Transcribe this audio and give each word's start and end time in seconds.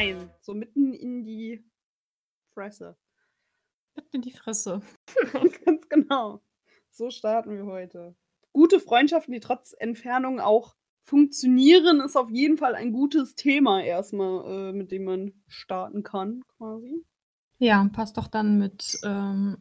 rein, 0.00 0.30
so 0.40 0.54
mitten 0.54 0.94
in 0.94 1.24
die 1.24 1.64
Fresse. 2.54 2.96
Mitten 3.94 4.16
in 4.16 4.22
die 4.22 4.32
Fresse. 4.32 4.80
Ganz 5.64 5.88
genau. 5.88 6.40
So 6.90 7.10
starten 7.10 7.54
wir 7.54 7.66
heute. 7.66 8.14
Gute 8.52 8.80
Freundschaften, 8.80 9.32
die 9.32 9.40
trotz 9.40 9.74
Entfernung 9.78 10.40
auch 10.40 10.74
funktionieren, 11.04 12.00
ist 12.00 12.16
auf 12.16 12.30
jeden 12.30 12.56
Fall 12.56 12.74
ein 12.74 12.92
gutes 12.92 13.34
Thema 13.34 13.82
erstmal, 13.82 14.70
äh, 14.70 14.72
mit 14.72 14.90
dem 14.90 15.04
man 15.04 15.32
starten 15.46 16.02
kann, 16.02 16.42
quasi. 16.56 17.04
Ja, 17.58 17.88
passt 17.92 18.16
doch 18.16 18.28
dann 18.28 18.58
mit, 18.58 18.98
ähm, 19.04 19.58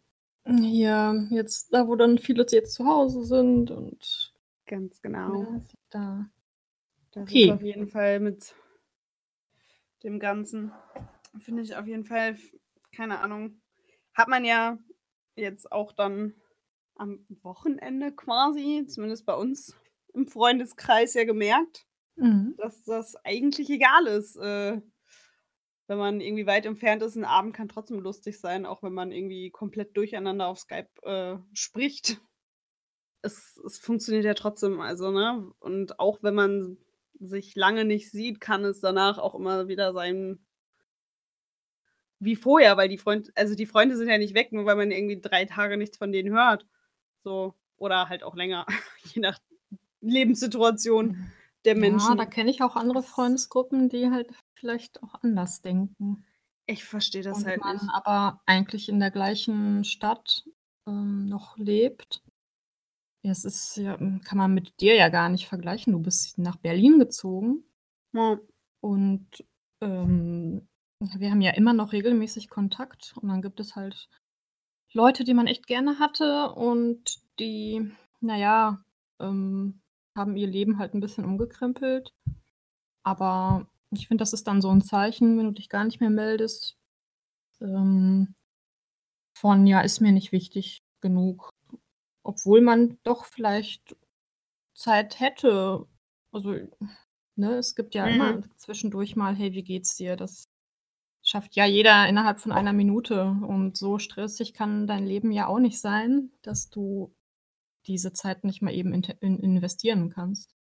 hier 0.48 1.28
jetzt 1.32 1.74
da, 1.74 1.88
wo 1.88 1.96
dann 1.96 2.18
viele 2.18 2.46
jetzt 2.50 2.74
zu 2.74 2.86
Hause 2.86 3.24
sind 3.24 3.72
und 3.72 4.34
Ganz 4.66 5.02
genau. 5.02 5.42
ja, 5.42 5.62
da 5.90 6.30
Das 7.12 7.24
ist 7.24 7.30
okay. 7.30 7.52
auf 7.52 7.62
jeden 7.62 7.88
Fall 7.88 8.20
mit 8.20 8.56
dem 10.04 10.20
Ganzen 10.20 10.72
finde 11.40 11.64
ich 11.64 11.76
auf 11.76 11.88
jeden 11.88 12.06
Fall, 12.06 12.38
keine 12.96 13.20
Ahnung, 13.20 13.62
hat 14.14 14.28
man 14.30 14.46
ja 14.46 14.78
jetzt 15.36 15.72
auch 15.72 15.94
dann 15.94 16.36
am 16.96 17.26
Wochenende 17.44 18.14
quasi, 18.14 18.86
zumindest 18.88 19.26
bei 19.26 19.36
uns 19.36 19.76
im 20.14 20.28
Freundeskreis 20.28 21.14
ja 21.14 21.26
gemerkt, 21.26 21.86
Mhm. 22.18 22.54
dass 22.58 22.84
das 22.84 23.16
eigentlich 23.26 23.70
egal 23.70 24.08
ist, 24.08 24.38
äh, 24.38 24.82
wenn 25.88 25.98
man 25.98 26.22
irgendwie 26.22 26.48
weit 26.48 26.66
entfernt 26.66 27.04
ist. 27.04 27.18
'N 27.18 27.26
Abend 27.26 27.54
kann 27.56 27.68
trotzdem 27.70 28.00
lustig 28.00 28.40
sein, 28.40 28.66
auch 28.66 28.84
wenn 28.84 28.94
man 28.94 29.12
irgendwie 29.12 29.52
komplett 29.52 29.98
durcheinander 29.98 30.48
auf 30.48 30.60
Skype, 30.60 30.90
äh, 31.04 31.38
spricht. 31.54 32.22
Es 33.24 33.60
es 33.66 33.80
funktioniert 33.80 34.26
ja 34.26 34.34
trotzdem, 34.34 34.80
also, 34.80 35.12
ne? 35.12 35.52
Und 35.60 36.00
auch 36.00 36.24
wenn 36.24 36.36
man 36.36 36.78
sich 37.20 37.56
lange 37.56 37.86
nicht 37.86 38.12
sieht, 38.12 38.40
kann 38.42 38.66
es 38.66 38.82
danach 38.82 39.18
auch 39.18 39.36
immer 39.36 39.68
wieder 39.68 39.94
sein 39.94 40.40
wie 42.20 42.36
vorher, 42.36 42.76
weil 42.78 42.90
die 42.90 42.98
Freund 42.98 43.32
also, 43.36 43.56
die 43.56 43.66
Freunde 43.66 43.96
sind 43.98 44.10
ja 44.10 44.18
nicht 44.18 44.34
weg, 44.36 44.52
nur 44.52 44.66
weil 44.66 44.76
man 44.76 44.92
irgendwie 44.92 45.22
3 45.22 45.46
Tage 45.46 45.78
nichts 45.78 45.98
von 45.98 46.12
denen 46.12 46.34
hört, 46.36 46.66
so. 47.24 47.56
Oder 47.78 48.10
halt 48.10 48.24
auch 48.24 48.36
länger, 48.36 48.66
je 49.14 49.22
nach 49.22 49.40
Lebenssituation 50.02 51.16
Mhm. 51.16 51.32
der 51.66 51.76
Ja, 51.76 51.82
Menschen. 51.82 52.18
da 52.18 52.26
kenne 52.26 52.50
ich 52.52 52.62
auch 52.62 52.76
andere 52.76 53.04
Freundesgruppen, 53.04 53.90
die 53.90 54.10
halt 54.12 54.32
vielleicht 54.54 55.02
auch 55.04 55.16
anders 55.24 55.62
denken. 55.62 56.26
Ich 56.68 56.84
verstehe 56.86 57.24
das 57.24 57.38
Und 57.38 57.46
halt 57.46 57.62
man 57.64 57.76
nicht. 57.76 57.90
aber 57.94 58.42
eigentlich 58.46 58.90
in 58.90 59.00
der 59.00 59.12
gleichen 59.12 59.84
Stadt, 59.84 60.44
ähm, 60.88 61.28
noch 61.28 61.58
lebt. 61.58 62.22
Ja, 63.30 63.34
es 63.34 63.46
ist 63.46 63.78
ja 63.78 64.00
hm, 64.00 64.22
kann 64.22 64.40
man 64.40 64.56
mit 64.56 64.82
dir 64.82 64.96
ja 64.96 65.10
gar 65.10 65.30
nicht 65.30 65.48
vergleichen. 65.48 65.94
Du 65.94 66.00
bist 66.00 66.40
nach 66.40 66.56
Berlin 66.58 66.98
gezogen. 66.98 67.64
Ja. 68.12 68.40
Und, 68.82 69.28
ähm, 69.82 70.68
wir 71.00 71.30
haben 71.30 71.42
ja 71.42 71.52
immer 71.52 71.74
noch 71.74 71.92
regelmäßig 71.94 72.50
Kontakt 72.50 73.14
und 73.22 73.30
dann 73.30 73.42
gibt 73.44 73.60
es 73.60 73.76
halt 73.76 74.10
Leute, 74.94 75.24
die 75.26 75.34
man 75.36 75.48
echt 75.48 75.68
gerne 75.68 76.00
hatte 76.00 76.52
und 76.54 77.20
die, 77.40 77.92
na 78.22 78.38
ja, 78.38 78.84
ähm, 79.20 79.82
haben 80.18 80.36
ihr 80.38 80.48
Leben 80.48 80.80
halt 80.80 80.94
'n 80.96 81.02
bisschen 81.02 81.26
umgekrempelt. 81.26 82.14
Aber 83.04 83.68
ich 83.92 84.08
finde, 84.08 84.22
das 84.24 84.34
ist 84.34 84.48
dann 84.48 84.62
so 84.62 84.70
'n 84.72 84.82
Zeichen, 84.82 85.38
wenn 85.40 85.46
du 85.48 85.52
dich 85.54 85.70
gar 85.70 85.86
nicht 85.86 86.02
mehr 86.02 86.10
meldest, 86.12 86.78
ähm, 87.62 88.36
von: 89.34 89.66
„Ja, 89.68 89.82
ist 89.82 90.02
mir 90.02 90.12
nicht 90.12 90.32
wichtig 90.32 90.84
genug.“ 91.02 91.52
Obwohl 92.26 92.62
man 92.62 92.98
doch 93.04 93.26
vielleicht 93.26 93.96
Zeit 94.76 95.20
hätte. 95.20 95.88
Also, 96.32 96.56
ne, 97.38 97.54
es 97.58 97.76
gibt 97.76 97.96
ja 97.96 98.08
immer 98.10 98.42
Mhm. 98.42 98.50
zwischendurch 98.58 99.16
mal: 99.18 99.36
„Hey, 99.36 99.54
wie 99.54 99.64
geht's 99.64 99.96
dir?“ 99.98 100.16
Das 100.18 100.46
schafft 101.24 101.56
ja 101.58 101.66
jeder 101.66 102.08
innerhalb 102.10 102.40
von 102.42 102.52
einer 102.54 102.74
Minute 102.74 103.24
und 103.48 103.78
so 103.78 104.00
stressig 104.00 104.54
kann 104.54 104.88
dein 104.88 105.06
Leben 105.08 105.32
ja 105.32 105.48
auch 105.48 105.60
nicht 105.60 105.80
sein, 105.82 106.32
dass 106.44 106.70
du 106.70 107.16
diese 107.88 108.14
Zeit 108.14 108.44
nicht 108.46 108.62
mal 108.64 108.74
eben 108.76 108.94
inte 108.94 109.14
in 109.22 109.40
investieren 109.40 110.10
kannst. 110.12 110.54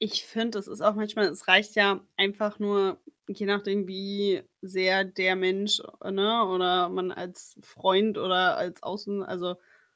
Ich 0.00 0.24
finde, 0.24 0.58
es 0.58 0.66
ist 0.66 0.80
auch 0.80 0.94
manchmal 0.96 1.26
es 1.28 1.46
reicht 1.46 1.76
ja 1.76 2.04
einfach 2.16 2.58
nur, 2.58 3.00
je 3.28 3.46
nachdem, 3.46 3.86
wie 3.86 4.42
sehr 4.60 5.04
der 5.04 5.36
Mensch, 5.36 5.80
ne, 6.02 6.44
oder 6.46 6.88
man 6.88 7.12
als 7.12 7.56
Freund 7.62 8.18
oder 8.18 8.56
als 8.56 8.82
Außen 8.82 9.22
also, 9.22 9.54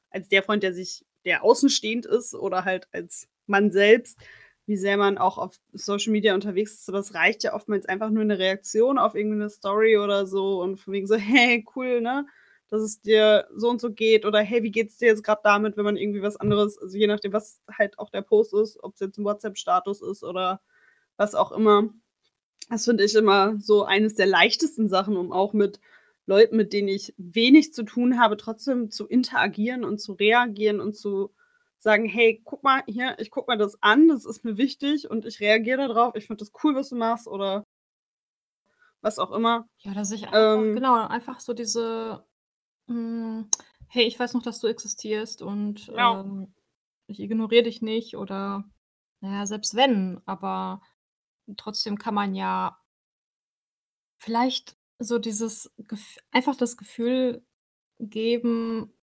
als 0.09 0.29
der 0.29 0.43
Freund, 0.43 0.63
der 0.63 0.73
sich 0.73 1.05
der 1.27 1.43
außenstehend 1.45 2.07
ist 2.07 2.35
oder 2.35 2.65
halt 2.65 2.87
als 2.93 3.29
man 3.47 3.71
selbst, 3.71 4.19
wie 4.67 4.77
sehr 4.77 4.97
man 4.97 5.19
auch 5.19 5.37
auf 5.39 5.55
Social 5.73 6.13
Media 6.13 6.35
unterwegs 6.35 6.73
ist. 6.75 6.89
Es 6.89 7.15
reicht 7.15 7.43
ja 7.45 7.53
oftmals 7.55 7.87
einfach 7.87 8.11
nur 8.11 8.25
'ne 8.25 8.39
Reaktion 8.39 8.99
auf 8.99 9.15
irgendwie 9.15 9.37
'ne 9.39 9.51
Story 9.51 9.97
oder 9.99 10.27
so 10.27 10.61
und 10.63 10.77
von 10.79 10.93
wegen 10.93 11.07
so: 11.07 11.15
„Hey, 11.17 11.65
cool, 11.77 12.01
ne, 12.01 12.27
dass 12.69 12.81
es 12.83 13.01
dir 13.01 13.47
so 13.55 13.69
und 13.71 13.81
so 13.81 13.91
geht“ 13.93 14.25
oder 14.25 14.41
„Hey, 14.41 14.63
wie 14.63 14.71
geht's 14.71 14.97
dir 14.99 15.07
jetzt 15.09 15.23
grad 15.25 15.45
damit?“ 15.45 15.77
Wenn 15.77 15.85
man 15.85 15.97
irgendwie 15.97 16.23
was 16.23 16.37
anderes 16.37 16.79
also, 16.79 16.97
je 16.97 17.07
nachdem, 17.07 17.33
was 17.33 17.61
halt 17.71 17.99
auch 17.99 18.09
der 18.11 18.21
Post 18.23 18.53
ist, 18.55 18.83
ob's 18.83 19.01
jetzt 19.01 19.19
'n 19.19 19.25
WhatsApp-Status 19.25 20.01
ist 20.03 20.23
oder 20.23 20.61
was 21.17 21.35
auch 21.35 21.51
immer. 21.53 21.89
Das 22.71 22.85
finde 22.85 23.05
ich 23.05 23.15
immer 23.15 23.55
so 23.59 23.85
eines 23.85 24.15
der 24.15 24.27
leichtesten 24.27 24.89
Sachen, 24.89 25.17
um 25.17 25.31
auch 25.33 25.53
mit 25.53 25.79
Leuten, 26.27 26.57
mit 26.57 26.73
denen 26.73 26.89
ich 26.89 27.13
wenig 27.17 27.73
zu 27.73 27.83
tun 27.83 28.19
habe, 28.19 28.37
trotzdem 28.37 28.91
zu 28.91 29.07
interagieren 29.07 29.85
und 29.85 29.99
zu 29.99 30.13
reagieren 30.13 30.81
und 30.81 30.95
zu 30.95 31.33
sagen: 31.79 32.05
„Hey, 32.05 32.41
guck 32.45 32.63
mal 32.63 32.83
hier, 32.87 33.17
ich 33.19 33.31
gucke 33.31 33.51
mir 33.51 33.57
das 33.57 33.81
an, 33.83 34.07
das 34.09 34.25
ist 34.25 34.45
mir 34.45 34.57
wichtig 34.57 35.09
und 35.11 35.25
ich 35.25 35.39
reagiere 35.41 35.79
da 35.79 35.87
drauf. 35.89 36.15
Ich 36.15 36.27
finde 36.27 36.39
das 36.45 36.53
cool, 36.63 36.75
was 36.75 36.89
du 36.89 36.97
machst“ 36.97 37.27
oder 37.27 37.63
was 39.03 39.19
auch 39.19 39.31
immer. 39.31 39.67
Ja, 39.83 39.93
dass 39.93 40.11
ich 40.11 40.27
einfach 40.29 40.71
Ähm 40.71 40.73
genau, 40.73 40.95
einfach 41.07 41.39
so 41.39 41.53
diese 41.53 42.25
hm: 42.87 43.49
„Hey, 43.89 44.05
ich 44.07 44.19
weiß 44.19 44.33
noch, 44.33 44.43
dass 44.43 44.59
du 44.61 44.67
existierst 44.67 45.41
und, 45.41 45.91
Ja. 45.95 46.21
ähm, 46.21 46.53
ich 47.07 47.19
ignoriere 47.21 47.63
dich 47.63 47.81
nicht“ 47.81 48.17
oder 48.17 48.65
na 49.21 49.31
ja, 49.39 49.47
selbst 49.47 49.75
wenn, 49.75 50.21
aber 50.27 50.81
trotzdem 51.57 51.97
kann 51.99 52.15
man 52.15 52.35
ja 52.35 52.79
vielleicht 54.19 54.77
so 54.99 55.19
dieses 55.19 55.71
Gef 55.77 56.17
einfach 56.31 56.55
das 56.55 56.77
Gefühl 56.77 57.43
geben 57.99 58.93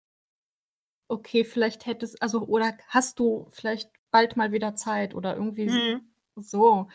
okay, 1.10 1.44
vielleicht 1.44 1.86
hättest 1.86 2.20
also, 2.22 2.46
oder 2.46 2.76
hast 2.88 3.18
du 3.18 3.48
vielleicht 3.50 3.90
bald 4.10 4.36
mal 4.36 4.52
wieder 4.52 4.74
Zeit 4.74 5.14
oder 5.14 5.34
irgendwie 5.36 5.68
Mhm. 5.68 6.14
so. 6.36 6.88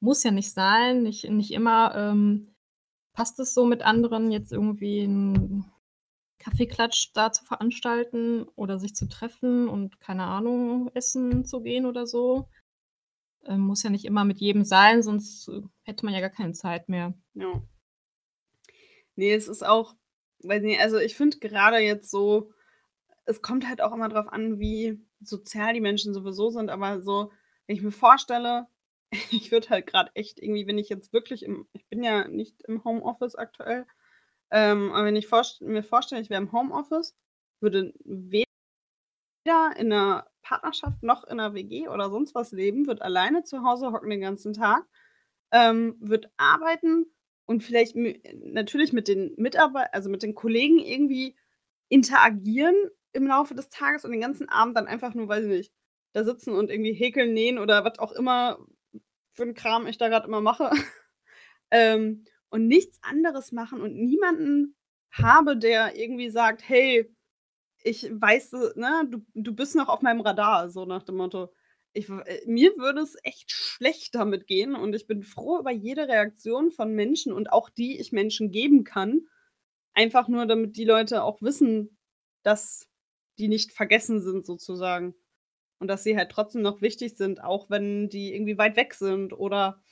Muss 0.00 0.24
ja 0.24 0.30
nicht 0.32 0.52
sein, 0.52 1.02
nicht 1.04 1.30
nicht 1.30 1.52
immer, 1.52 1.94
ähm, 1.96 2.54
passt 3.14 3.40
es 3.40 3.54
so 3.54 3.66
mit 3.66 3.82
anderen 3.82 4.30
jetzt 4.32 4.52
irgendwie 4.52 5.00
'n 5.04 5.66
Kaffeeklatsch 6.40 7.12
da 7.14 7.32
zu 7.32 7.44
veranstalten 7.44 8.44
oder 8.56 8.78
sich 8.80 8.94
zu 8.96 9.08
treffen 9.08 9.68
und, 9.68 10.00
keine 10.00 10.24
Ahnung, 10.26 10.90
essen 10.94 11.44
zu 11.46 11.62
gehen 11.62 11.86
oder 11.86 12.06
so. 12.06 12.48
Ähm, 13.46 13.60
muss 13.62 13.82
ja 13.84 13.90
nicht 13.90 14.04
immer 14.06 14.24
mit 14.24 14.38
jedem 14.40 14.64
sein, 14.64 15.02
sonst, 15.02 15.48
äh, 15.48 15.62
hätte 15.84 16.04
man 16.06 16.14
ja 16.14 16.20
gar 16.20 16.30
keine 16.30 16.52
Zeit 16.54 16.88
mehr. 16.90 17.14
Ja. 17.34 17.68
Ne, 19.18 19.32
es 19.34 19.48
ist 19.48 19.66
auch 19.66 19.96
weiß 20.44 20.62
nicht, 20.62 20.80
also, 20.80 20.98
ich 20.98 21.16
finde 21.16 21.38
grade 21.40 21.78
jetzt 21.78 22.08
so 22.10 22.52
es 23.26 23.42
kommt 23.42 23.68
halt 23.68 23.80
auch 23.82 23.92
immer 23.94 24.08
drauf 24.08 24.28
an, 24.32 24.58
wie 24.60 25.00
sozial 25.20 25.74
die 25.74 25.80
Menschen 25.82 26.14
sowieso 26.14 26.50
sind, 26.50 26.70
aber 26.70 27.02
so, 27.02 27.32
wenn 27.66 27.76
ich 27.76 27.82
mir 27.82 27.92
vorstelle, 27.92 28.66
ich 29.32 29.52
würde 29.52 29.70
halt 29.70 29.86
grad 29.88 30.10
echt 30.14 30.40
irgendwie, 30.40 30.66
wenn 30.68 30.78
ich 30.78 30.88
jetzt 30.90 31.12
wirklich 31.12 31.44
im 31.44 31.68
ich 31.72 31.86
bin 31.88 32.02
ja 32.04 32.28
nicht 32.28 32.62
im 32.64 32.84
Homeoffice 32.84 33.36
aktuell, 33.36 33.86
ähm, 34.52 34.92
aber 34.92 35.06
wenn 35.06 35.16
ich 35.16 35.28
vorst 35.28 35.62
mir 35.62 35.82
vorstelle, 35.84 36.22
ich 36.22 36.30
wäre 36.30 36.42
im 36.42 36.52
Homeoffice, 36.52 37.16
würde 37.60 37.94
weder 38.04 38.44
in 39.78 39.88
'ner 39.88 40.26
Partnerschaft 40.42 41.02
noch 41.04 41.24
in 41.24 41.38
'ner 41.38 41.54
WG 41.54 41.88
oder 41.88 42.10
sonst 42.10 42.34
was 42.36 42.52
leben, 42.52 42.86
würde 42.88 43.02
alleine 43.02 43.44
zu 43.44 43.62
Hause 43.64 43.92
hocken 43.92 44.10
den 44.10 44.20
ganzen 44.22 44.52
Tag, 44.54 44.84
ähm, 45.52 45.96
würde 46.00 46.30
arbeiten 46.38 47.06
und 47.48 47.64
vielleicht 47.64 47.96
natürlich 47.96 48.92
mit 48.94 49.08
den 49.08 49.34
Mitarbei 49.38 49.86
also, 49.92 50.10
mit 50.10 50.22
den 50.24 50.36
Kollegen 50.36 50.78
irgendwie 50.80 51.36
interagieren 51.90 52.76
im 53.14 53.26
Laufe 53.28 53.54
des 53.56 53.70
Tages 53.70 54.04
und 54.06 54.12
den 54.12 54.20
ganzen 54.22 54.48
Abend 54.50 54.76
dann 54.76 54.86
einfach 54.88 55.14
nur, 55.14 55.28
weiß 55.28 55.44
ich 55.46 55.50
nicht, 55.50 55.72
da 56.14 56.24
sitzen 56.24 56.54
und 56.54 56.70
irgendwie 56.70 56.94
häkeln, 56.94 57.34
nähen 57.34 57.58
oder 57.58 57.84
was 57.84 57.98
auch 58.00 58.12
immer 58.12 58.58
für 59.34 59.44
'n 59.44 59.54
Kram 59.54 59.86
ich 59.88 59.98
da 59.98 60.08
grad 60.10 60.26
immer 60.26 60.40
mache, 60.42 60.70
ähm, 61.72 62.24
und 62.50 62.68
nichts 62.68 62.98
anderes 63.02 63.52
machen 63.52 63.80
und 63.82 63.96
niemanden 63.96 64.76
habe, 65.12 65.56
der 65.58 65.96
irgendwie 65.98 66.30
sagt: 66.30 66.62
„Hey, 66.68 67.10
ich 67.84 68.10
weiß, 68.12 68.52
ne, 68.76 69.04
du 69.10 69.20
du 69.34 69.54
bist 69.54 69.76
noch 69.76 69.88
auf 69.88 70.02
meinem 70.02 70.20
Radar“, 70.22 70.70
so 70.70 70.84
nach 70.86 71.02
dem 71.04 71.16
Motto. 71.16 71.52
Ich 71.94 72.08
äh, 72.08 72.42
mir 72.46 72.76
würde 72.76 73.00
es 73.00 73.16
echt 73.22 73.50
schlecht 73.50 74.14
damit 74.14 74.46
gehen 74.46 74.74
und 74.74 74.94
ich 74.94 75.06
bin 75.06 75.22
froh 75.22 75.58
über 75.58 75.70
jede 75.70 76.08
Reaktion 76.08 76.70
von 76.70 76.92
Menschen 76.94 77.32
und 77.32 77.52
auch 77.52 77.70
die 77.70 77.98
ich 78.00 78.12
Menschen 78.12 78.50
geben 78.50 78.84
kann, 78.84 79.26
einfach 79.94 80.28
nur, 80.28 80.46
damit 80.46 80.76
die 80.76 80.84
Leute 80.84 81.22
auch 81.24 81.42
wissen, 81.42 81.98
dass 82.42 82.88
die 83.38 83.48
nicht 83.48 83.72
vergessen 83.72 84.20
sind 84.20 84.46
sozusagen 84.46 85.14
und 85.80 85.88
dass 85.88 86.04
sie 86.04 86.16
halt 86.16 86.30
trotzdem 86.32 86.62
noch 86.62 86.82
wichtig 86.82 87.16
sind, 87.16 87.42
auch 87.42 87.70
wenn 87.70 88.08
die 88.08 88.34
irgendwie 88.34 88.58
weit 88.58 88.76
weg 88.76 88.94
sind 88.94 89.32
oder 89.32 89.82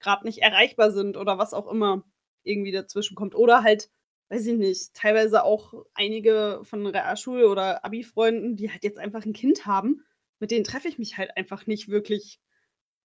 grad 0.00 0.24
nicht 0.24 0.40
erreichbar 0.42 0.90
sind 0.92 1.16
oder 1.16 1.38
was 1.38 1.54
auch 1.54 1.68
immer. 1.70 2.04
irgendwie 2.44 2.72
dazwischen 2.72 3.14
kommt. 3.16 3.34
Oder 3.34 3.62
halt, 3.62 3.90
weiß 4.30 4.46
ich 4.46 4.58
nicht, 4.58 4.94
teilweise 4.94 5.44
auch 5.44 5.74
einige 5.94 6.60
von 6.64 6.86
Realschul 6.86 7.44
oder 7.44 7.84
Abi-Freunden, 7.84 8.56
die 8.56 8.70
halt 8.70 8.84
jetzt 8.84 8.98
einfach 8.98 9.24
'n 9.26 9.32
Kind 9.34 9.66
haben, 9.66 10.04
mit 10.40 10.50
denen 10.50 10.64
treffe 10.64 10.88
ich 10.88 10.98
mich 10.98 11.18
halt 11.18 11.36
einfach 11.36 11.66
nicht 11.66 11.88
wirklich, 11.88 12.40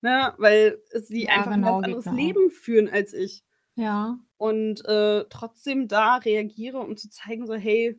ne, 0.01 0.33
weil 0.39 0.81
sie 0.93 1.27
Ja, 1.27 1.29
einfach 1.29 1.53
genau, 1.53 1.61
ganz 1.61 1.81
geht 1.81 1.99
anderes 1.99 2.09
auch. 2.09 2.09
Leben 2.11 2.51
führen 2.51 2.89
als 2.89 3.13
ich. 3.13 3.41
Ja. 3.77 4.19
Und, 4.41 4.85
äh, 4.85 5.25
trotzdem 5.29 5.89
da 5.89 6.15
reagiere, 6.17 6.79
um 6.79 6.95
zu 6.97 7.09
zeigen, 7.09 7.45
so: 7.45 7.55
„Hey“ 7.55 7.97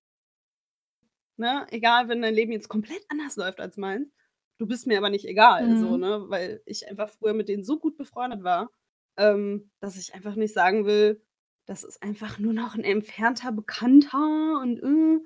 „ne, 1.39 1.67
egal, 1.71 2.09
wenn 2.09 2.23
dein 2.23 2.35
Leben 2.35 2.53
jetzt 2.53 2.69
komplett 2.69 3.05
anders 3.09 3.37
läuft 3.37 3.61
als 3.61 3.77
meins, 3.77 4.09
du 4.59 4.67
bist 4.67 4.87
mir 4.87 4.99
aber 4.99 5.11
nicht 5.11 5.25
egal“, 5.27 5.77
so, 5.77 5.97
Mhm. 5.97 5.97
ne? 5.97 6.25
Weil 6.29 6.63
ich 6.67 6.89
einfach 6.89 7.09
früher 7.11 7.33
mit 7.35 7.49
denen 7.49 7.65
so 7.65 7.79
gut 7.79 7.97
befreundet 7.97 8.43
war, 8.43 8.71
ähm, 9.17 9.71
dass 9.81 9.97
ich 9.97 10.15
einfach 10.15 10.35
nicht 10.37 10.53
sagen 10.55 10.85
will: 10.87 11.23
„Das 11.67 11.85
ist 11.85 12.03
einfach 12.03 12.39
nur 12.39 12.53
noch 12.53 12.75
'n 12.77 12.85
entfernter 12.85 13.53
Bekannter 13.53 14.61
und, 14.61 14.81
äh, 14.83 15.21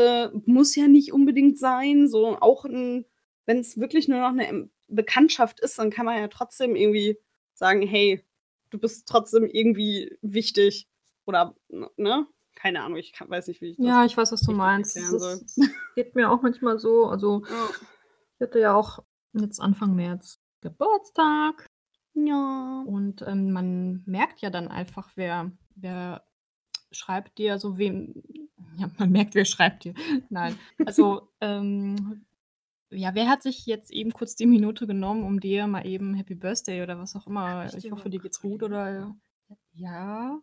äh, 0.00 0.30
muss 0.46 0.76
ja 0.76 0.88
nicht 0.88 1.12
unbedingt 1.14 1.58
sein“, 1.60 2.08
so. 2.08 2.38
Auch 2.40 2.64
'n 2.66 3.06
wenn's 3.46 3.78
wirklich 3.80 4.08
nur 4.08 4.20
noch 4.20 4.32
'ne, 4.32 4.48
ähm, 4.48 4.72
Bekanntschaft 4.88 5.60
ist, 5.60 5.78
dann 5.78 5.90
kann 5.90 6.06
man 6.06 6.18
ja 6.18 6.28
trotzdem 6.28 6.76
irgendwie 6.76 7.18
sagen: 7.54 7.82
„Hey, 7.82 8.24
du 8.70 8.78
bist 8.80 9.08
trotzdem 9.08 9.46
irgendwie 9.46 10.16
wichtig“ 10.22 10.88
oder 11.26 11.56
ne? 11.98 12.26
Keine 12.56 12.82
Ahnung, 12.82 12.98
ich 12.98 13.12
ka 13.12 13.28
weiß 13.30 13.48
nicht, 13.48 13.60
wie 13.62 13.70
ich 13.70 13.80
das 13.80 13.94
Ja, 13.94 14.04
ich 14.04 14.16
weiß, 14.16 14.32
was 14.32 14.42
du 14.42 14.52
meinst. 14.52 14.96
Es 14.96 15.42
es 15.44 15.72
geht 15.94 16.14
mir 16.14 16.30
auch 16.30 16.42
manchmal 16.42 16.78
so. 16.78 17.06
Also, 17.06 17.44
Ja. 17.48 17.80
ich 18.38 18.42
hatte 18.46 18.60
ja 18.60 18.74
auch 18.74 19.00
jetzt 19.34 19.60
Anfang 19.60 19.94
März 19.96 20.40
Geburtstag. 20.62 21.66
Ja. 22.16 22.86
Und, 22.86 23.22
ähm, 23.26 23.52
man 23.52 24.02
merkt 24.06 24.40
ja 24.40 24.50
dann 24.50 24.68
einfach, 24.68 25.10
wer 25.16 25.52
wer 25.74 26.24
schreibt 26.92 27.38
dir, 27.38 27.58
so 27.58 27.78
wem 27.78 28.22
ja, 28.76 28.90
man 28.98 29.10
merkt, 29.10 29.34
wer 29.34 29.44
schreibt 29.44 29.84
dir. 29.84 29.94
Nein. 30.28 30.58
Also, 30.84 31.28
ähm, 31.40 32.24
ja, 32.90 33.14
wer 33.14 33.28
hat 33.28 33.42
sich 33.42 33.66
jetzt 33.66 33.92
eben 33.92 34.12
kurz 34.12 34.34
die 34.34 34.46
Minute 34.46 34.86
genommen, 34.86 35.22
um 35.22 35.38
dir 35.38 35.66
mal 35.66 35.86
eben 35.86 36.14
Happy 36.14 36.34
Birthday 36.34 36.82
oder 36.82 36.98
was 36.98 37.14
auch 37.14 37.26
immer 37.26 37.64
ich 37.66 37.72
dir 37.72 37.78
ich 37.78 37.92
hoffe, 37.92 38.10
dir 38.10 38.20
geht's 38.20 38.40
gut 38.40 38.62
oder 38.62 39.14
ja? 39.74 40.40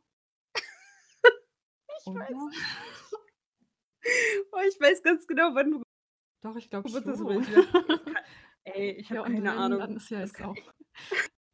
Ich 2.00 2.06
weiß 2.06 2.30
Oder? 2.30 2.48
nicht. 2.48 2.62
Oh, 4.54 4.60
ich 4.66 4.80
weiß 4.80 5.04
ganz 5.04 5.28
genau, 5.28 5.54
wann 5.54 5.72
du 5.72 5.82
Doch, 6.42 6.56
ich 6.56 6.70
glaube 6.70 6.88
schon. 6.88 7.06
weiß 7.06 7.06
kann 7.06 8.16
ey, 8.64 8.92
ich 8.92 9.10
habe 9.10 9.30
Ja, 9.30 9.36
keine 9.36 9.54
Ahnung. 9.54 9.80
dann 9.80 9.98
ist 9.98 10.10
ja 10.10 10.20
jetzt 10.20 10.42
auch 10.42 10.56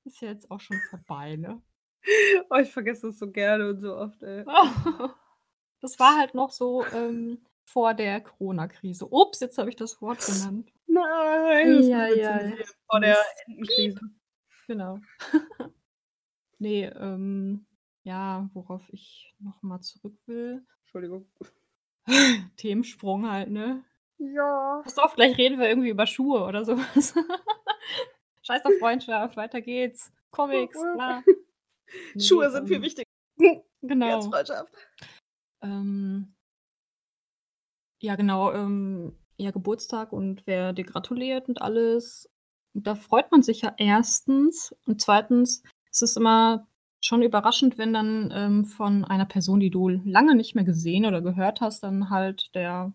ist 0.06 0.22
ja 0.22 0.30
jetzt 0.30 0.52
auch 0.52 0.60
schon 0.60 0.78
vorbei, 0.90 1.38
ne? 1.38 1.62
Oh, 2.50 2.58
ich 2.58 2.72
vergesse 2.72 3.08
das 3.08 3.20
so 3.20 3.32
gerne 3.32 3.70
und 3.70 3.80
so 3.80 3.96
oft, 3.96 4.22
ey. 4.24 4.46
Das 5.82 6.00
war 6.00 6.18
halt 6.18 6.34
noch 6.34 6.52
so, 6.52 6.86
ähm, 6.94 7.40
vor 7.66 7.94
der 7.94 8.22
Corona-Krise. 8.22 9.08
Ups, 9.10 9.40
jetzt 9.40 9.58
habe 9.58 9.70
ich 9.70 9.76
das 9.76 10.02
Wort 10.02 10.26
genannt. 10.26 10.72
Nein, 10.88 11.74
das 11.78 11.90
ei. 11.90 12.10
zensieren 12.10 12.54
vor 12.88 13.00
der. 13.00 13.18
Piep. 13.76 14.00
Genau. 14.68 15.00
Ne, 16.60 16.96
ähm, 16.98 17.66
ja, 18.04 18.50
worauf 18.54 18.88
ich 18.94 19.34
noch 19.40 19.62
mal 19.64 19.82
zurück 19.82 20.16
will 20.28 20.66
Entschuldigung. 20.84 21.28
Themensprung 22.56 23.30
halt, 23.30 23.50
ne? 23.50 23.84
Ja. 24.18 24.80
Pass 24.84 24.98
auf, 24.98 25.16
gleich 25.16 25.38
reden 25.38 25.60
wir 25.60 25.68
irgendwie 25.68 25.90
über 25.90 26.08
Schuhe 26.08 26.46
oder 26.46 26.64
so 26.64 26.78
was. 26.78 27.16
Scheiß 28.44 28.64
auf 28.64 28.74
Freundschaft, 28.80 29.36
weiter 29.36 29.60
geht's. 29.60 30.14
Comics, 30.32 30.80
bla. 30.96 31.24
Schuhe 32.20 32.50
sind 32.52 32.68
viel 32.68 32.82
wichtiger 32.82 33.06
als 33.40 33.64
Genau. 33.82 34.22
Freundschaft. 34.30 34.74
Ähm 35.62 36.34
ja, 38.02 38.16
genau, 38.16 38.52
ähm, 38.52 39.18
ja, 39.38 39.52
Geburtstag 39.52 40.12
und 40.12 40.46
wer 40.46 40.74
dir 40.74 40.84
gratuliert 40.86 41.48
und 41.48 41.62
alles. 41.62 42.30
Da 42.74 42.96
freut 42.96 43.32
man 43.32 43.44
sich 43.44 43.62
ja 43.62 43.74
1. 43.78 44.74
und 44.86 45.00
2. 45.02 45.64
ist 45.92 46.02
es 46.02 46.18
immer 46.18 46.68
schon 47.02 47.22
überraschend, 47.22 47.78
wenn 47.78 47.94
dann, 47.94 48.32
ähm, 48.34 48.66
von 48.66 49.06
einer 49.06 49.26
Person, 49.26 49.60
die 49.60 49.70
du 49.70 49.90
lange 49.90 50.36
nicht 50.36 50.56
mehr 50.56 50.64
gesehen 50.64 51.06
oder 51.06 51.22
gehört 51.22 51.62
hast, 51.62 51.84
dann 51.84 52.10
halt 52.10 52.50
der 52.56 52.94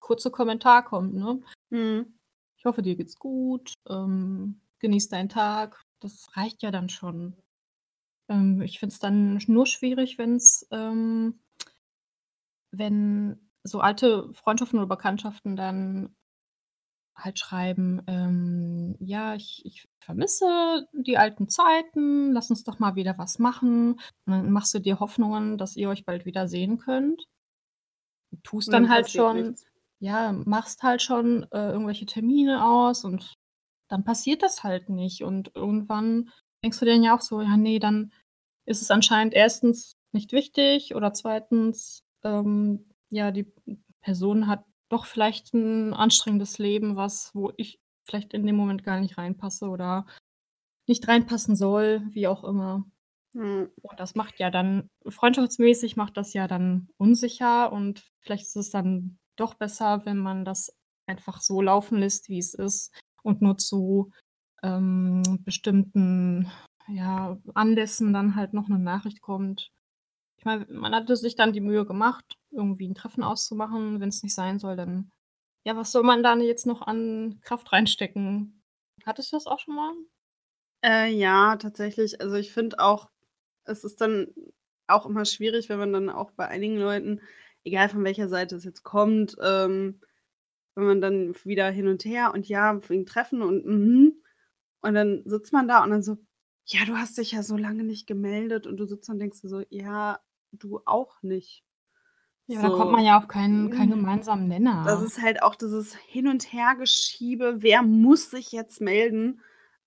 kurze 0.00 0.30
Kommentar 0.30 0.84
kommt, 0.84 1.14
ne? 1.14 1.40
Mhm. 1.70 2.18
„Ich 2.58 2.64
hoffe, 2.64 2.82
dir 2.82 2.96
geht's 2.96 3.18
gut, 3.18 3.72
ähm, 3.88 4.60
genieß 4.78 5.08
deinen 5.08 5.28
Tag.“ 5.28 5.80
Das 6.00 6.26
reicht 6.36 6.62
ja 6.62 6.70
dann 6.70 6.88
schon. 6.88 7.36
Ähm, 8.28 8.60
ich 8.62 8.78
finde 8.78 8.92
es 8.94 8.98
dann 9.00 9.40
nur 9.46 9.66
schwierig, 9.66 10.18
wenn's, 10.18 10.66
ähm 10.70 11.40
wenn 12.72 13.50
so 13.64 13.80
alte 13.80 14.32
Freundschaften 14.32 14.78
oder 14.78 14.88
Bekanntschaften 14.88 15.56
dann 15.56 16.14
halt 17.16 17.38
schreiben, 17.38 18.02
ähm: 18.06 18.96
„Ja, 19.00 19.34
ich 19.34 19.62
ich 19.64 19.88
vermisse 20.00 20.86
die 20.92 21.16
alten 21.18 21.48
Zeiten, 21.48 22.32
lass 22.32 22.50
uns 22.50 22.62
doch 22.64 22.78
mal 22.78 22.94
wieder 22.94 23.16
was 23.18 23.38
machen.“ 23.38 23.92
Und 23.94 24.00
dann 24.32 24.50
machst 24.52 24.74
du 24.74 24.78
dir 24.80 25.00
Hoffnungen, 25.00 25.56
dass 25.58 25.76
ihr 25.76 25.88
euch 25.88 26.04
bald 26.04 26.26
wieder 26.26 26.46
sehen 26.48 26.78
könnt. 26.78 27.26
Tust 28.42 28.72
Und 28.72 28.72
dann 28.72 28.88
dann 28.90 28.90
halt 28.90 29.08
schon 29.10 29.30
nichts. 29.32 29.64
ja, 29.98 30.32
machst 30.32 30.82
halt 30.82 31.00
schon, 31.00 31.44
äh, 31.52 31.70
irgendwelche 31.70 32.04
Termine 32.06 32.64
aus 32.66 33.04
und 33.04 33.34
dann 33.88 34.04
passiert 34.04 34.42
das 34.42 34.62
halt 34.64 34.90
nicht. 34.90 35.22
Und 35.24 35.52
irgendwann 35.54 36.30
denkst 36.66 36.80
du 36.80 36.84
dir 36.86 36.92
dann 36.94 37.04
ja 37.04 37.16
auch 37.16 37.22
so: 37.22 37.40
„Ja, 37.42 37.56
ne, 37.56 37.78
dann 37.80 38.12
ist 38.66 38.82
es 38.82 38.90
anscheinend 38.92 39.34
1. 39.34 39.96
nicht 40.12 40.32
wichtig 40.32 40.94
oder 40.96 41.14
2., 41.14 42.02
ähm, 42.24 42.86
ja, 43.10 43.30
die 43.32 43.46
Person 44.02 44.48
hat 44.48 44.64
doch 44.90 45.06
vielleicht 45.06 45.54
'n 45.54 45.94
anstrengendes 45.94 46.58
Leben, 46.58 46.96
was 46.96 47.32
wo 47.34 47.52
ich 47.58 47.80
vielleicht 48.06 48.34
in 48.34 48.46
dem 48.46 48.56
Moment 48.56 48.84
gar 48.84 49.00
nicht 49.00 49.18
reinpasse 49.18 49.68
oder 49.68 50.06
nicht 50.88 51.08
reinpassen 51.08 51.56
soll“, 51.56 52.02
wie 52.12 52.28
auch 52.28 52.44
immer. 52.44 52.86
Mhm. 53.34 53.70
Und 53.82 54.00
das 54.00 54.14
macht 54.16 54.38
ja 54.40 54.50
dann 54.50 54.90
freundschaftsmäßig 55.08 55.96
macht 55.96 56.16
das 56.18 56.34
ja 56.34 56.48
dann 56.48 56.88
unsicher 56.98 57.72
und 57.72 58.04
vielleicht 58.22 58.44
ist 58.46 58.56
es 58.56 58.70
dann 58.70 59.18
doch 59.36 59.54
besser, 59.56 60.06
wenn 60.06 60.18
man 60.18 60.44
das 60.46 60.74
einfach 61.08 61.40
so 61.42 61.62
laufen 61.62 61.98
lässt, 62.00 62.28
wie 62.30 62.38
es 62.40 62.54
ist 62.54 62.92
und 63.24 63.42
nur 63.42 63.58
zu, 63.58 64.10
ähm, 64.66 65.22
bestimmten, 65.44 66.50
ja, 66.88 67.38
Anlässen 67.54 68.12
dann 68.12 68.36
halt 68.36 68.54
noch 68.54 68.68
'ne 68.68 68.78
Nachricht 68.80 69.20
kommt. 69.22 69.70
Ich 70.38 70.44
meine, 70.46 70.66
man 70.70 70.94
hatte 70.94 71.16
sich 71.16 71.36
dann 71.36 71.52
die 71.54 71.60
Mühe 71.62 71.86
gemacht, 71.86 72.24
irgendwie 72.52 72.86
'n 72.88 72.94
Treffen 72.96 73.24
auszumachen. 73.24 74.00
Wenn's 74.00 74.22
nicht 74.24 74.34
sein 74.34 74.58
soll, 74.60 74.76
dann 74.76 75.10
ja, 75.66 75.76
was 75.76 75.92
soll 75.92 76.04
man 76.04 76.22
da 76.24 76.36
jetzt 76.38 76.66
noch 76.66 76.82
an 76.82 77.40
Kraft 77.42 77.72
reinstecken? 77.72 78.62
Hattest 79.06 79.32
du 79.32 79.36
das 79.36 79.46
auch 79.48 79.60
schon 79.60 79.76
mal? 79.76 79.92
Äh, 80.84 81.12
ja, 81.12 81.56
tatsächlich. 81.56 82.20
Also, 82.20 82.36
ich 82.36 82.52
finde 82.52 82.78
auch, 82.80 83.08
es 83.64 83.84
ist 83.84 84.00
dann 84.00 84.28
auch 84.88 85.06
immer 85.06 85.24
schwierig, 85.24 85.68
wenn 85.68 85.78
man 85.78 85.92
dann 85.92 86.10
auch 86.10 86.30
bei 86.32 86.48
einigen 86.48 86.76
Leuten, 86.78 87.20
egal 87.64 87.88
von 87.88 88.04
welcher 88.04 88.28
Seite 88.28 88.56
es 88.56 88.64
jetzt 88.64 88.82
kommt, 88.84 89.36
ähm, 89.42 90.00
wenn 90.76 90.86
man 90.86 91.00
dann 91.02 91.34
wieder 91.44 91.70
hin 91.70 91.88
und 91.88 92.04
her 92.04 92.32
und 92.34 92.48
ja, 92.48 92.80
wegen 92.88 93.06
Treffen 93.06 93.42
und 93.42 93.66
mhm. 93.66 94.14
Und 94.86 94.94
dann 94.94 95.22
sitzt 95.26 95.52
man 95.52 95.68
da 95.68 95.82
und 95.84 95.90
dann 95.90 96.02
so: 96.02 96.18
„Ja, 96.66 96.84
du 96.86 96.96
hast 96.96 97.18
dich 97.18 97.32
ja 97.32 97.42
so 97.42 97.56
lange 97.56 97.84
nicht 97.84 98.06
gemeldet.“ 98.06 98.66
Und 98.66 98.78
du 98.78 98.86
sitzt 98.86 99.08
und 99.10 99.18
denkst 99.20 99.42
dir 99.42 99.48
so: 99.48 99.62
„Ja, 99.70 100.20
du 100.52 100.80
auch 100.86 101.22
nicht.“ 101.22 101.64
Ja, 102.48 102.60
da 102.62 102.70
kommt 102.70 102.90
man 102.90 103.04
So, 103.04 103.04
ja 103.04 103.18
auf 103.18 103.28
keinen 103.28 103.70
keinen 103.70 103.90
hm, 103.90 104.00
gemeinsamen 104.00 104.48
das 104.82 105.00
Nenner. 105.00 105.02
ist 105.02 105.20
halt 105.22 105.42
auch 105.42 105.56
dieses 105.56 105.94
Hin 105.96 106.28
und 106.28 106.52
Hergeschiebe, 106.52 107.56
wer 107.62 107.82
muss 107.82 108.30
sich 108.30 108.52
jetzt 108.52 108.80
melden, 108.80 109.40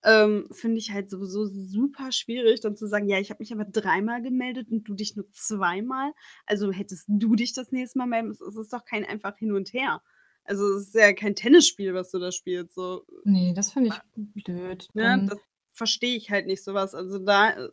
ähm, 0.04 0.48
finde 0.52 0.78
ich 0.80 0.92
halt 0.94 1.10
sowieso 1.10 1.46
super 1.48 2.12
schwierig, 2.14 2.62
dann 2.62 2.76
zu 2.78 2.88
sagen: 2.88 3.08
„Ja, 3.10 3.20
ich 3.20 3.30
habe 3.32 3.42
mich 3.44 3.54
aber 3.54 3.66
dreimal 3.66 4.22
gemeldet 4.22 4.70
und 4.72 4.84
du 4.90 4.94
dich 4.96 5.16
nur 5.16 5.30
zweimal. 5.32 6.14
Also, 6.46 6.72
hättest 6.72 7.06
du 7.10 7.36
dich 7.36 7.54
das 7.54 7.72
nächste 7.72 8.00
Mal 8.00 8.08
melden 8.08 8.30
müssen.“ 8.30 8.48
Es 8.48 8.56
ist 8.58 8.74
doch 8.74 8.86
kein 8.86 9.06
einfach 9.06 9.38
Hin 9.38 9.54
und 9.54 9.74
Her. 9.74 10.02
Also, 10.50 10.74
es 10.74 10.88
ist 10.88 10.96
ja 10.96 11.14
kein 11.14 11.36
Tennisspiel, 11.36 11.94
was 11.94 12.12
du 12.12 12.20
da 12.20 12.32
spielst, 12.32 12.74
so. 12.74 13.06
Ne, 13.24 13.54
das 13.54 13.72
finde 13.72 13.92
ich 13.92 14.44
blöd, 14.44 14.88
Ne, 14.94 15.04
dann 15.04 15.28
das 15.28 15.38
verstehe 15.74 16.16
ich 16.18 16.32
halt 16.32 16.48
nicht 16.48 16.64
so 16.64 16.74
was. 16.74 16.96
Also, 16.96 17.20
da 17.20 17.52
äh, 17.52 17.70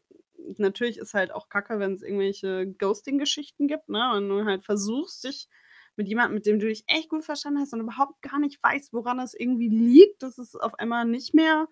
natürlich 0.59 0.99
ist 0.99 1.14
halt 1.14 1.33
auch 1.33 1.49
Kacke, 1.49 1.78
wenn's 1.78 2.02
irgendwelche 2.02 2.66
Ghosting-Geschichten 2.78 3.66
gibt, 3.66 3.88
ne? 3.88 4.11
Wenn 4.14 4.28
du 4.28 4.45
halt 4.45 4.64
versuchst, 4.64 5.25
dich 5.25 5.49
mit 5.97 6.06
jemandem, 6.09 6.35
mit 6.35 6.45
dem 6.47 6.59
du 6.59 6.66
dich 6.66 6.85
echt 6.87 7.09
gut 7.09 7.25
verstanden 7.25 7.61
hast 7.61 7.73
und 7.73 7.80
überhaupt 7.80 8.21
gar 8.21 8.38
nicht 8.38 8.62
weißt, 8.62 8.92
woran 8.92 9.18
es 9.21 9.33
irgendwie 9.33 9.71
liegt, 9.71 10.23
dass 10.23 10.37
es 10.37 10.54
auf 10.54 10.75
einmal 10.78 11.06
nicht 11.06 11.35
mehr 11.35 11.68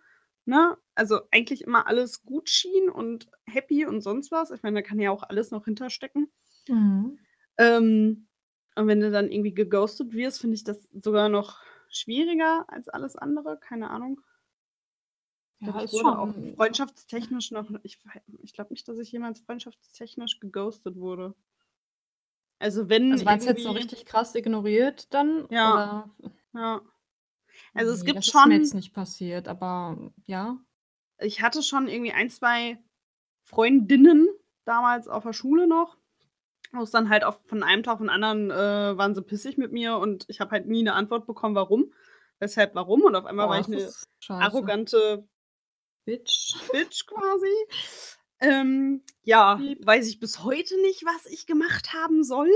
ne? 0.47 0.77
Also, 0.95 1.21
eigentlich 1.31 1.63
immer 1.63 1.87
alles 1.87 2.23
gut 2.23 2.49
schien 2.49 2.89
und 2.89 3.29
happy 3.47 3.87
und 3.87 4.01
sonst 4.01 4.31
was. 4.31 4.51
Ich 4.51 4.63
meine, 4.63 4.81
da 4.81 4.83
kann 4.83 4.99
ja 4.99 5.11
auch 5.11 5.23
alles 5.23 5.51
noch 5.51 5.65
hinterstecken. 5.65 6.31
Mhm. 6.69 7.19
Ähm, 7.59 8.27
und 8.77 8.87
wenn 8.87 9.01
du 9.01 9.11
dann 9.11 9.31
irgendwie 9.31 9.55
geghostet 9.55 10.13
wirst, 10.13 10.41
finde 10.41 10.57
ich 10.57 10.65
das 10.65 10.89
sogar 10.93 11.29
noch 11.29 11.59
schwieriger 11.89 12.65
als 12.69 12.89
alles 12.89 13.17
andere, 13.17 13.59
keine 13.59 13.91
Ahnung. 13.91 14.21
Ja, 15.61 15.83
ich 15.83 15.93
wurde 15.93 16.19
auch 16.19 16.29
schon 16.29 16.55
freundschaftstechnisch 16.57 17.51
noch 17.51 17.71
ich 17.83 17.99
ich 18.43 18.53
glaube 18.53 18.73
nicht, 18.75 18.87
dass 18.89 18.99
ich 18.99 19.13
jemals 19.13 19.41
freundschaftstechnisch 19.41 20.41
geghostet 20.41 20.97
wurde. 20.97 21.35
Also, 22.61 22.89
wenn 22.89 23.13
Also, 23.13 23.25
meinst 23.25 23.47
du 23.47 23.51
jetzt 23.51 23.63
so 23.63 23.71
richtig 23.73 24.07
krass 24.07 24.35
ignoriert 24.35 25.13
dann 25.13 25.45
Ja, 25.51 25.73
oder 25.73 26.11
ja. 26.55 26.81
Also, 27.75 27.93
es 27.93 28.05
gibt 28.05 28.19
das 28.19 28.29
ist 28.29 28.45
mir 28.47 28.55
jetzt 28.55 28.73
schon 28.73 28.81
nicht 28.81 28.93
passiert, 28.93 29.49
aber 29.49 30.13
ja? 30.27 30.59
ich 31.19 31.43
hatte 31.43 31.63
schon 31.63 31.89
irgendwie 31.89 32.13
1, 32.13 32.37
2 32.37 32.79
Freundinnen 33.45 34.29
damals 34.65 35.09
auf 35.09 35.25
der 35.25 35.33
Schule 35.33 35.67
noch, 35.67 35.99
wo's 36.77 36.91
dann 36.91 37.09
halt 37.11 37.25
auch 37.25 37.41
von 37.47 37.63
einem 37.63 37.83
Tag 37.83 37.95
auf 37.97 38.01
'n 38.01 38.11
anderen, 38.11 38.51
äh, 38.51 38.97
waren 38.99 39.15
sie 39.15 39.23
pissig 39.23 39.59
mit 39.59 39.73
mir 39.73 39.97
und 39.99 40.25
ich 40.29 40.41
habe 40.41 40.51
halt 40.53 40.67
nie 40.67 40.83
'ne 40.83 40.95
Antwort 40.95 41.27
bekommen, 41.27 41.55
warum, 41.55 41.93
weshalb, 42.41 42.75
warum 42.75 43.03
und 43.03 43.17
auf 43.17 43.27
einmal 43.27 43.49
war 43.49 43.59
Boah, 43.59 43.61
ich 43.61 43.69
das 43.71 43.85
'ne 43.87 43.95
ist 43.95 44.09
scheiße. 44.21 44.69
arrogante 44.69 45.29
Bitch. 46.07 46.55
Bitch 46.73 47.07
quasi. 47.07 47.47
Ähm, 48.41 49.03
ja, 49.23 49.61
weiß 49.85 50.09
ich 50.09 50.21
bis 50.21 50.43
heute 50.45 50.81
nicht, 50.83 51.05
was 51.05 51.27
ich 51.27 51.47
gemacht 51.47 51.93
haben 51.95 52.23
soll. 52.25 52.51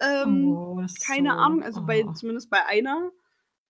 Ähm, 0.00 0.66
Oh, 0.66 0.86
keine 1.06 1.36
so 1.36 1.38
Ahnung, 1.38 1.62
also, 1.64 1.84
bei 1.84 2.04
oh. 2.04 2.14
zumindest 2.14 2.50
bei 2.50 2.66
einer, 2.66 3.12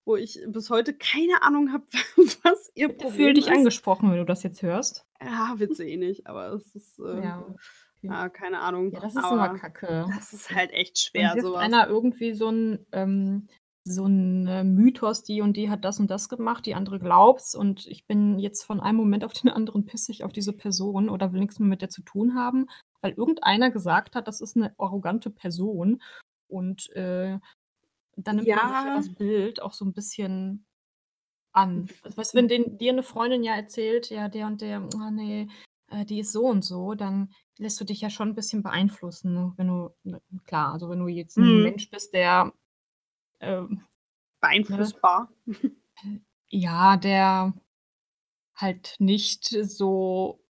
wo 0.05 0.15
ich 0.17 0.39
bis 0.47 0.69
heute 0.71 0.93
keine 0.97 1.43
Ahnung 1.43 1.73
habe, 1.73 1.85
was 2.43 2.71
ihr 2.75 2.89
Bitte 2.89 3.05
fühl 3.07 3.33
Problem 3.33 3.35
dich 3.35 3.51
ist. 3.51 3.51
angesprochen, 3.51 4.09
wenn 4.09 4.17
du 4.17 4.25
das 4.25 4.41
jetzt 4.43 4.63
hörst. 4.63 5.05
Ja, 5.19 5.55
sie 5.71 5.83
eh 5.91 5.97
nicht, 5.97 6.25
aber 6.27 6.47
es 6.53 6.73
ist, 6.75 6.99
äh 6.99 7.21
Ja, 7.21 7.53
ja, 8.03 8.29
keine 8.29 8.59
Ahnung, 8.61 8.93
Ja, 8.93 8.99
das 8.99 9.15
ist 9.15 9.31
immer 9.31 9.49
aber 9.49 9.49
Kacke. 9.49 10.05
das 10.15 10.33
ist 10.33 10.51
halt 10.51 10.71
echt 10.73 10.99
Dann 11.15 11.33
schwer, 11.33 11.35
wirft 11.35 11.51
so 11.51 11.55
was. 11.55 11.73
einer 11.73 11.87
irgendwie 11.87 12.33
so 12.33 12.47
'n 12.49 12.85
ähm, 12.91 13.47
so 13.83 14.05
'n, 14.05 14.47
äh, 14.47 14.63
Mythos, 14.63 15.23
die 15.23 15.41
und 15.41 15.57
die 15.57 15.69
hat 15.69 15.83
das 15.83 15.99
und 15.99 16.09
das 16.11 16.29
gemacht, 16.29 16.65
die 16.65 16.75
andere 16.75 16.99
glaubt's 16.99 17.55
und 17.55 17.85
ich 17.87 18.05
bin 18.07 18.39
jetzt 18.39 18.63
von 18.63 18.79
einem 18.79 18.97
Moment 18.97 19.25
auf 19.25 19.33
den 19.33 19.49
anderen 19.49 19.85
pissig 19.85 20.23
auf 20.23 20.31
diese 20.31 20.53
Person 20.53 21.09
oder 21.09 21.33
will 21.33 21.41
nix 21.41 21.59
mehr 21.59 21.67
mit 21.69 21.81
der 21.81 21.89
zu 21.89 22.01
tun 22.03 22.35
haben, 22.35 22.67
weil 23.01 23.13
irgendeiner 23.13 23.71
gesagt 23.71 24.15
hat, 24.15 24.27
das 24.27 24.41
ist 24.41 24.55
'ne 24.55 24.73
arrogante 24.77 25.29
Person 25.31 26.01
und, 26.47 26.89
äh, 26.95 27.39
dann 28.17 28.37
nimmt 28.37 28.53
man 28.55 28.67
sich 28.67 28.83
ja 28.83 28.89
Ja. 28.89 28.93
das 28.93 29.09
Bild 29.15 29.61
auch 29.61 29.73
so 29.73 29.85
'n 29.85 29.93
bisschen 29.93 30.65
an. 31.53 31.89
Also, 32.03 32.17
weißt 32.17 32.33
du, 32.33 32.37
wenn 32.37 32.47
den 32.47 32.77
dir 32.77 32.93
'ne 32.93 33.03
Freundin 33.03 33.43
ja 33.43 33.55
erzählt: 33.55 34.09
„Ja, 34.09 34.27
der 34.29 34.47
und 34.47 34.61
der, 34.61 34.77
ah 34.95 35.11
ne, 35.11 35.47
äh, 35.91 36.05
die 36.05 36.19
ist 36.19 36.31
so 36.33 36.47
und 36.47 36.63
so“, 36.63 36.95
dann 36.95 37.33
lässt 37.57 37.79
du 37.81 37.85
dich 37.85 38.01
ja 38.01 38.09
schon 38.09 38.29
'n 38.31 38.35
bisschen 38.35 38.63
beeinflussen, 38.63 39.33
ne? 39.33 39.53
Wenn 39.57 39.67
du 39.67 39.89
ne, 40.03 40.21
klar, 40.45 40.73
also, 40.73 40.89
wenn 40.89 40.99
du 40.99 41.07
jetzt 41.09 41.37
'n 41.39 41.61
Mhm. 41.61 41.61
Mensch 41.61 41.89
bist, 41.91 42.13
der, 42.13 42.53
ähm, 43.41 43.83
ne 44.67 44.93
Beeinflussbar. 44.93 45.29
ja, 46.49 46.97
der 46.97 47.53
halt 48.55 48.95
nicht 48.99 49.45
so 49.47 50.43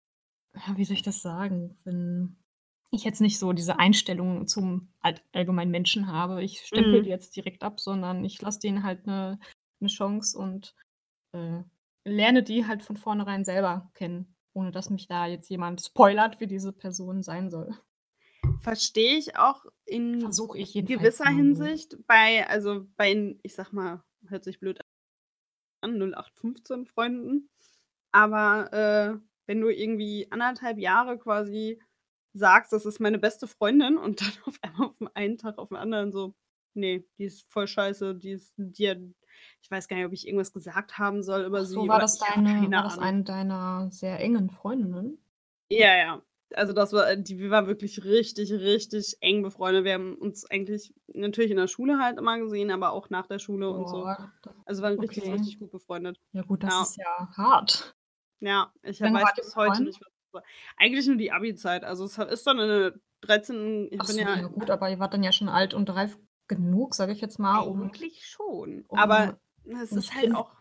wie 0.77 0.85
soll 0.85 0.97
ich 0.97 1.03
das 1.03 1.23
sagen? 1.23 1.79
Wenn 1.85 2.37
ich 2.93 3.05
jetzt 3.05 3.21
nicht 3.23 3.39
so 3.41 3.53
diese 3.55 3.79
Einstellung 3.81 4.47
zum 4.49 4.93
allgemeinen 5.33 5.71
Menschen 5.73 6.09
habe, 6.09 6.43
ich 6.45 6.61
stempel 6.67 7.03
die 7.03 7.09
Mhm. 7.09 7.11
jetzt 7.11 7.37
direkt 7.37 7.63
ab, 7.65 7.81
sondern 7.81 8.25
ich 8.25 8.41
lasse 8.43 8.61
denen 8.61 8.85
halt 8.85 9.07
'ne 9.09 9.41
'ne 9.81 9.89
Chance 9.89 10.39
und, 10.39 10.75
äh, 11.35 11.63
lerne 12.07 12.43
die 12.45 12.67
halt 12.67 12.83
von 12.85 12.97
vornherein 12.99 13.45
selber 13.47 13.91
kennen, 13.95 14.37
ohne 14.59 14.73
dass 14.73 14.91
mich 14.91 15.07
da 15.09 15.27
jetzt 15.27 15.49
jemand 15.51 15.81
spoilert, 15.83 16.41
wie 16.41 16.47
diese 16.49 16.73
Person 16.73 17.23
sein 17.23 17.51
soll. 17.51 17.71
Verstehe 18.61 19.17
ich 19.17 19.37
auch 19.37 19.67
in 19.85 20.43
ich 20.55 20.75
gewisser. 20.85 21.27
Hinsicht 21.31 21.97
bei 22.07 22.47
also, 22.49 22.87
bei 22.97 23.37
ich 23.43 23.55
sage 23.55 23.75
mal, 23.75 24.03
hört 24.29 24.45
sich 24.45 24.59
blöd 24.61 24.81
an, 25.83 25.99
08/15 26.03 26.87
Freunden. 26.87 27.51
Aber, 28.13 28.73
äh, 28.73 29.21
wenn 29.47 29.61
du 29.61 29.69
irgendwie 29.71 30.29
1 30.33 30.43
1/2 30.43 30.79
Jahre 30.79 31.19
quasi 31.19 31.81
sagst: 32.35 32.73
„Das 32.73 32.87
ist 32.87 33.01
meine 33.01 33.19
beste 33.19 33.47
Freundin“ 33.49 33.97
und 33.99 34.21
dann 34.23 34.33
auf 34.47 34.59
einmal 34.63 34.93
vom 34.99 35.11
einen 35.15 35.39
Tag 35.39 35.59
auf 35.59 35.71
'n 35.73 35.77
anderen 35.77 36.13
so: 36.13 36.35
„Ne, 36.75 37.05
die 37.19 37.25
ist 37.27 37.51
voll 37.51 37.69
scheiße, 37.69 38.15
die 38.17 38.33
ist 38.33 38.55
die 38.59 38.91
hat“ 38.91 38.99
ich 39.63 39.71
weiß 39.71 39.89
gar 39.89 39.97
nicht, 39.97 40.07
ob 40.07 40.13
ich 40.13 40.27
irgendwas 40.27 40.53
gesagt 40.53 40.99
haben 40.99 41.23
soll 41.23 41.45
über 41.45 41.61
Ach 41.61 41.65
so, 41.65 41.83
sie 41.83 41.89
war 41.89 42.01
das 42.01 42.19
deine 42.19 42.71
war 42.71 42.83
das 42.83 42.99
eine 42.99 43.25
deiner 43.25 43.89
sehr 43.91 44.19
engen 44.21 44.51
Freundinnen? 44.51 45.19
Ja, 45.71 45.97
ja. 45.97 46.23
Also, 46.55 46.73
das 46.73 46.95
war 46.95 47.15
die 47.17 47.39
wir 47.39 47.51
waren 47.51 47.67
wirklich 47.67 48.05
richtig, 48.05 48.51
richtig 48.53 49.19
eng 49.21 49.43
befreundet. 49.43 49.85
Wir 49.85 49.93
haben 49.95 50.15
uns 50.15 50.51
eigentlich 50.51 50.95
natürlich 51.13 51.51
in 51.51 51.59
der 51.59 51.67
Schule 51.67 51.99
halt 51.99 52.19
immer 52.19 52.39
gesehen, 52.39 52.71
aber 52.71 52.93
auch 52.93 53.11
nach 53.11 53.27
der 53.27 53.39
Schule 53.39 53.69
und 53.69 53.87
so. 53.87 53.99
Boah, 54.03 54.33
Also, 54.65 54.83
waren 54.83 54.99
richtig, 54.99 55.25
okay. 55.25 55.33
richtig 55.33 55.59
gut 55.59 55.71
befreundet. 55.71 56.19
Ja 56.33 56.43
gut, 56.43 56.63
das 56.63 56.73
Ja. 56.73 56.83
ist 56.83 56.97
ja 56.97 57.29
hart. 57.37 57.95
Ja, 58.41 58.73
ich 58.83 58.99
lange 59.01 59.21
weiß 59.21 59.35
bis 59.35 59.57
heute 59.57 59.83
nicht, 59.85 60.01
was 60.01 60.09
das 60.09 60.33
war. 60.33 60.43
Eigentlich 60.79 61.07
nur 61.07 61.17
die 61.17 61.33
Abi-Zeit. 61.33 61.85
Also, 61.85 62.05
es 62.05 62.17
ist 62.17 62.47
dann 62.47 62.59
in 62.61 62.69
der 62.69 62.95
13 63.21 63.89
ich 63.91 64.01
Ach 64.01 64.07
bin 64.07 64.17
so, 64.17 64.23
ja 64.23 64.37
ja 64.37 64.47
gut, 64.47 64.71
aber 64.71 64.89
ihr 64.89 65.01
wart 65.01 65.13
dann 65.13 65.25
ja 65.25 65.33
schon 65.33 65.49
alt 65.51 65.75
und 65.75 65.91
reif 65.91 66.17
genug, 66.47 66.95
sage 66.95 67.13
ich 67.13 67.21
jetzt 67.21 67.39
mal, 67.39 67.59
um 67.59 67.83
Eigentlich 67.83 68.25
schon, 68.27 68.85
um 68.89 68.99
aber 68.99 69.39
es 69.83 69.97
ist 69.97 70.15
halt 70.15 70.35
kind 70.35 70.35
auch 70.35 70.53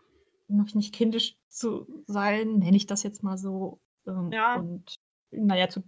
noch 0.48 0.74
nicht 0.74 0.94
kindisch 0.94 1.38
zu 1.48 2.04
sein, 2.06 2.58
nenne 2.58 2.76
ich 2.76 2.86
das 2.86 3.02
jetzt 3.02 3.22
mal 3.22 3.38
so, 3.38 3.80
ähm, 4.06 4.32
Ja. 4.32 4.48
und 4.52 4.94
na 5.30 5.56
ja, 5.56 5.68
zu 5.68 5.82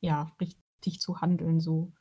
ja, 0.00 0.32
richtig 0.40 1.00
zu 1.00 1.20
handeln 1.20 1.60
so. 1.60 1.92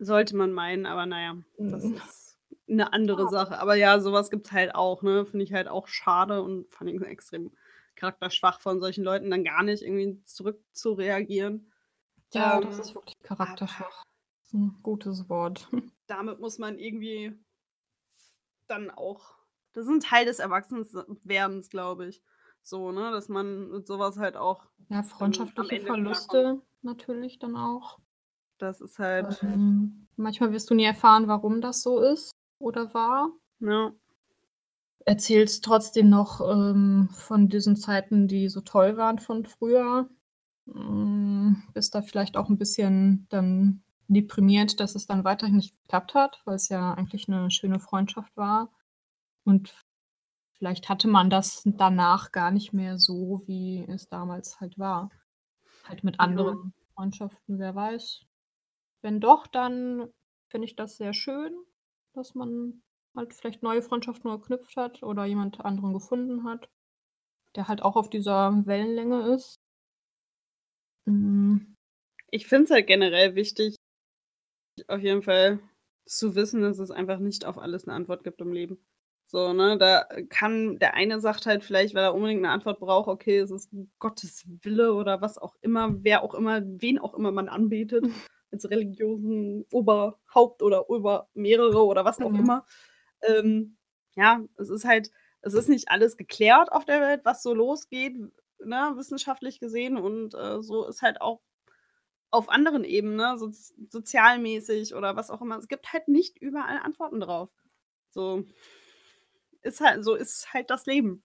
Sollte 0.00 0.36
man 0.36 0.52
meinen, 0.52 0.86
aber 0.86 1.06
na 1.06 1.20
ja, 1.20 1.36
das 1.66 1.90
Mhm. 1.90 1.96
ist 1.96 2.38
'ne 2.68 2.92
andere 2.92 3.26
Schade. 3.26 3.28
Sache. 3.28 3.58
Aber 3.58 3.74
ja, 3.74 3.98
so 4.00 4.12
was 4.12 4.30
gibt's 4.30 4.52
halt 4.52 4.74
auch, 4.74 5.02
ne? 5.02 5.26
Finde 5.26 5.44
ich 5.44 5.52
halt 5.52 5.66
auch 5.68 5.88
schade 5.88 6.40
und 6.42 6.68
allen 6.80 6.86
Dingen 6.86 7.02
extrem 7.04 7.52
charakterschwach 7.96 8.60
von 8.60 8.80
solchen 8.80 9.02
Leuten, 9.04 9.28
dann 9.30 9.42
gar 9.44 9.64
nicht 9.64 9.82
irgendwie 9.82 10.22
zurückzureagieren. 10.24 11.72
Ja, 12.32 12.58
das 12.60 12.78
ist 12.78 12.94
Ähm, 12.94 12.94
wirklich 12.94 13.18
charakterschwach. 13.22 14.02
Ist 14.42 14.54
'n 14.54 14.80
gutes 14.82 15.28
Wort. 15.28 15.68
damit 16.06 16.40
muss 16.40 16.58
man 16.58 16.78
irgendwie 16.78 17.38
dann 18.68 18.90
auch 18.90 19.36
das 19.74 19.86
ist 19.86 19.92
'n 19.92 20.00
Teil 20.00 20.24
des 20.26 20.38
Erwachsens 20.40 20.94
Werdens, 21.24 21.70
glaube 21.70 22.06
ich, 22.08 22.22
so, 22.62 22.92
ne, 22.92 23.10
dass 23.12 23.28
man 23.28 23.70
mit 23.70 23.86
so 23.86 23.98
was 23.98 24.18
halt 24.18 24.36
auch 24.36 24.66
Ja, 24.90 25.02
freundschaftliche. 25.02 25.78
Verluste 25.86 26.62
natürlich 26.82 27.38
dann 27.38 27.56
auch. 27.56 27.98
Das 28.58 28.80
ist 28.80 28.98
halt 28.98 29.42
Ähm, 29.42 30.08
manchmal 30.16 30.52
wirst 30.52 30.70
du 30.70 30.74
nie 30.74 30.84
erfahren, 30.84 31.28
warum 31.28 31.60
das 31.60 31.82
so 31.82 32.00
ist 32.00 32.32
oder 32.60 32.94
war. 32.94 33.32
Ja. 33.60 33.94
Erzählst 35.06 35.64
trotzdem 35.64 36.08
noch, 36.10 36.40
ähm, 36.40 37.08
von 37.12 37.48
diesen 37.48 37.76
Zeiten, 37.76 38.28
die 38.28 38.48
so 38.48 38.60
toll 38.60 38.96
waren 38.96 39.18
von 39.18 39.44
früher. 39.46 40.08
Hm, 40.66 41.62
bist 41.74 41.94
da 41.94 42.02
vielleicht 42.02 42.36
auch 42.36 42.48
'n 42.50 42.58
bisschen 42.58 43.26
dann 43.30 43.82
deprimiert, 44.08 44.80
dass 44.80 44.94
es 44.94 45.06
dann 45.06 45.24
weiterhin 45.24 45.56
nicht 45.56 45.76
geklappt 45.82 46.14
hat, 46.14 46.42
weil's 46.46 46.68
ja 46.70 46.94
eigentlich 46.94 47.28
'ne 47.28 47.50
schöne 47.50 47.80
Freundschaft 47.80 48.36
war. 48.36 48.72
Und 49.44 49.74
vielleicht 50.58 50.88
hatte 50.90 51.08
man 51.08 51.30
das 51.30 51.62
danach 51.66 52.32
gar 52.32 52.50
nicht 52.52 52.72
mehr 52.74 52.98
so, 52.98 53.42
wie 53.46 53.84
es 53.88 54.08
damals 54.08 54.60
halt 54.60 54.78
war. 54.78 55.10
Halt 55.84 56.04
mit 56.04 56.20
Ja. 56.20 56.20
anderen 56.20 56.74
Freundschaften, 56.94 57.58
wer 57.60 57.74
weiß. 57.76 58.22
Wenn 59.02 59.20
doch, 59.20 59.46
dann 59.48 60.10
finde 60.50 60.66
ich 60.66 60.76
das 60.76 60.96
sehr 60.98 61.14
schön, 61.14 61.54
dass 62.14 62.34
man 62.34 62.82
halt 63.16 63.34
vielleicht 63.34 63.62
neue 63.62 63.82
Freundschaften 63.82 64.30
geknüpft 64.32 64.76
hat 64.76 65.02
oder 65.04 65.24
jemand 65.26 65.60
anderen 65.64 65.92
gefunden 65.94 66.44
hat, 66.44 66.70
der 67.56 67.68
halt 67.68 67.82
auch 67.82 67.96
auf 67.96 68.10
dieser 68.10 68.66
Wellenlänge 68.66 69.34
ist. 69.34 69.56
Hm. 71.06 71.74
Ich 72.32 72.48
finde 72.48 72.66
es 72.66 72.70
halt 72.72 72.88
generell 72.88 73.36
wichtig 73.36 73.76
auf 74.88 75.00
jeden 75.00 75.22
Fall 75.22 75.60
zu 76.06 76.34
wissen, 76.34 76.62
dass 76.62 76.78
es 76.78 76.90
einfach 76.90 77.18
nicht 77.18 77.44
auf 77.46 77.58
alles 77.58 77.86
'ne 77.86 77.92
Antwort 77.94 78.24
gibt 78.24 78.40
im 78.40 78.52
Leben. 78.52 78.78
So, 79.26 79.52
ne? 79.52 79.76
Da 79.78 80.06
kann 80.30 80.78
der 80.78 80.94
eine 80.94 81.20
sagt 81.20 81.46
halt 81.46 81.64
vielleicht, 81.64 81.94
weil 81.94 82.04
er 82.04 82.14
unbedingt 82.14 82.42
'ne 82.42 82.50
Antwort 82.50 82.80
braucht: 82.80 83.08
„Okay, 83.08 83.38
es 83.38 83.50
ist 83.50 83.70
Gottes 83.98 84.44
Wille“ 84.62 84.94
oder 84.94 85.20
was 85.20 85.38
auch 85.38 85.56
immer, 85.60 86.02
wer 86.04 86.22
auch 86.24 86.34
immer 86.34 86.62
wen 86.64 86.98
auch 86.98 87.14
immer 87.14 87.32
man 87.32 87.48
anbetet 87.48 88.08
als 88.52 88.70
religiösen 88.70 89.66
Oberhaupt 89.72 90.62
oder 90.62 90.86
über 90.88 91.28
mehrere 91.34 91.84
oder 91.84 92.04
was 92.06 92.20
auch 92.20 92.34
Ja. 92.34 92.38
immer. 92.38 92.64
Ähm, 93.22 93.76
ja, 94.16 94.42
es 94.58 94.70
ist 94.70 94.84
halt 94.86 95.10
es 95.42 95.54
ist 95.54 95.68
nicht 95.68 95.90
alles 95.90 96.16
geklärt 96.16 96.72
auf 96.72 96.84
der 96.86 97.00
Welt, 97.00 97.20
was 97.24 97.42
so 97.42 97.54
losgeht, 97.54 98.16
ne, 98.64 98.92
wissenschaftlich 98.96 99.60
gesehen 99.60 99.96
und, 99.98 100.34
äh, 100.34 100.60
so 100.62 100.86
ist 100.86 101.02
halt 101.02 101.20
auch 101.22 101.40
auf 102.30 102.48
anderen 102.48 102.84
Ebenen, 102.84 103.16
ne, 103.16 103.38
soz 103.38 103.74
sozialmäßig 103.88 104.94
oder 104.94 105.16
was 105.16 105.30
auch 105.30 105.40
immer. 105.42 105.58
Es 105.58 105.68
gibt 105.68 105.92
halt 105.92 106.08
nicht 106.08 106.38
überall 106.38 106.78
Antworten 106.78 107.20
drauf. 107.20 107.50
So. 108.10 108.44
Ist 109.62 109.80
halt 109.80 110.04
so 110.04 110.14
ist 110.14 110.52
halt 110.52 110.70
das 110.70 110.86
Leben. 110.86 111.22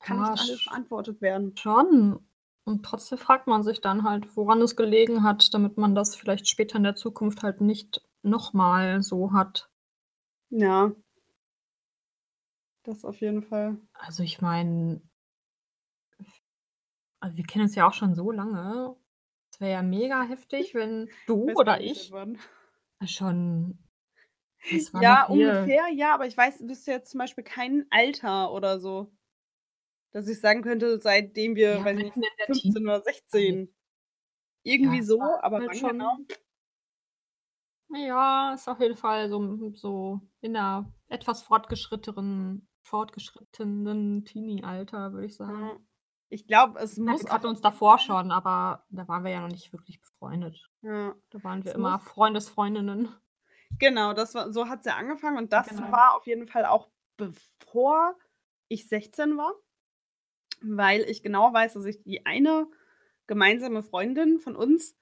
Kann 0.00 0.18
Ja, 0.18 0.30
nicht 0.32 0.40
alles 0.40 0.64
beantwortet 0.64 1.20
werden. 1.20 1.56
schon. 1.56 2.26
Und 2.64 2.84
trotzdem 2.84 3.18
fragt 3.18 3.46
man 3.46 3.62
sich 3.62 3.80
dann 3.80 4.02
halt, 4.04 4.36
woran 4.36 4.60
es 4.62 4.76
gelegen 4.76 5.22
hat, 5.22 5.52
damit 5.54 5.76
man 5.76 5.94
das 5.94 6.16
vielleicht 6.16 6.48
später 6.48 6.76
in 6.76 6.82
der 6.84 6.96
Zukunft 6.96 7.42
halt 7.42 7.60
nicht 7.60 8.02
noch 8.22 8.52
mal 8.52 9.02
so 9.02 9.32
hat. 9.32 9.70
Ja. 10.50 10.92
Das 12.84 13.04
auf 13.04 13.20
jeden 13.20 13.42
Fall. 13.42 13.76
Also, 13.94 14.22
ich 14.22 14.40
meine 14.40 15.02
Also, 17.20 17.36
wir 17.36 17.44
kennen 17.44 17.64
uns 17.64 17.74
ja 17.74 17.86
auch 17.88 17.92
schon 17.94 18.14
so 18.14 18.30
lange. 18.30 18.96
Es 19.56 19.60
wäre 19.60 19.72
ja 19.72 19.82
mega 19.82 20.22
heftig, 20.24 20.74
wenn 20.74 21.08
du 21.28 21.34
Weiß 21.46 21.56
oder 21.56 21.80
ich 21.80 22.10
wann. 22.12 22.38
schon 23.06 23.78
was 24.70 24.94
war 24.94 25.02
Ja, 25.02 25.28
ungefähr, 25.30 25.88
ja, 25.92 26.14
aber 26.14 26.26
ich 26.26 26.36
weiß 26.36 26.60
wüsste 26.68 26.90
jetzt 26.92 27.10
zum 27.10 27.18
Beispiel 27.18 27.44
kein 27.44 27.86
Alter 27.90 28.52
oder 28.52 28.80
so, 28.80 29.12
dass 30.12 30.28
ich 30.28 30.40
sagen 30.40 30.62
könnte, 30.62 31.00
seitdem 31.00 31.56
wir, 31.56 31.70
Ja, 31.70 31.84
weiß 31.84 31.98
ich 31.98 32.16
nicht, 32.16 32.16
mitten 32.16 32.22
in 32.22 32.28
der 32.38 32.46
15 32.46 32.84
oder 32.84 33.02
Teenie-Zeit. 33.02 33.02
16. 33.02 33.74
Ja, 34.78 34.98
Irgendwie 35.02 35.02
es 35.02 35.02
so, 35.02 35.38
aber 35.42 35.64
halt 35.64 35.72
wann 35.72 35.82
genau? 35.84 36.12
schon 36.12 36.28
Ja, 37.90 38.54
ist 38.54 38.68
auf 38.68 38.80
jeden 38.80 38.96
Fall 38.96 39.28
so 39.30 39.72
so 39.74 40.20
in 40.40 40.52
'ner 40.52 40.92
etwas 41.08 41.42
fortgeschritteren 41.42 42.68
fortgeschrittenen 42.82 44.24
Teenie-Alter, 44.24 45.12
würde 45.12 45.26
ich 45.26 45.34
sagen. 45.36 45.70
Ja. 45.70 45.86
Ich 46.32 46.46
glaube, 46.46 46.80
es 46.80 46.96
Ja, 47.06 47.14
muss 47.14 47.24
wir 47.24 47.30
auch 47.30 47.30
kannten 47.30 47.46
auf 47.46 47.46
uns 47.46 47.60
davor 47.60 47.98
schon, 47.98 48.32
aber 48.32 48.84
da 48.90 49.06
waren 49.06 49.22
wir 49.24 49.30
ja 49.30 49.40
noch 49.40 49.48
nicht 49.48 49.72
wirklich 49.72 50.00
befreundet. 50.00 50.68
Ja, 50.82 51.14
Da 51.30 51.42
waren 51.42 51.64
wir 51.64 51.70
es 51.70 51.74
immer 51.74 51.98
Freundesfreundinnen. 52.00 53.08
Genau, 53.80 54.14
das 54.14 54.34
war 54.34 54.52
so 54.52 54.68
hat's 54.68 54.86
ja 54.86 54.96
angefangen 54.96 55.36
und 55.36 55.52
das 55.52 55.68
Genau. 55.68 55.90
war 55.90 56.14
auf 56.16 56.26
jeden 56.26 56.46
Fall 56.48 56.64
auch 56.64 56.88
bevor 57.18 58.16
ich 58.68 58.88
16 58.88 59.36
war, 59.36 59.52
weil 60.62 61.02
ich 61.02 61.22
genau 61.22 61.52
weiß, 61.52 61.74
dass 61.74 61.86
ich 61.86 62.02
die 62.02 62.26
eine 62.26 62.68
gemeinsame 63.28 63.82
Freundin 63.82 64.40
von 64.40 64.56
uns 64.56 64.96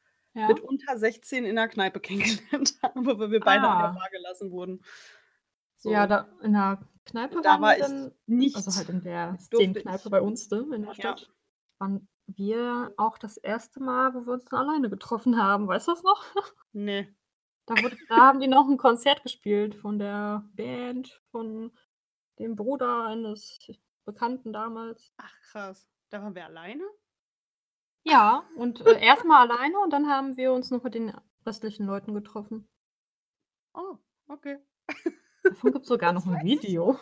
mit 0.46 0.60
Ja. 0.60 0.64
unter 0.64 0.98
16 0.98 1.44
in 1.46 1.56
'ner 1.56 1.68
Kneipe 1.68 2.00
kennengelernt 2.02 2.74
habe, 2.82 3.18
weil 3.20 3.30
wir 3.32 3.44
beide 3.44 3.70
an 3.70 3.78
der 3.78 3.88
Ah. 3.88 3.94
Bar 3.94 4.10
gelassen 4.12 4.50
wurden. 4.52 4.82
Ja, 5.86 6.06
So. 6.06 6.06
da 6.06 6.26
in 6.42 6.52
'ner 6.52 6.78
Kneipe 7.06 7.42
Da 7.42 7.60
war 7.60 7.74
ich 7.78 7.86
dann 7.86 8.12
nicht 8.26 8.56
also 8.56 8.74
halt 8.74 8.88
in 8.88 9.02
der 9.02 9.36
Szenenkneipe 9.38 10.08
bei 10.10 10.20
uns, 10.22 10.48
ne, 10.50 10.64
in 10.74 10.82
der 10.82 10.94
Ja. 10.94 10.94
Stadt, 10.94 11.30
waren 11.78 12.08
wir 12.26 12.92
auch 12.96 13.18
das 13.18 13.36
1. 13.36 13.80
Mal, 13.80 14.14
wo 14.14 14.24
wir 14.26 14.32
uns 14.32 14.46
dann 14.46 14.60
alleine 14.60 14.88
getroffen 14.90 15.36
haben. 15.42 15.68
Weißt 15.68 15.88
du 15.88 15.92
das 15.92 16.02
noch? 16.02 16.22
Ne. 16.74 17.14
Da 17.68 17.80
wurde 17.80 17.98
da 18.08 18.16
haben 18.26 18.40
die 18.40 18.46
noch 18.48 18.68
'n 18.68 18.76
Konzert 18.76 19.22
gespielt 19.22 19.74
von 19.74 19.98
der 19.98 20.44
Band 20.54 21.22
von 21.30 21.72
dem 22.38 22.56
Bruder 22.56 23.04
eines 23.06 23.58
Bekannten 24.04 24.52
damals. 24.52 25.12
Ach 25.18 25.32
krass, 25.40 25.88
da 26.10 26.22
waren 26.22 26.34
wir 26.34 26.44
alleine? 26.46 26.84
Ja, 28.06 28.44
und, 28.56 28.82
äh, 28.82 28.98
erst 29.00 29.24
mal 29.24 29.48
alleine 29.48 29.78
und 29.80 29.90
dann 29.90 30.08
haben 30.08 30.36
wir 30.36 30.52
uns 30.52 30.70
noch 30.70 30.82
mit 30.82 30.94
den 30.94 31.12
restlichen 31.46 31.86
Leuten 31.86 32.12
getroffen. 32.12 32.66
Oh, 33.76 33.98
okay. 34.30 34.58
Davon 35.44 35.72
gibt's 35.72 35.88
sogar 35.88 36.12
Das 36.12 36.24
noch 36.24 36.32
'n 36.32 36.36
weiß 36.36 36.42
ich 36.44 36.62
Video. 36.62 36.98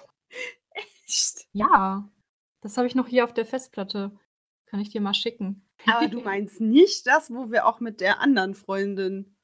Echt? 0.70 1.46
Ja, 1.52 2.08
das 2.60 2.76
habe 2.76 2.86
ich 2.86 2.94
noch 2.94 3.06
hier 3.08 3.24
auf 3.24 3.32
der 3.34 3.46
Festplatte. 3.46 4.18
Kann 4.66 4.80
ich 4.80 4.90
dir 4.90 5.00
mal 5.00 5.14
schicken. 5.14 5.68
Aber 5.86 6.08
du 6.08 6.20
meinst 6.22 6.60
nicht 6.60 7.06
das, 7.06 7.30
wo 7.30 7.50
wir 7.50 7.66
auch 7.66 7.80
mit 7.80 8.00
der 8.00 8.20
anderen 8.20 8.54
Freundin 8.54 9.36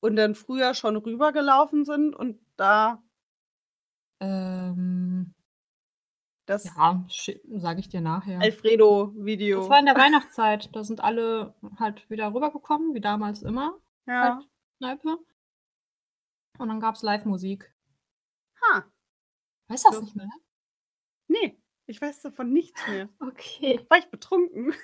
und 0.00 0.16
dann 0.16 0.34
früher 0.34 0.74
schon 0.74 0.96
rübergelaufen 0.96 1.84
sind 1.84 2.14
und 2.14 2.38
da 2.56 3.02
Ähm 4.20 5.34
das 6.46 6.64
ja, 6.64 7.04
sage 7.56 7.80
ich 7.80 7.88
dir 7.88 8.02
nachher. 8.02 8.38
Das 8.38 8.44
Alfredo-Video. 8.44 9.66
war 9.68 9.78
in 9.78 9.86
der 9.86 9.96
Weihnachtszeit. 9.96 10.68
Da 10.76 10.84
sind 10.84 11.02
alle 11.02 11.54
halt 11.78 12.08
wieder 12.10 12.34
rübergekommen, 12.34 12.94
wie 12.94 13.00
damals 13.00 13.42
immer, 13.42 13.78
Ja. 14.06 14.36
halt 14.36 14.48
Kneipe. 14.78 15.18
Und 16.58 16.68
dann 16.68 16.80
gab's 16.80 17.02
Livemusik. 17.02 17.73
Ha. 18.70 18.90
Weißt 19.68 19.84
du 19.84 19.88
das 19.88 19.96
So. 19.98 20.02
nicht 20.04 20.16
mehr? 20.16 20.28
Ne, 21.28 21.56
ich 21.86 22.00
weiß 22.00 22.22
davon 22.22 22.52
nichts 22.52 22.86
mehr. 22.88 23.08
Okay. 23.20 23.84
War 23.88 23.98
ich 23.98 24.06
betrunken? 24.10 24.74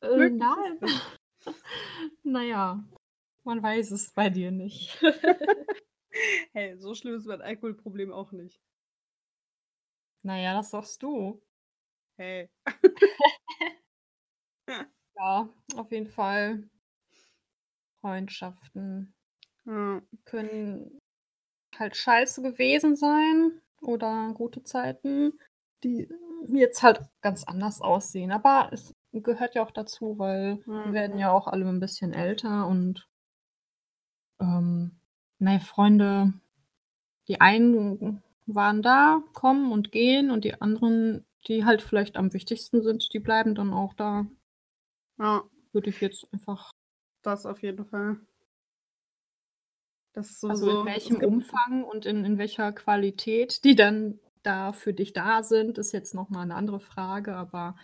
Äh, 0.00 0.30
nein. 0.30 0.78
ist 0.80 1.14
das. 1.44 1.54
Na 2.22 2.42
ja, 2.42 2.84
man 3.44 3.62
weiß 3.62 3.90
es 3.92 4.12
bei 4.12 4.30
dir 4.30 4.50
nicht. 4.50 5.00
Hey, 6.52 6.76
so 6.78 6.94
schlimm 6.94 7.14
ist 7.14 7.26
mein 7.26 7.42
Alkoholproblem 7.42 8.12
auch 8.12 8.32
nicht. 8.32 8.60
Na 10.24 10.36
ja, 10.40 10.54
das 10.54 10.70
sagst 10.70 11.00
du. 11.02 11.40
Hey. 12.16 12.50
Ja, 15.16 15.48
auf 15.76 15.92
jeden 15.92 16.08
Fall. 16.08 16.68
Freundschaften 18.00 19.14
Ja. 19.64 20.02
können 20.24 20.98
halt 21.78 21.96
scheiße 21.96 22.42
gewesen 22.42 22.96
sein 22.96 23.52
oder 23.82 24.32
gute 24.34 24.62
Zeiten, 24.64 25.38
die 25.84 26.08
jetzt 26.48 26.82
halt 26.82 27.00
ganz 27.22 27.44
anders 27.44 27.80
aussehen. 27.80 28.32
Aber 28.32 28.70
es 28.72 28.94
gehört 29.12 29.54
ja 29.54 29.62
auch 29.64 29.70
dazu, 29.70 30.18
weil 30.18 30.60
wir 30.84 30.92
Mhm. 30.92 30.92
werden 30.92 31.18
ja 31.18 31.30
auch 31.32 31.46
alle 31.48 31.66
'n 31.68 31.80
bisschen 31.80 32.12
älter 32.12 32.66
und 32.68 33.06
ähm, 34.40 34.92
na 35.38 35.52
ja, 35.54 35.58
Freunde 35.60 36.32
die 37.28 37.40
einen 37.40 38.22
waren 38.46 38.82
da, 38.82 39.22
kommen 39.34 39.72
und 39.72 39.92
gehen 39.92 40.30
und 40.32 40.44
die 40.44 40.60
anderen, 40.62 41.26
die 41.48 41.64
halt 41.64 41.82
vielleicht 41.82 42.16
am 42.16 42.32
wichtigsten 42.34 42.82
sind, 42.82 43.12
die 43.14 43.20
bleiben 43.20 43.54
dann 43.54 43.72
auch 43.74 43.94
da. 43.94 44.26
Ja. 45.18 45.48
Würde 45.74 45.90
ich 45.90 46.00
jetzt 46.00 46.26
einfach 46.32 46.70
Das 47.24 47.46
auf 47.46 47.62
jeden 47.62 47.84
Fall. 47.86 48.18
Das 50.14 50.40
Also, 50.46 50.66
sowieso 50.66 50.70
in 50.70 50.84
es 50.86 50.86
welchem 50.86 51.18
gibt 51.18 51.20
Umfang 51.20 51.84
und 51.84 52.06
in 52.06 52.24
in 52.24 52.38
welcher 52.38 52.72
Qualität 52.72 53.64
die 53.64 53.74
dann 53.74 54.18
da 54.42 54.72
für 54.72 54.94
dich 54.94 55.12
da 55.12 55.42
sind, 55.42 55.76
ist 55.78 55.92
jetzt 55.92 56.14
noch 56.14 56.30
mal 56.30 56.46
'ne 56.46 56.54
andere 56.54 56.80
Frage, 56.80 57.34
aber 57.34 57.74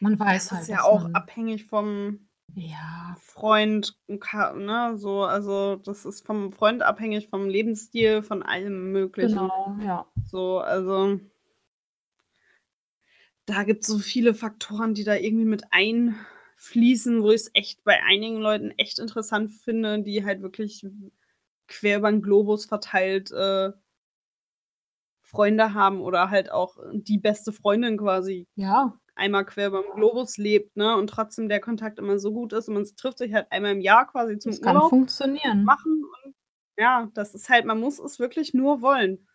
man 0.00 0.18
weiß 0.18 0.50
Das 0.50 0.52
ist 0.52 0.68
halt, 0.68 0.68
ja 0.68 0.82
dass 0.82 0.84
auch 0.84 1.06
man 1.06 1.14
abhängig 1.14 1.66
vom 1.66 2.28
Ja. 2.54 3.18
Freund 3.20 3.98
ne, 4.08 4.94
so 4.98 5.24
also, 5.24 5.76
das 5.76 6.04
ist 6.06 6.26
vom 6.26 6.52
Freund 6.52 6.82
abhängig, 6.82 7.28
vom 7.28 7.48
Lebensstil, 7.48 8.22
von 8.22 8.42
allem 8.42 8.92
Möglichen. 8.92 9.50
Genau, 9.50 9.76
ja. 9.80 10.08
So, 10.24 10.58
also 10.60 11.20
da 13.48 13.62
gibt's 13.64 13.86
so 13.86 13.98
viele 13.98 14.34
Faktoren, 14.34 14.92
die 14.92 15.04
da 15.04 15.14
irgendwie 15.16 15.46
mit 15.46 15.62
einfließen, 16.58 17.22
wo 17.22 17.30
ich's 17.30 17.50
echt 17.54 17.84
bei 17.84 18.02
einigen 18.02 18.38
Leuten 18.38 18.72
echt 18.72 18.98
interessant 18.98 19.50
finde, 19.52 20.02
die 20.02 20.24
halt 20.24 20.42
wirklich 20.42 20.84
quer 21.68 21.98
über 21.98 22.08
'n 22.08 22.22
Globus 22.22 22.66
verteilt, 22.66 23.30
äh 23.32 23.72
Freunde 25.24 25.74
haben 25.74 26.00
oder 26.00 26.30
halt 26.30 26.50
auch 26.50 26.78
die 26.92 27.18
beste 27.18 27.52
Freundin 27.52 27.98
quasi 27.98 28.46
Ja. 28.56 28.98
einmal 29.16 29.46
quer 29.46 29.68
überm 29.68 29.84
Globus 29.96 30.38
lebt, 30.38 30.76
ne, 30.76 30.96
und 30.96 31.08
trotzdem 31.10 31.48
der 31.48 31.60
Kontakt 31.60 31.98
immer 32.00 32.18
so 32.18 32.32
gut 32.32 32.52
ist 32.54 32.68
und 32.68 32.74
man 32.74 32.86
trifft 32.96 33.18
sich 33.18 33.34
halt 33.34 33.46
einmal 33.52 33.72
im 33.72 33.80
Jahr 33.82 34.06
quasi 34.08 34.38
zum 34.38 34.52
Das 34.52 34.60
kann 34.60 34.80
Urlaub 34.80 34.96
funktionieren. 35.40 35.74
machen 35.74 36.04
und 36.26 36.34
ja, 36.78 37.10
das 37.14 37.34
ist 37.34 37.48
halt 37.50 37.66
man 37.66 37.80
muss 37.80 37.98
es 38.00 38.18
wirklich 38.20 38.54
nur 38.54 38.82
wollen. 38.82 39.26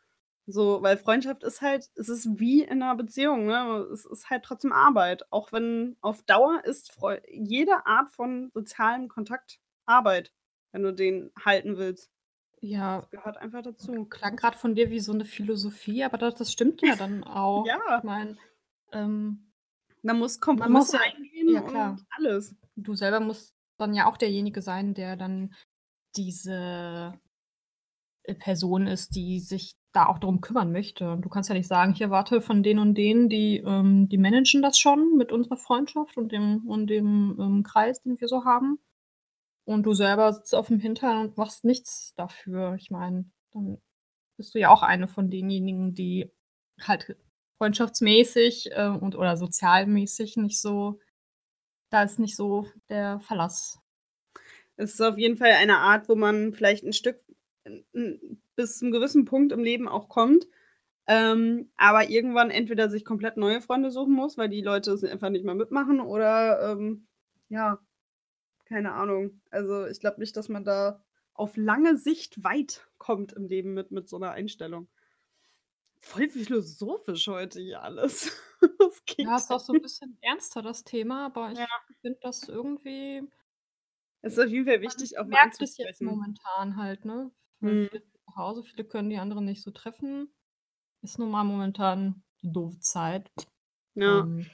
So, 0.48 0.82
weil 0.82 0.98
Freundschaft 0.98 1.42
ist 1.44 1.62
halt 1.62 1.90
es 1.96 2.10
ist 2.10 2.38
wie 2.38 2.64
in 2.64 2.80
'ner 2.80 2.96
Beziehung, 2.96 3.46
ne? 3.46 3.88
Es 3.94 4.06
ist 4.06 4.30
halt 4.30 4.44
trotzdem 4.44 4.74
Arbeit. 4.74 5.24
Auch 5.32 5.54
wenn 5.54 5.96
auf 6.02 6.22
Dauer 6.24 6.64
ist 6.66 6.92
Freu 6.92 7.20
jede 7.32 7.86
Art 7.86 8.10
von 8.12 8.52
sozialem 8.54 9.08
Kontakt 9.08 9.60
Arbeit, 9.86 10.34
wenn 10.74 10.84
du 10.84 10.94
den 10.94 11.32
halten 11.46 11.78
willst. 11.78 12.08
Ja. 12.62 13.02
Das 13.02 13.10
gehört 13.10 13.38
einfach 13.38 13.62
dazu. 13.64 14.06
Klang 14.06 14.36
grad 14.36 14.56
von 14.56 14.76
dir 14.76 14.90
wie 14.92 15.00
so 15.00 15.14
'ne 15.14 15.26
Philosophie, 15.26 16.04
aber 16.04 16.18
da 16.18 16.32
das 16.32 16.52
stimmt 16.52 16.82
ja 16.82 16.96
dann 16.96 17.24
auch. 17.26 17.80
Ja. 17.80 17.80
Ich 17.98 18.04
meine, 18.04 18.38
ähm 18.92 19.50
Man 20.06 20.20
muss 20.20 20.40
man 20.56 20.72
muss 20.72 20.92
Kompromisse 20.92 20.94
ja 20.94 21.00
eingehen 21.00 21.56
ja 21.56 21.62
klar. 21.62 21.96
und 21.96 22.06
alles. 22.12 22.56
Du 22.76 22.96
selber 22.96 23.20
musst 23.20 23.56
dann 23.78 23.94
ja 23.94 24.06
auch 24.08 24.18
derjenige 24.18 24.62
sein, 24.62 24.94
der 24.94 25.16
dann 25.18 25.54
diese 26.16 27.20
Person 28.40 28.88
ist, 28.88 29.16
die 29.16 29.40
sich 29.40 29.76
da 29.94 30.08
auch 30.08 30.20
drum 30.20 30.42
kümmern 30.42 30.72
möchte. 30.72 31.18
Du 31.22 31.30
kannst 31.30 31.50
ja 31.50 31.56
nicht 31.56 31.68
sagen: 31.68 31.94
„Hier, 31.94 32.10
warte, 32.10 32.42
von 32.42 32.64
den 32.64 32.80
und 32.80 32.96
denen, 32.96 33.30
die 33.30 33.58
ähm, 33.66 34.10
die 34.10 34.18
managen 34.18 34.62
das 34.62 34.80
schon 34.80 35.18
mit 35.18 35.32
unserer 35.32 35.58
Freundschaft 35.58 36.18
und 36.18 36.32
dem 36.32 36.68
und 36.68 36.88
dem, 36.88 37.38
ähm, 37.40 37.64
Kreis, 37.64 38.02
den 38.04 38.20
wir 38.20 38.28
so 38.28 38.46
haben.“ 38.46 38.80
Und 39.66 39.84
du 39.86 39.94
selber 39.94 40.34
sitzt 40.34 40.56
aufm 40.56 40.80
Hintern 40.80 41.20
und 41.28 41.38
machst 41.38 41.66
nichts 41.66 42.14
dafür. 42.18 42.76
Ich 42.76 42.92
meine, 42.92 43.26
dann 43.54 43.80
bist 44.38 44.56
du 44.56 44.60
ja 44.60 44.70
auch 44.72 44.84
eine 44.84 45.08
von 45.08 45.30
denjenigen, 45.32 45.96
die 45.96 46.32
halt 46.82 47.18
freundschaftsmäßig, 47.60 48.72
äh, 48.74 48.88
und 48.90 49.16
oder 49.18 49.38
sozialmäßig 49.38 50.38
nicht 50.38 50.62
so 50.62 51.00
da 51.92 52.04
ist 52.04 52.20
nicht 52.20 52.36
so 52.38 52.68
der 52.90 53.20
Verlass. 53.22 53.80
Es 54.78 54.94
ist 54.96 55.02
auf 55.02 55.18
jeden 55.20 55.38
Fall 55.38 55.52
eine 55.52 55.78
Art, 55.80 56.10
wo 56.10 56.16
man 56.16 56.54
vielleicht 56.54 56.84
'n 56.86 56.94
Stück 56.94 57.23
bis 58.56 58.78
zum 58.80 58.92
gewissen 58.92 59.26
Punkt 59.26 59.52
im 59.52 59.64
Leben 59.64 59.88
auch 59.88 60.10
kommt, 60.10 60.48
ähm, 61.08 61.72
aber 61.78 62.10
irgendwann 62.10 62.52
entweder 62.52 62.90
sich 62.90 63.06
komplett 63.06 63.38
neue 63.38 63.62
Freunde 63.62 63.92
suchen 63.92 64.14
muss, 64.14 64.38
weil 64.38 64.50
die 64.50 64.62
Leute 64.62 64.92
es 64.94 65.04
einfach 65.04 65.30
nicht 65.32 65.46
mehr 65.46 65.56
mitmachen 65.56 66.00
oder, 66.02 66.72
ähm, 66.74 67.08
ja, 67.50 67.80
keine 68.66 68.94
Ahnung. 68.94 69.42
Also, 69.52 69.88
ich 69.88 70.00
glaube 70.02 70.20
nicht, 70.22 70.38
dass 70.38 70.50
man 70.50 70.66
da 70.66 71.04
auf 71.34 71.58
lange 71.58 71.98
Sicht 71.98 72.44
weit 72.44 72.88
kommt 73.00 73.34
im 73.34 73.48
Leben 73.48 73.74
mit 73.76 73.92
mit 73.92 74.10
so 74.10 74.20
'ner 74.20 74.32
Einstellung. 74.32 74.88
Voll 76.02 76.28
philosophisch 76.30 77.28
heute 77.28 77.62
hier 77.62 77.82
alles. 77.82 78.32
Das 78.80 79.02
Ja, 79.20 79.38
ist 79.38 79.52
auch 79.52 79.60
so 79.60 79.74
'n 79.74 79.80
Gegenteil. 79.80 79.82
bisschen 79.82 80.18
ernster 80.22 80.62
das 80.62 80.84
Thema, 80.84 81.26
aber 81.28 81.52
Ja. 81.52 81.68
ich 81.88 81.98
finde 82.02 82.20
das 82.22 82.48
irgendwie 82.50 83.24
Ist 84.24 84.40
auf 84.40 84.48
jeden 84.50 84.66
Fall 84.66 84.80
man 84.86 84.96
wichtig, 85.00 85.18
auch 85.20 85.26
mal 85.28 85.40
merkt 85.42 85.62
es 85.62 85.78
jetzt 85.78 86.02
momentan 86.02 86.78
halt, 86.78 87.06
ne? 87.06 87.32
Mhm. 87.64 87.88
viele 87.90 88.04
zu 88.04 88.36
Hause, 88.38 88.64
viele 88.64 88.86
können 88.86 89.10
die 89.10 89.18
anderen 89.18 89.46
nicht 89.46 89.62
so 89.64 89.72
treffen. 89.72 90.34
Ist 91.04 91.20
nun 91.20 91.32
mal 91.32 91.44
momentan 91.46 92.24
'ne 92.44 92.52
doofe 92.54 92.80
Zeit. 92.80 93.32
Ja. 93.98 94.28
Ähm 94.28 94.52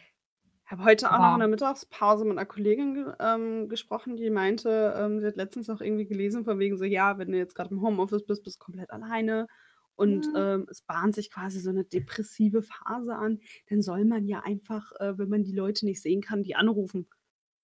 Habe 0.66 0.84
heute 0.86 1.12
auch 1.14 1.20
noch 1.20 1.34
in 1.34 1.40
der 1.40 1.48
Mittagspause 1.50 2.26
mit 2.26 2.36
'ner 2.38 2.46
Kollegin 2.46 3.14
ähm, 3.20 3.70
gesprochen, 3.70 4.18
die 4.18 4.30
meinte, 4.32 4.94
ähm, 4.98 5.20
sie 5.22 5.28
hat 5.28 5.38
letztens 5.38 5.70
auch 5.70 5.82
irgendwie 5.82 6.06
gelesen 6.08 6.46
von 6.46 6.60
wegen 6.60 6.78
so: 6.78 6.86
„Ja, 6.86 7.18
wenn 7.20 7.32
du 7.32 7.38
jetzt 7.38 7.56
grad 7.56 7.72
im 7.72 7.82
Homeoffice 7.82 8.26
bist, 8.26 8.44
bist 8.44 8.60
komplett 8.60 8.92
alleine 8.92 9.48
und, 9.96 10.30
Mhm. 10.30 10.36
ähm, 10.36 10.68
es 10.72 10.82
bahnt 10.84 11.16
sich 11.16 11.32
quasi 11.32 11.60
so 11.60 11.72
'ne 11.72 11.86
depressive 11.86 12.62
Phase 12.64 13.16
an, 13.16 13.40
dann 13.70 13.82
soll 13.82 14.06
man 14.06 14.26
ja 14.28 14.42
einfach, 14.42 14.92
äh, 15.00 15.18
wenn 15.18 15.30
man 15.30 15.44
die 15.44 15.54
Leute 15.56 15.86
nicht 15.86 16.02
sehen 16.02 16.22
kann, 16.22 16.44
die 16.44 16.56
anrufen.“ 16.56 17.10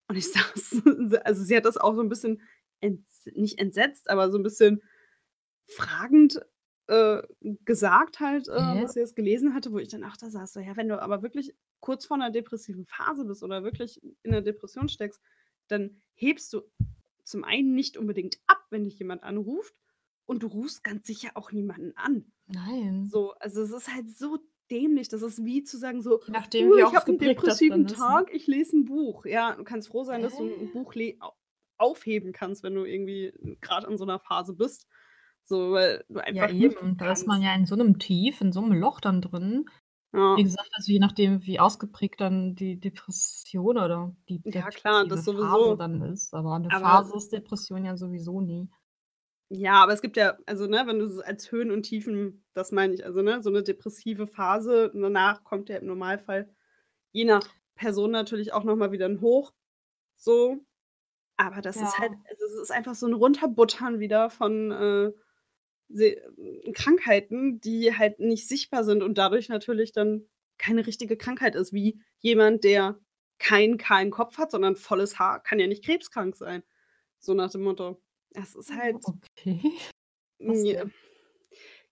Und 0.09 0.17
ich 0.17 0.31
saß 0.33 0.81
also, 1.25 1.43
sie 1.43 1.57
hat 1.57 1.65
das 1.65 1.77
auch 1.77 1.95
so 1.95 2.01
'n 2.01 2.09
bisschen 2.09 2.41
ents 2.81 3.25
nicht 3.35 3.59
entsetzt, 3.59 4.09
aber 4.09 4.31
so 4.31 4.37
'n 4.39 4.43
bisschen 4.43 4.81
fragend, 5.67 6.41
äh, 6.87 7.23
gesagt 7.65 8.19
halt, 8.19 8.47
äh, 8.47 8.51
Hä? 8.57 8.81
was 8.81 8.93
sie 8.93 8.99
jetzt 9.01 9.15
gelesen 9.15 9.53
hatte, 9.55 9.71
wo 9.71 9.79
ich 9.79 9.89
dann 9.89 10.03
auch 10.03 10.17
da 10.17 10.29
saß, 10.29 10.53
so: 10.53 10.59
„Ja, 10.59 10.75
wenn 10.77 10.89
du 10.89 11.01
aber 11.01 11.23
wirklich 11.23 11.55
kurz 11.81 12.05
vor 12.05 12.17
'ner 12.17 12.31
depressiven 12.31 12.85
Phase 12.85 13.25
bist 13.25 13.43
oder 13.43 13.63
wirklich 13.63 14.01
in 14.03 14.31
'ner 14.31 14.41
Depression 14.41 14.89
steckst, 14.89 15.21
dann 15.67 16.01
hebst 16.13 16.53
du 16.53 16.61
zum 17.23 17.43
einen 17.43 17.73
nicht 17.75 17.97
unbedingt 17.97 18.37
ab, 18.47 18.59
wenn 18.69 18.83
dich 18.85 18.99
jemand 18.99 19.23
anruft 19.23 19.75
und 20.25 20.43
du 20.43 20.47
rufst 20.47 20.83
ganz 20.83 21.07
sicher 21.07 21.31
auch 21.35 21.51
niemanden 21.51 21.93
an.“ 21.97 22.31
Nein. 22.47 23.11
So, 23.11 23.33
also, 23.35 23.61
es 23.63 23.71
ist 23.71 23.93
halt 23.93 24.09
so 24.11 24.39
dämlich. 24.71 25.09
Das 25.09 25.21
ist 25.23 25.45
wie 25.45 25.63
zu 25.63 25.77
sagen 25.79 26.01
so: 26.03 26.21
nachdem, 26.27 26.71
„Uh, 26.71 26.77
ich 26.77 26.95
habe 26.95 27.11
'n 27.11 27.19
ausgeprägt 27.19 27.47
das 27.47 27.65
dann 27.65 27.83
depressiven 27.83 27.85
ne? 27.85 27.89
Tag, 27.89 28.33
ich 28.33 28.47
lese 28.47 28.77
'n 28.77 28.85
Buch.“ 28.85 29.25
Ja, 29.25 29.55
du 29.55 29.63
kannst 29.65 29.89
froh 29.89 30.03
sein, 30.05 30.21
dass 30.23 30.37
du 30.37 30.45
'n 30.45 30.69
Hä? 30.69 30.71
Buch 30.71 30.93
aufheben 31.79 32.33
kannst, 32.33 32.63
wenn 32.63 32.75
du 32.75 32.85
irgendwie 32.85 33.33
grad 33.61 33.85
in 33.85 33.97
so 33.97 34.05
'ner 34.05 34.19
Phase 34.19 34.53
bist, 34.55 34.87
so, 35.45 35.71
weil 35.73 36.05
du 36.09 36.19
Ja, 36.29 36.43
einfach 36.43 36.53
nicht 36.57 36.77
eben. 36.81 36.97
Da 36.97 37.11
ist 37.11 37.27
man 37.27 37.41
ja 37.43 37.53
in 37.53 37.65
so 37.67 37.75
'nem 37.75 37.99
Tief, 37.99 38.41
in 38.41 38.51
so 38.51 38.61
'nem 38.61 38.73
Loch 38.79 38.99
dann 38.99 39.21
drin. 39.21 39.65
Wie 40.33 40.43
Ja. 40.43 40.45
gesagt, 40.45 40.69
also, 40.73 40.91
je 40.91 40.99
nachdem, 40.99 41.45
wie 41.45 41.59
ausgeprägt 41.59 42.21
dann 42.21 42.55
die 42.55 42.79
Depression 42.79 43.77
oder 43.77 44.15
die 44.29 44.43
Ja 44.45 44.69
klar, 44.71 45.05
das 45.07 45.23
Phase 45.23 45.23
sowieso. 45.23 45.77
dann 45.77 46.01
ist, 46.03 46.33
aber 46.33 46.59
'ne 46.59 46.71
Aber 46.71 47.11
Phase 47.11 47.17
ist 47.17 47.31
Depression 47.33 47.85
ja 47.85 47.97
sowieso 47.97 48.41
nie. 48.41 48.69
Ja, 49.51 49.83
aber 49.83 49.93
es 49.93 50.01
gibt 50.01 50.17
ja 50.17 50.37
also, 50.47 50.65
ne, 50.65 50.83
wenn 50.87 50.97
du 50.97 51.05
es 51.05 51.19
als 51.19 51.51
Höhen 51.51 51.69
und 51.69 51.83
Tiefen 51.83 52.43
das 52.53 52.71
meine 52.71 52.95
ich, 52.95 53.05
also, 53.05 53.21
ne, 53.21 53.41
so 53.43 53.51
'ne 53.51 53.61
depressive 53.61 54.25
Phase, 54.25 54.91
danach 54.93 55.43
kommt 55.43 55.69
ja 55.69 55.77
im 55.77 55.85
Normalfall 55.85 56.49
je 57.13 57.25
nach 57.25 57.47
Person 57.75 58.11
natürlich 58.11 58.53
auch 58.53 58.63
noch 58.65 58.75
mal 58.77 58.91
wieder 58.91 59.05
'n 59.07 59.21
Hoch, 59.21 59.53
so. 60.15 60.65
Aber 61.37 61.61
das 61.61 61.81
ist 61.81 61.99
halt 61.99 62.13
Ja. 62.13 62.25
also, 62.29 62.45
es 62.45 62.53
ist 62.63 62.71
einfach 62.71 62.95
so 62.95 63.07
'n 63.07 63.13
Runterbuttern 63.13 63.99
wieder 63.99 64.29
von, 64.31 64.71
äh, 64.71 65.13
Krankheiten, 66.73 67.59
die 67.61 67.95
halt 67.97 68.19
nicht 68.19 68.47
sichtbar 68.47 68.83
sind 68.83 69.03
und 69.03 69.17
dadurch 69.17 69.49
natürlich 69.49 69.91
dann 69.91 70.27
keine 70.57 70.87
richtige 70.87 71.17
Krankheit 71.17 71.55
ist, 71.55 71.73
wie 71.73 72.01
jemand, 72.19 72.63
der 72.63 72.99
keinen 73.39 73.77
kahlen 73.77 74.11
Kopf 74.11 74.37
hat, 74.37 74.51
sondern 74.51 74.75
volles 74.77 75.19
Haar, 75.19 75.43
kann 75.43 75.59
ja 75.59 75.67
nicht 75.67 75.83
krebskrank 75.83 76.35
sein, 76.35 76.63
so 77.19 77.33
nach 77.33 77.51
dem 77.51 77.63
Motto. 77.63 78.01
Das 78.31 78.55
ist 78.55 78.73
Oh, 78.73 78.75
halt 78.75 79.03
okay. 79.03 79.61
Ja. 80.39 80.85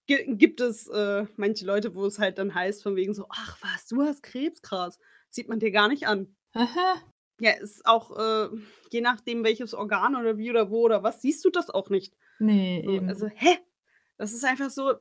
gibt 0.07 0.61
es, 0.61 0.87
äh, 0.87 1.25
manche 1.37 1.65
Leute, 1.65 1.95
wo 1.95 2.05
es 2.05 2.19
halt 2.19 2.37
dann 2.37 2.53
heißt 2.55 2.83
von 2.83 2.95
wegen 2.95 3.13
so: 3.13 3.25
„Ach 3.29 3.57
was, 3.61 3.87
du 3.87 4.01
hast 4.01 4.23
Krebs, 4.23 4.61
krass. 4.61 4.99
Sieht 5.29 5.47
man 5.49 5.59
dir 5.59 5.71
gar 5.71 5.87
nicht 5.87 6.07
an.“ 6.07 6.35
Aha. 6.61 7.03
Ja, 7.39 7.51
ist 7.51 7.85
auch, 7.85 8.15
äh, 8.17 8.49
je 8.91 9.01
nachdem, 9.01 9.43
welches 9.43 9.73
Organ 9.73 10.15
oder 10.15 10.37
wie 10.37 10.49
oder 10.49 10.69
wo 10.69 10.81
oder 10.83 11.03
was, 11.03 11.21
siehst 11.21 11.43
du 11.45 11.49
das 11.49 11.69
auch 11.69 11.89
nicht. 11.89 12.15
Ne, 12.39 12.79
So, 12.85 12.99
eben. 12.99 13.07
also, 13.07 13.27
hä? 13.27 13.57
Das 14.19 14.33
ist 14.33 14.45
einfach 14.45 14.69
so 14.69 14.93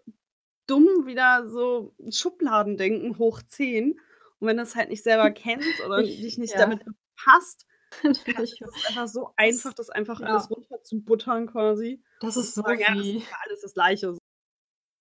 dumm, 0.66 1.06
wieder 1.06 1.48
so 1.48 1.94
Schubladendenken 2.10 3.18
hoch 3.18 3.42
10. 3.42 4.00
Und 4.40 4.48
wenn 4.48 4.56
du's 4.58 4.76
halt 4.76 4.90
nicht 4.90 5.02
selber 5.04 5.30
kennst 5.32 5.80
oder 5.80 6.04
Ich 6.04 6.18
dich 6.18 6.38
nicht 6.38 6.58
ja. 6.58 6.60
damit 6.60 6.84
befasst, 6.84 7.66
ist 8.38 8.58
es 8.62 8.78
einfach 8.88 9.08
so 9.08 9.32
einfach, 9.36 9.74
das 9.74 9.90
einfach 9.90 10.20
alles 10.22 10.48
ja. 10.48 10.50
runterzubuttern 10.50 11.46
quasi 11.48 12.02
Das 12.20 12.36
ist 12.38 12.54
zu 12.54 12.62
so 12.62 12.62
sagen: 12.62 12.80
„Ja, 12.80 12.94
das 12.98 13.08
wie 13.08 13.22
ist 13.22 13.28
ja 13.30 13.36
alles 13.46 13.60
das 13.62 13.74
Gleiche.“ 13.74 14.16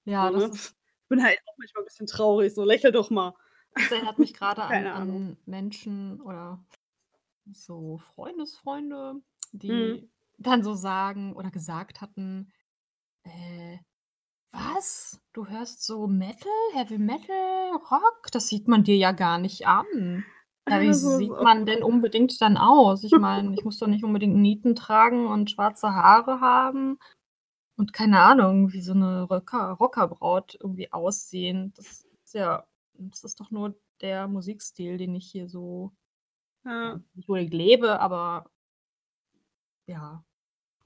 Ja, 0.05 0.29
So, 0.29 0.31
das 0.31 0.47
ne? 0.47 0.49
ist 0.49 0.75
Ich 1.03 1.09
bin 1.09 1.23
halt 1.23 1.39
auch 1.45 1.55
manchmal 1.57 1.83
'n 1.83 1.85
bisschen 1.85 2.07
traurig, 2.07 2.53
so: 2.53 2.63
„Lächel 2.63 2.91
doch 2.93 3.09
mal.“ 3.09 3.33
Das 3.77 3.91
erinnert 3.91 4.17
mich 4.19 4.33
grade 4.33 4.63
an 4.65 4.85
an 4.87 5.37
Menschen 5.45 6.21
oder 6.21 6.63
so 7.51 7.97
Freundesfreunde, 7.99 9.21
Mhm. 9.67 10.01
die 10.01 10.09
dann 10.39 10.63
so 10.63 10.75
sagen 10.75 11.35
oder 11.35 11.51
gesagt 11.51 12.01
hatten: 12.01 12.53
„Äh, 13.23 13.79
was? 14.51 15.19
Du 15.33 15.47
hörst 15.47 15.83
so 15.85 16.07
Metal, 16.07 16.51
Heavy 16.73 16.97
Metal, 16.97 17.71
Rock? 17.91 18.31
Das 18.31 18.47
sieht 18.47 18.67
man 18.67 18.83
dir 18.83 18.97
ja 18.97 19.11
gar 19.11 19.37
nicht 19.37 19.67
an.“ 19.67 20.25
Ja, 20.69 20.81
wie 20.81 20.89
ist 20.91 21.15
sieht 21.17 21.41
man 21.41 21.65
denn 21.65 21.83
unbedingt 21.83 22.39
dann 22.41 22.57
aus? 22.57 23.03
Ich 23.03 23.17
meine, 23.17 23.53
ich 23.55 23.63
muss 23.65 23.79
doch 23.79 23.87
nicht 23.87 24.03
unbedingt 24.03 24.35
Nieten 24.37 24.75
tragen 24.75 25.27
und 25.27 25.51
schwarze 25.51 25.93
Haare 25.93 26.39
haben 26.41 26.99
und 27.77 27.93
keine 27.93 28.21
Ahnung, 28.21 28.73
wie 28.73 28.81
so 28.81 28.93
'ne 28.93 29.29
Röcker 29.29 29.71
Rockerbraut 29.73 30.57
irgendwie 30.61 30.91
aussehen. 30.93 31.73
Das 31.77 32.05
ist 32.25 32.33
ja 32.35 32.65
das 32.95 33.23
ist 33.23 33.39
doch 33.41 33.51
nur 33.51 33.75
der 34.01 34.27
Musikstil, 34.27 34.97
den 34.97 35.15
ich 35.15 35.31
hier 35.31 35.49
so 35.49 35.93
ja, 36.65 36.99
nicht 37.15 37.29
unbedingt 37.29 37.53
lebe, 37.55 37.99
aber 38.01 38.51
ja, 39.87 40.23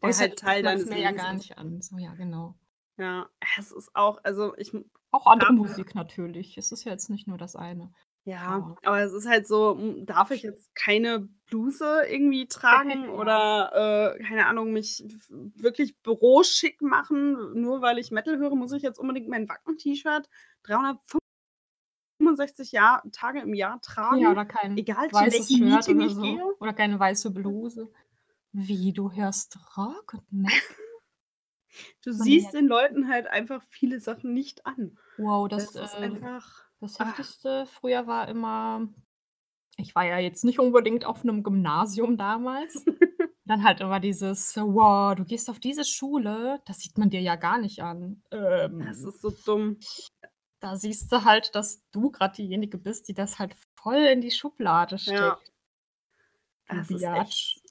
Der 0.01 0.09
äußerlich 0.09 0.35
halt 0.35 0.39
Teil 0.39 0.63
deines 0.63 0.85
mir 0.85 0.99
ja 0.99 1.11
gar 1.11 1.33
ist. 1.33 1.33
nicht 1.33 1.57
an. 1.57 1.81
So, 1.81 1.97
ja, 1.97 2.13
genau. 2.15 2.55
Ja, 2.97 3.29
es 3.57 3.71
ist 3.71 3.89
auch 3.93 4.19
also, 4.23 4.55
ich 4.57 4.71
Auch 5.11 5.27
andere 5.27 5.49
darf 5.53 5.57
Musik 5.57 5.95
natürlich. 5.95 6.57
Es 6.57 6.71
ist 6.71 6.83
ja 6.85 6.91
jetzt 6.91 7.09
nicht 7.09 7.27
nur 7.27 7.37
das 7.37 7.55
eine, 7.55 7.91
Ja, 8.23 8.39
aber 8.41 8.75
aber 8.83 8.99
es 9.01 9.13
ist 9.13 9.27
halt 9.27 9.47
so, 9.47 9.77
darf 10.03 10.31
ich 10.31 10.43
jetzt 10.43 10.73
keine 10.75 11.27
Bluse 11.49 12.03
irgendwie 12.07 12.47
tragen 12.47 13.05
Ja. 13.05 13.09
oder, 13.11 14.15
äh, 14.15 14.23
keine 14.23 14.45
Ahnung, 14.47 14.71
mich 14.71 15.03
wirklich 15.29 15.97
büroschick 16.01 16.81
machen, 16.81 17.59
nur 17.61 17.81
weil 17.81 17.97
ich 17.97 18.11
Metal 18.11 18.37
höre? 18.37 18.55
Muss 18.55 18.71
ich 18.71 18.83
jetzt 18.83 18.99
unbedingt 18.99 19.27
mein 19.27 19.49
Wacken-T-Shirt 19.49 20.29
365 20.63 22.71
Jahr 22.71 23.03
Tage 23.11 23.41
im 23.41 23.53
Jahr 23.53 23.73
Ja, 23.73 23.79
tragen, 23.81 24.27
oder 24.27 24.45
kein 24.45 24.77
egal 24.77 25.09
zu 25.09 25.15
weißes 25.15 25.49
welchem 25.51 25.67
Shirt 25.69 25.89
oder 25.95 26.05
ich 26.05 26.13
so 26.13 26.21
gehe? 26.21 26.55
oder 26.59 26.73
keine 26.73 26.97
weiße 26.99 27.31
Bluse. 27.31 27.91
Wie, 28.53 28.93
du 28.93 29.11
hörst 29.11 29.57
Rock 29.77 30.13
und 30.13 30.31
Metal? 30.31 30.57
Du 32.03 32.11
man 32.17 32.31
ja 32.41 32.41
siehst 32.41 32.53
den 32.53 32.67
Leuten 32.67 33.07
halt 33.07 33.27
einfach 33.27 33.63
viele 33.69 33.99
Sachen 33.99 34.33
nicht 34.33 34.65
an. 34.65 34.99
Wow, 35.17 35.47
das, 35.47 35.73
Es 35.73 35.77
ist 35.77 35.95
äh 35.95 35.99
einfach 36.01 36.65
das 36.79 36.99
ah. 36.99 37.15
Heftigste 37.15 37.65
früher 37.67 38.07
war 38.07 38.27
immer 38.29 38.89
ich 39.77 39.93
war 39.95 40.05
ja 40.05 40.19
jetzt 40.19 40.43
nicht 40.45 40.59
unbedingt 40.59 41.05
auf 41.05 41.23
'nem 41.23 41.43
Gymnasium 41.43 42.17
damals. 42.17 42.87
Dann 43.45 43.63
halt 43.63 43.81
immer 43.81 43.99
dieses: 43.99 44.55
„Wow, 44.57 45.15
du 45.15 45.25
gehst 45.25 45.49
auf 45.49 45.59
diese 45.59 45.85
Schule, 45.85 46.61
das 46.65 46.79
sieht 46.81 46.97
man 46.97 47.09
dir 47.09 47.21
ja 47.21 47.35
gar 47.35 47.57
nicht 47.59 47.81
an.“ 47.83 48.23
Das 48.79 49.03
Ähm 49.03 49.05
ist 49.05 49.21
so 49.21 49.31
dumm. 49.31 49.85
da 50.61 50.75
siehst 50.75 51.11
du 51.11 51.23
halt, 51.25 51.55
dass 51.55 51.83
du 51.91 52.11
grad 52.11 52.37
diejenige 52.37 52.77
bist, 52.77 53.07
die 53.07 53.13
das 53.13 53.39
halt 53.39 53.55
voll 53.75 53.97
in 54.05 54.21
die 54.21 54.31
Schublade 54.31 54.97
Ja. 55.05 55.37
steckt. 55.37 55.51
Du 56.69 56.81
Das 56.81 56.93
ist 56.93 57.09
echt 57.13 57.61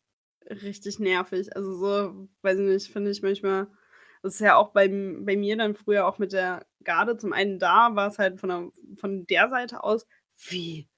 richtig 0.51 0.99
nervig. 0.99 1.55
Also, 1.57 1.75
so, 1.75 2.29
weiß 2.43 2.59
ich 2.59 2.67
nicht, 2.67 2.93
finde 2.93 3.11
ich 3.11 3.23
manchmal 3.23 3.69
das 4.25 4.35
ist 4.37 4.41
ja 4.41 4.57
auch 4.57 4.71
beim 4.71 5.25
bei 5.27 5.37
mir 5.37 5.57
dann 5.59 5.75
früher 5.77 6.07
auch 6.09 6.19
mit 6.19 6.33
der 6.35 6.67
Garde 6.85 7.19
zum 7.19 7.33
einen 7.35 7.59
da 7.61 7.97
war's 7.97 8.19
halt 8.19 8.41
von 8.41 8.51
der 8.51 8.71
von 8.99 9.27
der 9.29 9.51
Seite 9.51 9.85
aus: 9.85 10.07
„Wie? 10.51 10.89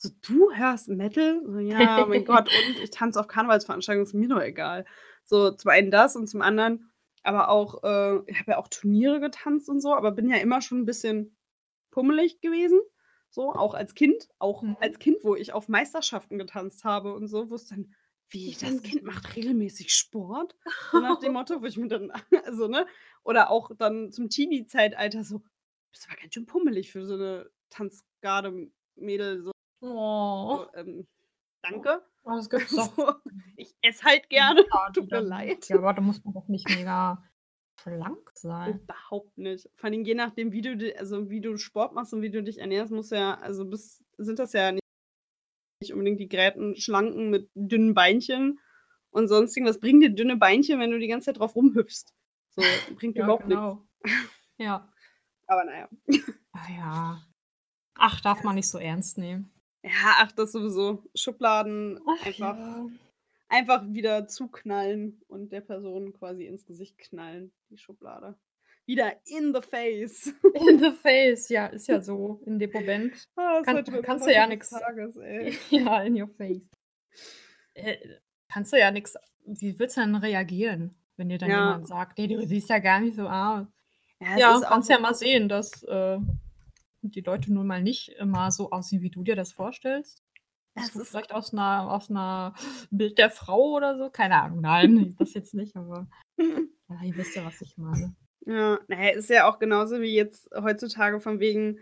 So, 0.00 0.10
du 0.22 0.52
hörst 0.54 0.88
Metal?“ 0.88 1.42
So: 1.46 1.58
„Ja, 1.60 2.06
mein 2.08 2.24
Gott, 2.24 2.48
und? 2.48 2.78
Ich 2.80 2.90
tanze 2.90 3.20
auf 3.20 3.28
Karnevalsveranstaltungen, 3.28 4.06
ist 4.06 4.14
mir 4.14 4.28
doch 4.28 4.40
egal.“ 4.42 4.86
So, 5.24 5.50
zum 5.52 5.70
einen 5.72 5.90
das 5.90 6.16
und 6.16 6.28
zum 6.28 6.42
anderen 6.42 6.92
aber 7.24 7.48
auch, 7.50 7.82
äh 7.84 8.20
ich 8.30 8.38
habe 8.40 8.52
ja 8.52 8.58
auch 8.58 8.68
Turniere 8.68 9.20
getanzt 9.20 9.68
und 9.68 9.80
so, 9.80 9.94
aber 9.94 10.12
bin 10.12 10.30
ja 10.30 10.36
immer 10.38 10.62
schon 10.62 10.80
'n 10.82 10.86
bisschen 10.86 11.36
pummelig 11.92 12.40
gewesen, 12.42 12.80
so, 13.30 13.52
auch 13.54 13.74
als 13.74 13.94
Kind. 13.94 14.28
Auch 14.40 14.62
Mhm. 14.62 14.76
als 14.80 14.98
Kind, 15.00 15.18
wo 15.24 15.34
ich 15.36 15.52
auf 15.54 15.68
Meisterschaften 15.68 16.38
getanzt 16.38 16.84
habe 16.84 17.14
und 17.14 17.28
so, 17.28 17.50
wo's 17.50 17.66
dann: 17.66 17.94
„Wie, 18.30 18.56
das 18.60 18.82
Kind 18.82 19.04
macht 19.04 19.36
regelmäßig 19.36 19.92
Sport?“ 19.94 20.54
So 20.92 21.00
nach 21.00 21.18
dem 21.18 21.32
Motto, 21.34 21.60
wo 21.62 21.66
ich 21.66 21.76
mir 21.78 21.88
dann 21.88 22.10
also, 22.44 22.68
ne? 22.68 22.86
Oder 23.24 23.50
auch 23.50 23.70
dann 23.76 24.12
zum 24.12 24.28
Teenie-Zeitalter 24.30 25.24
so: 25.24 25.42
„Bist 25.92 26.06
aber 26.08 26.20
ganz 26.20 26.34
schön 26.34 26.46
pummelig 26.46 26.92
für 26.92 27.04
so 27.06 27.16
'ne 27.16 27.50
Tanzgarde-Mädel“, 27.70 29.42
so 29.42 29.52
Oh. 29.82 30.62
so, 30.62 30.72
ähm, 30.74 31.06
„Danke.“ 31.62 32.06
Oh, 32.24 32.36
das 32.36 32.50
gibt's 32.50 32.74
doch 32.74 32.92
So: 32.96 33.14
„Ich 33.56 33.74
esse 33.82 34.04
halt 34.04 34.30
gerne, 34.30 34.64
die 34.86 34.92
tut 34.92 35.10
mir 35.12 35.20
leid.“ 35.22 35.68
ja, 35.68 35.76
aber 35.78 35.94
da 35.94 36.00
muss 36.02 36.24
man 36.24 36.34
doch 36.34 36.48
nicht 36.48 36.68
mega 36.68 37.24
schlank 37.80 38.30
sein. 38.34 38.88
Überhaupt 38.88 39.38
nicht. 39.38 39.68
Vor 39.74 39.88
allem 39.90 40.04
je 40.04 40.14
nachdem, 40.14 40.52
wie 40.52 40.60
du 40.62 40.94
also, 40.98 41.30
wie 41.30 41.40
du 41.40 41.56
Sport 41.56 41.94
machst 41.94 42.12
und 42.12 42.22
wie 42.22 42.30
du 42.30 42.42
dich 42.42 42.58
ernährst, 42.58 42.92
musst 42.92 43.12
du 43.12 43.16
ja 43.16 43.34
also, 43.38 43.64
bis 43.64 44.02
sind 44.18 44.38
das 44.38 44.52
ja 44.52 44.72
nicht 44.72 44.82
nicht 45.80 45.92
unbedingt 45.92 46.20
die 46.20 46.28
Gräten 46.28 46.76
Schlanken 46.76 47.30
mit 47.30 47.50
dünnen 47.54 47.94
Beinchen 47.94 48.58
und 49.10 49.28
sonstigen. 49.28 49.66
Was 49.66 49.80
bringen 49.80 50.00
dir 50.00 50.10
dünne 50.10 50.36
Beinchen, 50.36 50.80
wenn 50.80 50.90
du 50.90 50.98
die 50.98 51.08
ganze 51.08 51.26
Zeit 51.26 51.38
drauf 51.38 51.54
rumhüpfst? 51.54 52.14
So, 52.50 52.62
bringt 52.96 53.16
Ja, 53.16 53.24
überhaupt 53.24 53.46
nichts. 53.46 53.60
genau. 53.62 53.86
Ja. 54.60 54.92
Aber 55.46 55.64
na 55.64 55.78
ja. 55.78 55.88
Ah 56.52 56.72
ja. 56.76 57.22
Ach, 57.94 58.20
darf 58.20 58.42
man 58.42 58.56
nicht 58.56 58.66
so 58.68 58.78
ernst 58.78 59.18
nehmen. 59.18 59.52
Ja, 59.84 60.16
ach, 60.20 60.32
das 60.32 60.50
sowieso. 60.50 61.04
Schubladen 61.14 62.00
Ach 62.06 62.26
einfach 62.26 62.56
ja. 62.58 62.86
einfach 63.48 63.84
wieder 63.88 64.26
zuknallen 64.26 65.22
und 65.28 65.52
der 65.52 65.60
Person 65.60 66.12
quasi 66.12 66.44
ins 66.46 66.66
Gesicht 66.66 66.98
knallen, 66.98 67.52
die 67.70 67.78
Schublade. 67.78 68.36
Wieder 68.88 69.12
in 69.26 69.52
the 69.54 69.60
face. 69.60 70.32
In 70.54 70.78
the 70.78 70.92
face, 70.92 71.50
ja, 71.50 71.66
ist 71.66 71.88
ja 71.88 72.00
so 72.00 72.40
in 72.46 72.58
dem 72.58 72.72
Moment. 72.72 73.14
Ah, 73.36 73.58
das 73.58 73.66
Kann 73.66 73.84
kannst 74.02 74.26
du 74.26 74.32
ja 74.32 74.46
ey. 75.20 75.56
Ja, 75.70 76.02
in 76.02 76.20
your 76.20 76.28
face. 76.28 76.62
Äh, 77.74 77.96
kannst 78.50 78.72
du 78.72 78.78
ja 78.78 78.90
nix 78.90 79.14
wie 79.44 79.72
du 79.74 79.86
denn 79.86 80.14
reagieren, 80.16 80.94
wenn 81.16 81.28
dir 81.28 81.38
dann 81.38 81.50
Ja. 81.50 81.56
jemand 81.70 81.86
sagt: 81.86 82.18
„Ne, 82.18 82.28
du 82.28 82.46
siehst 82.46 82.68
ja 82.70 82.78
gar 82.78 83.00
nicht 83.00 83.14
so 83.16 83.28
aus?“ 83.28 83.66
Ja, 84.20 84.38
Ja, 84.38 84.60
kannst 84.60 84.90
ja 84.90 84.98
mal 84.98 85.14
sehen, 85.14 85.48
dass, 85.48 85.82
äh, 85.84 86.18
die 87.02 87.20
Leute 87.20 87.52
nun 87.52 87.66
mal 87.66 87.82
nicht 87.82 88.08
immer 88.18 88.50
so 88.50 88.70
aussehen, 88.70 89.02
wie 89.02 89.10
du 89.10 89.22
dir 89.22 89.36
das 89.36 89.52
vorstellst. 89.52 90.22
Du 90.74 90.82
ist 91.00 91.10
vielleicht 91.10 91.32
aus 91.32 91.52
'ner 91.52 91.90
aus 91.92 92.10
'ner 92.10 92.54
Bild 92.90 93.18
der 93.18 93.30
Frau 93.30 93.74
oder 93.76 93.96
so 93.98 94.10
keine 94.10 94.42
Ahnung. 94.42 94.60
Nein, 94.60 95.16
das 95.18 95.34
jetzt 95.34 95.54
nicht, 95.54 95.76
aber 95.76 96.08
ja, 96.88 97.02
ihr 97.04 97.16
wisst 97.16 97.36
ja, 97.36 97.44
was 97.44 97.60
ich 97.60 97.76
meine. 97.78 98.14
Ja, 98.46 98.78
na 98.88 99.02
ja, 99.04 99.10
ist 99.16 99.30
ja 99.30 99.48
auch 99.48 99.58
genauso 99.58 100.00
wie 100.00 100.14
jetzt 100.14 100.48
heutzutage 100.54 101.20
von 101.20 101.40
wegen, 101.40 101.78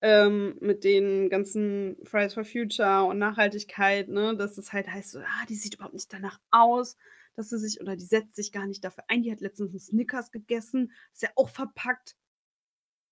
ähm, 0.00 0.56
mit 0.60 0.84
den 0.84 1.28
ganzen 1.30 1.96
Fridays 2.04 2.34
for 2.34 2.44
Future 2.44 3.04
und 3.04 3.18
Nachhaltigkeit, 3.18 4.08
ne, 4.08 4.36
dass 4.36 4.56
es 4.58 4.72
halt 4.72 4.88
heißt 4.88 5.10
so: 5.12 5.18
„Ah, 5.20 5.44
die 5.48 5.54
sieht 5.54 5.74
überhaupt 5.74 5.94
nicht 5.94 6.12
danach 6.12 6.38
aus, 6.50 6.96
dass 7.34 7.50
sie 7.50 7.58
sich 7.58 7.80
oder 7.80 7.96
die 7.96 8.04
setzt 8.04 8.36
sich 8.36 8.52
gar 8.52 8.66
nicht 8.66 8.84
dafür 8.84 9.04
ein. 9.08 9.22
Die 9.22 9.32
hat 9.32 9.40
letztens 9.40 9.72
'n 9.74 9.78
Snickers 9.80 10.30
gegessen, 10.30 10.92
ist 11.12 11.22
ja 11.22 11.30
auch 11.34 11.48
verpackt.“ 11.48 12.14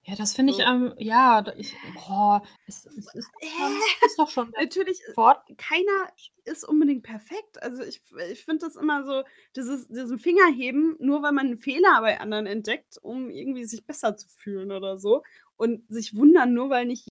Ja, 0.07 0.15
das 0.17 0.35
finde 0.35 0.51
ich, 0.53 0.59
So. 0.59 0.65
ähm 0.67 0.95
ja, 0.99 1.43
ich 1.57 1.81
boah, 1.83 2.43
es 2.67 2.85
es 2.85 3.15
ist 3.15 3.31
doch 3.35 3.43
schon 3.57 3.83
Äh, 3.83 4.05
ist 4.05 4.19
doch 4.19 4.29
schon 4.31 4.53
natürlich, 4.59 5.03
äh, 5.09 5.15
fort 5.15 5.43
keiner 5.59 6.09
ist 6.45 6.65
unbedingt 6.69 7.03
perfekt. 7.05 7.63
Also, 7.63 7.83
ich 7.83 8.03
ich 8.31 8.45
finde 8.45 8.67
das 8.67 8.77
immer 8.77 9.05
so, 9.05 9.23
dieses 9.57 9.89
diesen 9.89 10.19
Finger 10.19 10.47
heben, 10.55 10.97
nur 11.01 11.23
weil 11.23 11.33
man 11.33 11.49
'n 11.53 11.59
Fehler 11.59 12.01
bei 12.01 12.21
anderen 12.21 12.47
entdeckt, 12.47 12.99
um 13.03 13.31
irgendwie 13.31 13.65
sich 13.65 13.87
besser 13.87 14.17
zu 14.17 14.29
fühlen 14.29 14.73
oder 14.73 14.99
so 14.99 15.23
und 15.57 15.89
sich 15.91 16.15
wundern, 16.17 16.53
nur 16.55 16.71
weil 16.71 16.87
nicht 16.87 17.09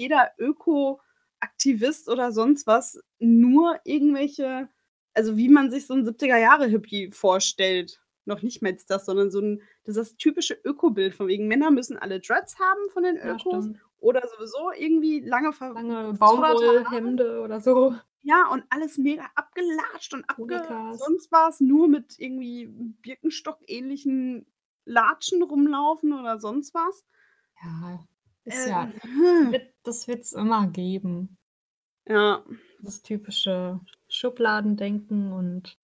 jeder 0.00 0.32
Ökoaktivist 0.38 2.08
oder 2.08 2.32
sonst 2.32 2.66
was 2.66 3.00
nur 3.20 3.80
irgendwelche 3.84 4.68
also, 5.14 5.36
wie 5.38 5.48
man 5.50 5.70
sich 5.70 5.86
so 5.86 5.94
'n 5.94 6.04
70er 6.06 6.38
Jahre 6.38 6.66
Hippie 6.68 7.10
vorstellt. 7.12 8.00
Noch 8.26 8.42
nicht 8.42 8.62
mal 8.62 8.70
jetzt 8.70 8.90
das, 8.90 9.06
sondern 9.06 9.30
so 9.30 9.40
'n 9.40 9.62
dieses 9.86 10.16
typische 10.16 10.54
Ökobild 10.64 11.14
von 11.14 11.28
wegen 11.28 11.48
Männer 11.48 11.70
müssen 11.70 11.96
alle 11.98 12.20
Dreads 12.20 12.58
haben 12.58 12.90
von 12.90 13.04
den 13.04 13.16
Ja, 13.22 13.34
Ökos 13.34 13.38
stimmt. 13.38 13.80
oder 13.98 14.22
sowieso 14.28 14.72
irgendwie 14.72 15.20
lange 15.20 15.52
Lange. 15.74 16.14
Baumwollhemde 16.14 17.40
oder 17.42 17.60
so. 17.60 17.94
Ja, 18.22 18.48
und 18.50 18.64
alles 18.70 18.98
mega 18.98 19.24
abgelatscht 19.34 20.12
und 20.14 20.28
abge 20.28 20.58
Tonikas. 20.58 20.98
sonst 20.98 21.30
was, 21.30 21.60
nur 21.60 21.88
mit 21.88 22.18
irgendwie 22.18 22.66
Birkenstock-ähnlichen 23.02 24.46
Latschen 24.84 25.42
rumlaufen 25.42 26.12
oder 26.12 26.38
sonst 26.38 26.74
was. 26.74 27.02
Ja, 27.62 28.06
ist 28.44 28.66
ja 28.66 28.92
Ähm, 28.92 29.50
wird 29.50 29.74
das 29.84 30.08
wird's 30.08 30.32
immer 30.32 30.68
geben. 30.68 31.38
Ja. 32.08 32.44
Das 32.80 33.02
typische 33.02 33.80
Schubladendenken 34.08 35.32
und 35.32 35.78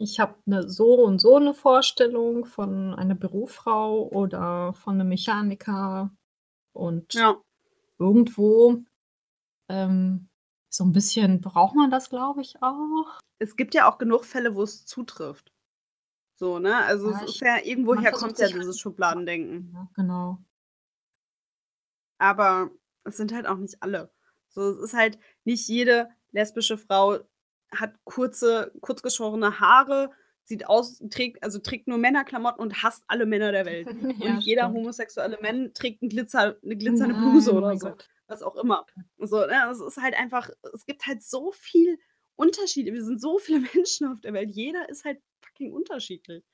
ich 0.00 0.18
habe 0.20 0.36
'ne 0.46 0.68
so 0.68 0.94
und 1.04 1.20
so 1.20 1.38
'ne 1.38 1.54
Vorstellung 1.54 2.46
von 2.46 2.94
einer 2.94 3.14
Bürofrau 3.14 4.08
oder 4.08 4.72
von 4.74 4.96
'nem 4.96 5.08
Mechaniker 5.10 6.10
und 6.74 7.14
Ja. 7.14 7.40
irgendwo, 7.98 8.84
ähm, 9.68 10.28
so 10.70 10.84
'n 10.84 10.92
bisschen 10.92 11.40
braucht 11.42 11.76
man 11.76 11.90
das, 11.90 12.10
glaube 12.10 12.42
ich, 12.42 12.62
auch. 12.62 13.20
Es 13.42 13.56
gibt 13.56 13.74
ja 13.74 13.90
auch 13.90 13.96
genug 13.96 14.26
Fälle, 14.26 14.54
wo 14.54 14.62
es 14.62 14.84
zutrifft. 14.84 15.50
So, 16.36 16.58
ne? 16.60 16.76
Also, 16.84 17.08
Ja, 17.08 17.12
es 17.12 17.22
ist 17.22 17.40
ja 17.42 17.58
irgendwoher 17.64 18.12
kommt 18.12 18.38
ja 18.38 18.46
halt 18.46 18.54
dieses 18.54 18.80
Schubladendenken. 18.80 19.72
Ja, 19.72 19.88
genau. 19.94 20.44
Aber 22.20 22.70
es 23.04 23.16
sind 23.16 23.32
halt 23.32 23.46
auch 23.46 23.56
nicht 23.56 23.82
alle. 23.82 24.12
So, 24.50 24.68
es 24.70 24.76
ist 24.78 24.94
halt 24.94 25.18
nicht 25.44 25.66
jede 25.68 26.10
lesbische 26.32 26.76
Frau 26.76 27.18
hat 27.72 27.94
kurze 28.04 28.72
kurzgeschorene 28.80 29.60
Haare, 29.60 30.10
sieht 30.44 30.66
aus 30.68 31.00
trägt 31.10 31.42
also, 31.44 31.58
trägt 31.60 31.88
nur 31.88 31.98
Männerklamotten 31.98 32.60
und 32.62 32.82
hasst 32.82 33.04
alle 33.08 33.26
Männer 33.26 33.52
der 33.52 33.66
Welt. 33.66 33.90
Und 34.18 34.34
Ja, 34.34 34.40
jeder 34.44 34.72
stimmt. 34.72 34.72
homosexuelle 34.72 35.38
Mann 35.42 35.72
trägt 35.74 36.02
'n 36.02 36.08
Glitzer 36.08 36.56
'ne 36.62 36.76
glitzernde 36.76 37.14
Bluse 37.14 37.52
Nein, 37.52 37.64
oh 37.70 37.72
oder 37.72 37.76
so, 37.76 37.94
Gott. 37.94 38.08
was 38.26 38.42
auch 38.42 38.56
immer. 38.56 38.86
So, 39.18 39.38
ne? 39.46 39.68
Es 39.70 39.80
ist 39.80 39.98
halt 40.02 40.14
einfach 40.18 40.50
es 40.74 40.86
gibt 40.86 41.06
halt 41.06 41.22
so 41.22 41.52
viel 41.52 41.98
Unterschiede. 42.36 42.92
Wir 42.92 43.04
sind 43.04 43.20
so 43.20 43.38
viele 43.38 43.60
Menschen 43.74 44.08
auf 44.08 44.20
der 44.20 44.32
Welt. 44.34 44.50
Jeder 44.50 44.88
ist 44.88 45.04
halt 45.04 45.20
fucking 45.42 45.72
unterschiedlich. 45.72 46.44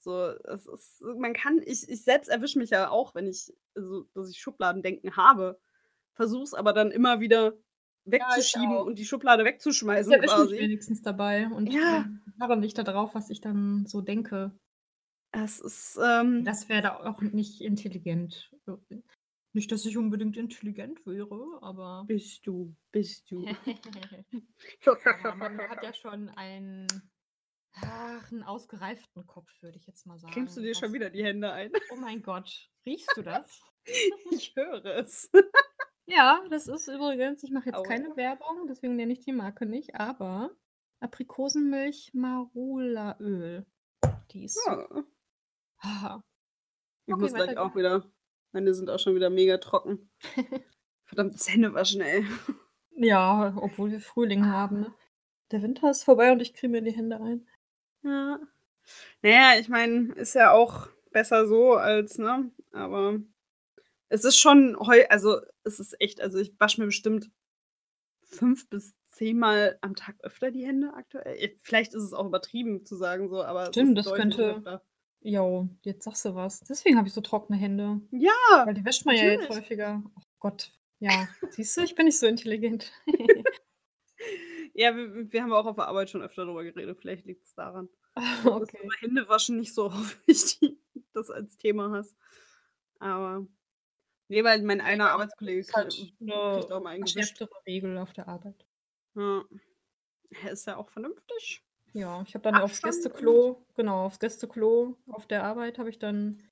So, 0.00 0.28
es 0.44 0.66
ist 0.66 1.00
man 1.02 1.32
kann 1.34 1.60
ich 1.64 1.88
ich 1.88 2.02
selbst 2.04 2.28
erwische 2.28 2.58
mich 2.58 2.70
ja 2.70 2.90
auch, 2.90 3.14
wenn 3.14 3.26
ich 3.26 3.52
so 3.74 4.04
dass 4.14 4.30
ich 4.30 4.38
Schubladendenken 4.40 5.16
habe, 5.16 5.58
versuche 6.14 6.44
es 6.44 6.54
aber 6.54 6.72
dann 6.72 6.90
immer 6.92 7.20
wieder 7.20 7.54
wegzuschieben 8.10 8.76
auch. 8.76 8.86
und 8.86 8.98
die 8.98 9.04
Schublade 9.04 9.42
Ich 9.42 9.46
wegzuschmeißen 9.46 10.10
mich 10.20 10.30
quasi. 10.30 10.56
wenigstens 10.58 11.02
dabei 11.02 11.48
und, 11.48 11.72
Ja. 11.72 12.04
harre 12.40 12.56
nicht 12.56 12.78
da 12.78 12.82
drauf, 12.84 13.14
was 13.14 13.30
ich 13.30 13.40
dann 13.40 13.86
so 13.86 14.00
denke. 14.00 14.52
Es 15.32 15.60
ist, 15.60 15.98
ähm 16.02 16.44
Das 16.44 16.68
wäre 16.68 16.82
da 16.82 16.96
auch 16.96 17.20
nicht 17.20 17.60
intelligent. 17.60 18.50
Äh, 18.66 18.96
nicht, 19.54 19.72
dass 19.72 19.84
ich 19.86 19.96
unbedingt 19.96 20.36
intelligent 20.36 21.04
wäre, 21.06 21.58
aber 21.62 22.04
Bist 22.06 22.46
du, 22.46 22.74
bist 22.92 23.30
du. 23.30 23.44
Ja, 25.24 25.34
man 25.34 25.58
hat 25.68 25.82
ja 25.82 25.92
schon 25.92 26.28
einen 26.30 26.86
ach, 27.72 28.30
'n 28.32 28.42
ausgereiften 28.42 29.26
Kopf, 29.26 29.50
würde 29.62 29.78
ich 29.78 29.86
jetzt 29.86 30.06
mal 30.06 30.18
sagen. 30.18 30.34
Cremst 30.34 30.56
du 30.56 30.60
dir 30.62 30.74
schon 30.74 30.88
Was 30.88 30.94
wieder 30.94 31.10
die 31.10 31.24
Hände 31.24 31.52
ein? 31.52 31.70
Oh 31.90 31.96
mein 31.96 32.22
Gott, 32.22 32.70
riechst 32.86 33.16
du 33.16 33.22
das? 33.22 33.60
Ich 34.30 34.54
höre 34.56 34.84
es. 34.84 35.30
Ja, 36.08 36.42
das 36.50 36.66
ist 36.66 36.88
übrigens 36.88 37.42
ich 37.42 37.50
mache 37.50 37.66
jetzt 37.66 37.76
Aua. 37.78 37.86
keine 37.86 38.16
Werbung, 38.16 38.66
deswegen 38.66 38.96
nenne 38.96 39.12
ich 39.12 39.20
die 39.20 39.32
Marke 39.32 39.66
nicht, 39.66 39.94
aber 39.94 40.50
Aprikosenmilch 41.00 42.12
Marulaöl. 42.14 43.66
Die 44.32 44.44
ist 44.44 44.60
Ja. 44.66 44.88
Ah. 45.80 46.22
Ich 47.06 47.14
Okay, 47.14 47.22
muss 47.22 47.34
gleich 47.34 47.56
auch 47.56 47.74
wieder 47.76 48.04
meine 48.52 48.74
sind 48.74 48.90
auch 48.90 48.98
schon 48.98 49.14
wieder 49.14 49.30
mega 49.30 49.58
trocken. 49.58 50.10
Verdammtes 51.04 51.48
Händewaschen, 51.52 52.00
ey. 52.00 52.24
Ja, 53.00 53.56
obwohl 53.60 53.92
wir 53.92 54.00
Frühling 54.00 54.46
haben, 54.46 54.80
ne? 54.80 54.94
Der 55.52 55.62
Winter 55.62 55.88
ist 55.88 56.02
vorbei 56.02 56.32
und 56.32 56.42
ich 56.42 56.52
creme 56.52 56.72
mir 56.72 56.82
die 56.82 56.90
Hände 56.90 57.20
ein. 57.20 57.46
Ja. 58.02 58.40
Na 59.22 59.28
ja, 59.30 59.60
ich 59.60 59.68
meine, 59.68 60.12
ist 60.14 60.34
ja 60.34 60.50
auch 60.50 60.88
besser 61.12 61.46
so 61.46 61.74
als 61.74 62.18
ne? 62.18 62.50
Aber 62.72 63.20
es 64.08 64.24
ist 64.24 64.38
schon 64.38 64.76
heu 64.78 65.04
also, 65.08 65.40
es 65.64 65.80
ist 65.80 66.00
echt 66.00 66.20
also, 66.20 66.38
ich 66.38 66.54
wasche 66.58 66.80
mir 66.80 66.86
bestimmt 66.86 67.30
5 68.24 68.68
bis 68.68 68.94
10 69.06 69.38
Mal 69.38 69.78
am 69.80 69.96
Tag 69.96 70.16
öfter 70.22 70.50
die 70.50 70.66
Hände 70.66 70.92
aktuell. 70.94 71.36
Äh, 71.36 71.56
vielleicht 71.62 71.94
ist 71.94 72.02
es 72.02 72.12
auch 72.12 72.26
übertrieben 72.26 72.84
zu 72.84 72.96
sagen 72.96 73.28
so, 73.28 73.42
aber 73.42 73.64
es 73.64 73.68
Stimmt, 73.70 73.96
das 73.98 74.12
könnte 74.12 74.56
öfter. 74.56 74.82
Jo, 75.20 75.68
jetzt 75.82 76.04
sagst 76.04 76.24
du 76.24 76.34
was. 76.34 76.60
Deswegen 76.60 76.96
habe 76.96 77.08
ich 77.08 77.14
so 77.14 77.20
trockene 77.20 77.58
Hände. 77.58 78.00
Ja, 78.12 78.30
Weil 78.64 78.74
die 78.74 78.84
wäscht 78.84 79.04
man 79.04 79.16
ja 79.16 79.24
jetzt 79.24 79.40
natürlich. 79.42 79.64
häufiger. 79.64 80.02
Oh 80.16 80.20
Gott, 80.38 80.70
ja. 81.00 81.28
Siehst 81.50 81.76
du, 81.76 81.82
ich 81.82 81.94
bin 81.94 82.06
nicht 82.06 82.18
so 82.18 82.26
intelligent. 82.26 82.92
Ja, 84.74 84.94
wir 84.94 85.32
wir 85.32 85.42
haben 85.42 85.52
auch 85.52 85.66
auf 85.66 85.76
der 85.76 85.88
Arbeit 85.88 86.08
schon 86.10 86.22
öfter 86.22 86.44
darüber 86.44 86.62
geredet. 86.62 86.98
Vielleicht 87.00 87.26
liegt's 87.26 87.54
daran. 87.54 87.88
Dass 88.14 88.42
du 88.44 88.52
Okay. 88.52 88.78
bei 88.86 88.94
Händewaschen 89.00 89.56
nicht 89.56 89.74
so 89.74 89.92
häufig 89.92 90.60
das 91.14 91.30
als 91.30 91.56
Thema 91.56 91.90
hast. 91.90 92.16
Aber 93.00 93.46
ne, 94.28 94.44
weil 94.44 94.62
mein 94.62 94.80
einer 94.80 95.10
Ja, 95.10 95.12
Arbeitskollege 95.12 95.60
ist 95.60 95.74
halt 95.74 96.12
'ne 96.20 96.72
eingewischt. 96.86 97.40
verschärftere 97.40 97.50
Regel 97.66 97.98
auf 97.98 98.12
der 98.12 98.28
Arbeit. 98.28 98.66
Ja. 99.16 99.44
Ja, 100.30 100.50
ist 100.50 100.66
ja 100.66 100.76
auch 100.76 100.90
vernünftig. 100.90 101.62
Ja, 101.94 102.22
ich 102.22 102.34
habe 102.34 102.42
dann 102.42 102.58
aufs 102.58 102.82
Abstand 102.82 103.14
und 103.14 103.42
Gästeklo 103.42 103.64
genau, 103.74 104.04
aufs 104.04 104.18
Gästeklo 104.18 104.96
auf 105.08 105.26
der 105.26 105.44
Arbeit 105.44 105.78
habe 105.78 105.88
ich 105.88 105.98
dann, 105.98 106.50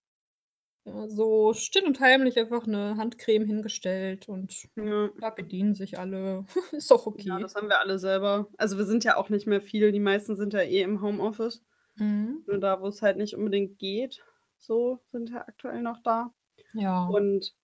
ja, 0.84 1.08
so 1.08 1.54
still 1.54 1.84
und 1.86 2.00
heimlich 2.00 2.38
einfach 2.38 2.66
'ne 2.66 2.96
Handcreme 2.98 3.46
hingestellt 3.46 4.28
und 4.28 4.68
Ja. 4.76 5.10
da 5.20 5.30
bedienen 5.30 5.74
sich 5.74 5.98
alle. 5.98 6.46
Ist 6.72 6.92
Ja, 7.14 7.38
okay. 7.38 7.40
das 7.40 7.54
haben 7.54 7.68
wir 7.68 7.80
alle 7.80 7.98
selber. 7.98 8.48
Also, 8.58 8.76
wir 8.76 8.84
sind 8.84 9.02
ja 9.04 9.16
auch 9.16 9.30
nicht 9.30 9.46
mehr 9.46 9.60
viel. 9.60 9.90
Die 9.92 10.00
meisten 10.00 10.36
sind 10.36 10.52
ja 10.52 10.60
eh 10.60 10.82
im 10.82 11.00
Homeoffice. 11.00 11.62
Mhm. 11.98 12.46
Nur 12.46 12.58
da, 12.60 12.80
wo's 12.80 13.02
halt 13.02 13.16
nicht 13.18 13.34
unbedingt 13.36 13.78
geht, 13.78 14.24
so, 14.58 15.00
sind 15.12 15.30
wir 15.32 15.48
aktuell 15.48 15.82
noch 15.82 16.00
da. 16.02 16.34
Ja. 16.74 17.16
Und 17.16 17.54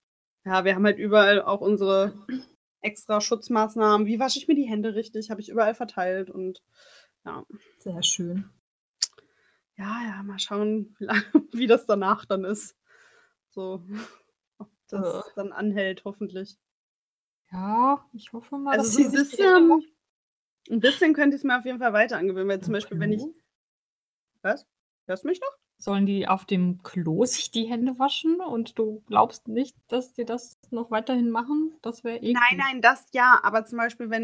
ja, 0.44 0.64
wir 0.64 0.74
haben 0.74 0.84
halt 0.84 0.98
überall 0.98 1.40
auch 1.42 1.60
unsere 1.60 2.12
extra 2.80 3.20
Schutzmaßnahmen. 3.20 4.06
Wie 4.06 4.18
wasche 4.18 4.38
ich 4.38 4.48
mir 4.48 4.54
die 4.54 4.68
Hände 4.68 4.94
richtig? 4.94 5.30
Habe 5.30 5.40
ich 5.40 5.48
überall 5.48 5.74
verteilt 5.74 6.30
und 6.30 6.62
ja. 7.24 7.44
Sehr 7.78 8.02
schön. 8.02 8.50
Ja, 9.76 10.00
ja, 10.04 10.22
mal 10.22 10.38
schauen, 10.38 10.96
wie, 11.52 11.66
das 11.66 11.86
danach 11.86 12.24
dann 12.26 12.44
ist. 12.44 12.76
So, 13.50 13.82
ob 14.58 14.68
das 14.88 15.26
Äh. 15.26 15.30
dann 15.36 15.52
anhält, 15.52 16.04
hoffentlich. 16.04 16.58
Ja, 17.50 18.04
ich 18.12 18.32
hoffe 18.32 18.56
mal, 18.58 18.78
Also 18.78 19.02
so 19.02 19.08
ein 19.08 19.12
bisschen, 19.12 19.82
ein 20.70 20.80
bisschen 20.80 21.14
könnte 21.14 21.36
ich 21.36 21.40
es 21.40 21.44
mir 21.44 21.58
auf 21.58 21.64
jeden 21.66 21.78
Fall 21.78 21.92
weiter 21.92 22.16
angewöhnen, 22.16 22.48
weil 22.48 22.60
zum 22.60 22.70
Am 22.70 22.72
Beispiel, 22.74 22.98
wenn 22.98 23.12
ich. 23.12 23.22
Was? 24.42 24.66
Hörst 25.06 25.24
du 25.24 25.28
mich 25.28 25.40
noch? 25.40 25.61
Sollen 25.82 26.06
die 26.06 26.28
auf 26.28 26.44
dem 26.44 26.80
Klo 26.84 27.24
sich 27.24 27.50
die 27.50 27.64
Hände 27.64 27.98
waschen 27.98 28.36
und 28.36 28.78
du 28.78 29.02
glaubst 29.08 29.48
nicht, 29.48 29.76
dass 29.88 30.14
die 30.14 30.24
das 30.24 30.56
noch 30.70 30.92
weiterhin 30.92 31.28
machen? 31.28 31.76
Das 31.82 32.04
wäre 32.04 32.18
eklig. 32.18 32.34
Nein, 32.34 32.56
nein, 32.56 32.80
das 32.82 33.08
ja, 33.10 33.40
aber 33.42 33.64
zum 33.64 33.78
Beispiel, 33.78 34.08
wenn 34.08 34.22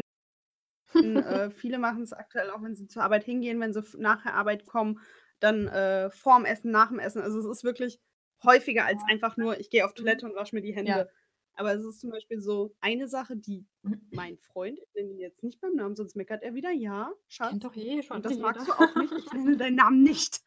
äh, 0.95 1.49
viele 1.51 1.77
machen 1.77 2.03
es 2.03 2.13
aktuell 2.13 2.49
auch, 2.51 2.63
wenn 2.63 2.77
sie 2.77 2.87
zur 2.87 3.03
Arbeit 3.03 3.25
hingehen, 3.25 3.59
wenn 3.59 3.73
sie 3.73 3.83
nach 3.97 4.23
der 4.23 4.35
Arbeit 4.35 4.67
kommen, 4.67 5.01
dann 5.41 5.67
äh, 5.67 6.09
vorm 6.11 6.45
Essen, 6.45 6.71
nach 6.71 6.87
dem 6.87 6.99
Essen. 6.99 7.21
Also 7.21 7.39
es 7.39 7.45
ist 7.45 7.65
wirklich 7.65 7.99
häufiger 8.45 8.85
als 8.85 9.03
einfach 9.09 9.35
nur, 9.35 9.59
ich 9.59 9.69
gehe 9.69 9.83
auf 9.83 9.93
Toilette 9.93 10.25
und 10.25 10.35
wasche 10.35 10.55
mir 10.55 10.61
die 10.61 10.73
Hände. 10.73 10.91
Ja. 10.91 11.07
Aber 11.55 11.73
es 11.73 11.83
ist 11.83 11.99
zum 11.99 12.11
Beispiel 12.11 12.39
so 12.39 12.73
eine 12.79 13.09
Sache, 13.09 13.35
die 13.35 13.65
mein 14.11 14.37
Freund, 14.37 14.79
ich 14.79 14.93
nenne 14.93 15.11
ihn 15.11 15.19
jetzt 15.19 15.43
nicht 15.43 15.59
beim 15.59 15.73
Namen, 15.73 15.97
sonst 15.97 16.15
meckert 16.15 16.41
er 16.41 16.53
wieder, 16.53 16.71
ja, 16.71 17.11
Schatz. 17.27 17.49
Kennt 17.49 17.65
doch 17.65 17.75
eh 17.75 18.01
schon 18.01 18.15
Und 18.15 18.25
das 18.25 18.31
jeder. 18.31 18.43
magst 18.43 18.65
du 18.65 18.71
auch 18.71 18.95
nicht. 18.95 19.11
Ich 19.11 19.33
nenne 19.33 19.57
deinen 19.57 19.75
Namen 19.75 20.03
nicht. 20.03 20.39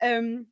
Ähm, 0.00 0.50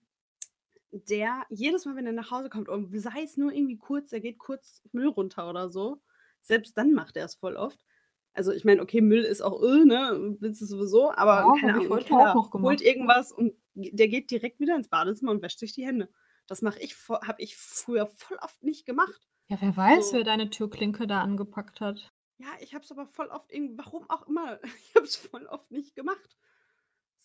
der 0.91 1.45
jedes 1.51 1.85
Mal, 1.85 1.97
wenn 1.97 2.07
er 2.07 2.13
nach 2.13 2.31
Hause 2.31 2.49
kommt, 2.49 2.69
und 2.69 2.99
sei 3.01 3.23
es 3.23 3.37
nur 3.37 3.53
irgendwie 3.53 3.77
kurz, 3.77 4.11
der 4.11 4.21
geht 4.21 4.39
kurz 4.39 4.83
Müll 4.93 5.09
runter 5.09 5.49
oder 5.51 5.69
so, 5.69 6.01
selbst 6.41 6.77
dann 6.79 6.93
macht 6.93 7.17
er 7.17 7.25
es 7.27 7.35
voll 7.35 7.57
oft. 7.57 7.85
Also 8.33 8.53
ich 8.53 8.65
meine, 8.65 8.83
okay, 8.83 9.01
Müll 9.01 9.23
ist 9.25 9.41
auch 9.43 9.61
öh, 9.63 9.85
ne? 9.85 10.37
Willst 10.41 10.61
du 10.61 10.67
sowieso, 10.67 11.11
aber 11.11 11.41
Ja, 11.47 11.53
keine 11.61 11.75
Ahnung, 11.75 11.89
gemacht. 12.51 12.65
holt 12.67 12.83
irgendwas 12.83 13.33
und 13.33 13.55
der 13.75 14.09
geht 14.09 14.31
direkt 14.31 14.61
wieder 14.61 14.77
ins 14.77 14.89
Badezimmer 14.89 15.33
und 15.33 15.43
wäscht 15.43 15.59
sich 15.59 15.73
die 15.73 15.87
Hände. 15.87 16.09
Das 16.47 16.63
mache 16.63 16.79
ich, 16.81 16.95
habe 17.09 17.43
ich 17.43 17.57
früher 17.57 18.07
voll 18.07 18.39
oft 18.41 18.63
nicht 18.63 18.87
gemacht. 18.87 19.21
Ja, 19.49 19.57
wer 19.61 19.77
weiß, 19.77 20.11
So. 20.11 20.17
wer 20.17 20.25
deine 20.25 20.51
Türklinke 20.51 21.07
da 21.07 21.23
angepackt 21.23 21.81
hat. 21.81 22.13
Ja, 22.39 22.49
ich 22.61 22.75
habe 22.75 22.85
es 22.85 22.93
aber 22.93 23.07
voll 23.07 23.29
oft 23.29 23.51
irgendwie, 23.53 23.79
warum 23.79 24.09
auch 24.11 24.27
immer, 24.29 24.61
ich 24.89 24.95
habe 24.95 25.07
es 25.07 25.17
voll 25.17 25.47
oft 25.47 25.71
nicht 25.71 25.95
gemacht. 25.95 26.37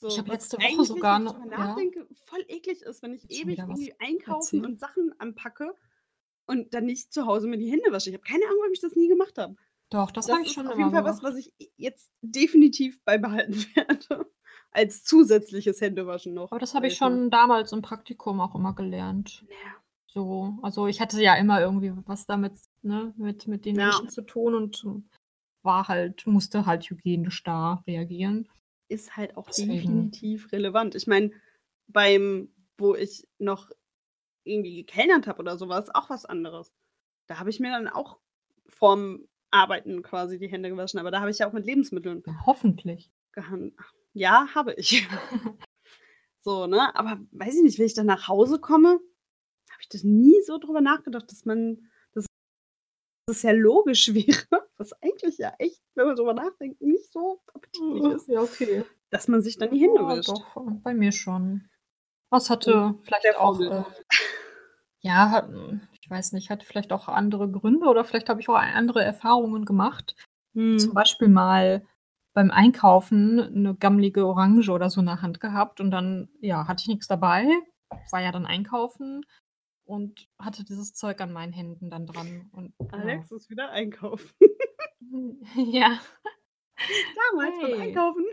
So, 0.02 0.08
Ich 0.08 0.18
habe 0.18 0.30
was 0.30 0.52
letzte 0.52 0.58
Woche 0.58 0.84
sogar 0.86 1.20
wenn 1.20 1.28
ich 1.28 1.32
noch- 1.34 1.40
drüber 1.42 1.52
ja. 1.56 1.58
nachdenke, 1.68 2.08
voll 2.26 2.44
eklig 2.48 2.82
ist, 2.82 3.02
wenn 3.04 3.14
ich 3.14 3.22
Jetzt 3.24 3.32
ewig 3.44 3.58
was 3.60 3.68
irgendwie 3.70 3.94
einkaufen 4.00 4.56
erzählt. 4.58 4.66
und 4.66 4.80
Sachen 4.80 5.14
anpacke 5.20 5.76
und 6.48 6.74
dann 6.74 6.86
nicht 6.86 7.14
zu 7.14 7.26
Hause 7.28 7.48
mir 7.48 7.58
die 7.58 7.70
Hände 7.72 7.92
wasche. 7.92 8.10
Ich 8.10 8.16
habe 8.16 8.24
keine 8.24 8.46
Ahnung, 8.46 8.58
warum 8.60 8.74
ich 8.74 8.82
das 8.82 8.96
nie 8.96 9.08
gemacht 9.08 9.38
habe. 9.38 9.56
Doch, 9.92 10.10
das, 10.12 10.26
Das 10.26 10.34
habe 10.34 10.42
ich 10.44 10.50
ist 10.50 10.56
schon 10.56 10.68
auf 10.68 10.78
jeden 10.78 10.90
Fall 10.92 11.04
was, 11.04 11.20
gemacht. 11.20 11.34
was 11.36 11.40
ich 11.46 11.54
jetzt 11.78 12.10
definitiv 12.22 13.00
beibehalten 13.04 13.54
werde. 13.76 14.26
Als 14.72 15.04
zusätzliches 15.04 15.82
Händewaschen 15.82 16.34
noch. 16.34 16.52
Aber 16.52 16.60
das 16.60 16.74
habe 16.74 16.88
ich 16.88 16.96
schon 16.96 17.30
damals 17.30 17.72
im 17.74 17.82
Praktikum 17.82 18.40
auch 18.40 18.56
immer 18.56 18.74
gelernt. 18.74 19.46
Ja. 19.50 19.56
So, 20.08 20.58
also 20.62 20.88
ich 20.88 21.00
hatte 21.02 21.22
ja 21.22 21.36
immer 21.36 21.62
irgendwie 21.62 21.92
was 22.06 22.26
damit, 22.26 22.54
ne, 22.82 23.14
mit, 23.18 23.48
mit 23.48 23.66
den 23.66 23.76
Ja. 23.76 23.88
Menschen 23.88 24.10
zu 24.10 24.22
tun 24.24 24.56
und 24.56 24.84
war 25.62 25.88
halt, 25.90 26.26
musste 26.26 26.66
halt 26.66 26.90
hygienisch 26.90 27.44
da 27.44 27.84
reagieren. 27.86 28.48
Ist 28.92 29.16
halt 29.16 29.38
auch 29.38 29.48
Deswegen. 29.48 29.72
definitiv 29.74 30.52
relevant. 30.52 30.96
Ich 30.96 31.08
meine, 31.08 31.32
beim, 31.88 32.54
wo 32.78 32.94
ich 32.94 33.26
noch 33.38 33.72
irgendwie 34.44 34.76
gekellnert 34.84 35.28
habe 35.28 35.40
oder 35.40 35.58
sowas, 35.58 35.90
auch 35.94 36.10
was 36.10 36.26
anderes. 36.26 36.74
Da 37.28 37.40
habe 37.40 37.50
ich 37.50 37.62
mir 37.62 37.72
dann 37.72 37.88
auch 37.88 38.20
vorm 38.68 39.28
Arbeiten 39.50 40.02
quasi 40.02 40.40
die 40.40 40.48
Hände 40.50 40.70
gewaschen, 40.70 41.00
aber 41.00 41.10
da 41.10 41.22
habe 41.22 41.32
ich 41.32 41.38
ja 41.40 41.48
auch 41.48 41.54
mit 41.54 41.66
Lebensmitteln 41.66 42.22
Ja, 42.26 42.34
hoffentlich. 42.46 43.12
gehandelt. 43.32 43.76
Ja, 44.14 44.48
habe 44.54 44.74
ich. 44.74 45.08
so, 46.40 46.68
ne? 46.68 46.94
Aber 46.94 47.22
weiß 47.32 47.56
ich 47.56 47.64
nicht, 47.64 47.80
wenn 47.80 47.86
ich 47.86 47.94
dann 47.94 48.08
nach 48.08 48.28
Hause 48.28 48.60
komme, 48.60 48.90
habe 49.70 49.82
ich 49.82 49.88
das 49.88 50.04
nie 50.04 50.42
so 50.46 50.58
drüber 50.58 50.82
nachgedacht, 50.82 51.32
dass 51.32 51.46
man, 51.46 51.88
dass 52.14 52.26
das 53.28 53.42
ja 53.44 53.52
logisch 53.52 54.08
wäre, 54.14 54.70
was 54.82 54.94
eigentlich 55.02 55.38
ja 55.38 55.54
echt, 55.60 55.82
wenn 55.96 56.08
man 56.08 56.16
drüber 56.16 56.34
nachdenkt, 56.34 56.82
nicht 56.82 57.12
so 57.14 57.42
appetitlich 57.54 58.04
ist, 58.14 58.28
Ja, 58.28 58.42
okay. 58.42 58.84
dass 59.10 59.28
man 59.28 59.42
sich 59.42 59.58
dann 59.58 59.72
die 59.72 59.80
Hände 59.80 60.02
Ja, 60.02 60.18
wischt. 60.18 60.30
doch, 60.30 60.58
bei 60.84 60.94
mir 60.94 61.12
schon. 61.12 61.70
Was 62.30 62.50
hatte 62.50 62.96
vielleicht 63.04 63.24
sehr 63.24 63.40
auch, 63.42 63.60
äh, 63.60 63.84
ja, 65.02 65.30
hat, 65.32 65.50
ich 66.02 66.10
weiß 66.10 66.32
nicht, 66.34 66.50
hatte 66.50 66.66
vielleicht 66.66 66.92
auch 66.94 67.08
andere 67.08 67.50
Gründe 67.50 67.88
oder 67.88 68.04
vielleicht 68.06 68.30
habe 68.30 68.40
ich 68.42 68.50
auch 68.50 68.56
andere 68.56 69.04
Erfahrungen 69.04 69.66
gemacht. 69.66 70.16
Zum 70.54 70.90
Hm. 70.90 70.94
Beispiel 70.94 71.28
mal 71.30 71.86
beim 72.34 72.52
Einkaufen 72.52 73.40
eine 73.40 73.76
gammelige 73.76 74.26
Orange 74.26 74.70
oder 74.70 74.90
so 74.90 75.02
in 75.02 75.08
der 75.08 75.22
Hand 75.22 75.40
gehabt 75.40 75.82
und 75.82 75.92
dann, 75.92 76.30
ja, 76.40 76.68
hatte 76.68 76.82
ich 76.82 76.88
nichts 76.88 77.08
dabei, 77.08 77.46
war 78.12 78.22
ja 78.22 78.32
dann 78.32 78.46
einkaufen 78.46 79.26
und 79.86 80.30
hatte 80.40 80.64
dieses 80.64 80.94
Zeug 80.94 81.20
an 81.20 81.34
meinen 81.34 81.52
Händen 81.52 81.90
dann 81.90 82.06
dran. 82.06 82.50
Und, 82.54 82.74
Alex 82.94 83.32
ist 83.32 83.50
wieder 83.50 83.72
einkaufen. 83.72 84.32
ja. 85.56 86.00
Damals 87.32 87.60
beim 87.62 87.70
Hey. 87.74 87.82
Einkaufen. 87.82 88.26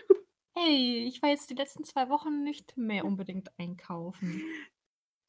Hey, 0.56 1.04
ich 1.06 1.22
war 1.22 1.28
jetzt 1.30 1.50
die 1.50 1.54
letzten 1.54 1.84
zwei 1.84 2.08
Wochen 2.08 2.42
nicht 2.42 2.76
mehr 2.76 3.04
unbedingt 3.04 3.50
einkaufen. 3.58 4.42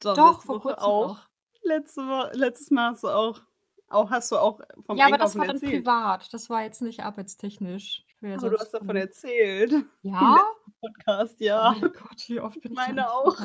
Doch, 0.00 0.14
Doch, 0.16 0.42
vor 0.42 0.56
Woche 0.56 0.68
kurzem 0.74 0.84
auch. 0.84 1.10
auch. 1.18 1.28
Letzte 1.62 2.02
Wo 2.02 2.36
letztes 2.38 2.70
Mal 2.70 2.90
hast 2.92 3.04
du 3.04 3.08
auch, 3.08 3.40
auch 3.88 4.10
hast 4.10 4.32
du 4.32 4.38
auch 4.38 4.60
vom 4.80 4.96
Ja, 4.96 5.06
aber 5.06 5.18
das 5.18 5.36
Einkaufen 5.36 5.38
war 5.40 5.46
dann 5.46 5.56
erzählt. 5.56 5.72
privat. 5.84 6.32
Das 6.32 6.50
war 6.50 6.62
jetzt 6.62 6.82
nicht 6.82 7.00
arbeitstechnisch. 7.00 8.04
Ja 8.22 8.36
Aber 8.36 8.50
du 8.50 8.58
hast 8.58 8.70
davon 8.72 8.96
erzählt. 8.96 9.72
Im 9.72 9.88
Ja? 10.02 10.36
letzten 10.36 10.72
Podcast, 10.80 11.36
Oh 11.40 11.44
ja. 11.44 11.76
mein 11.80 11.92
Gott, 11.92 12.24
wie 12.28 12.40
oft 12.40 12.60
bin 12.60 12.72
ich 12.72 12.76
Meine 12.78 13.12
auch. 13.12 13.36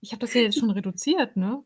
Ich 0.00 0.10
habe 0.12 0.20
das 0.20 0.34
ja 0.34 0.42
jetzt 0.42 0.58
schon 0.58 0.70
reduziert, 0.70 1.36
ne? 1.36 1.64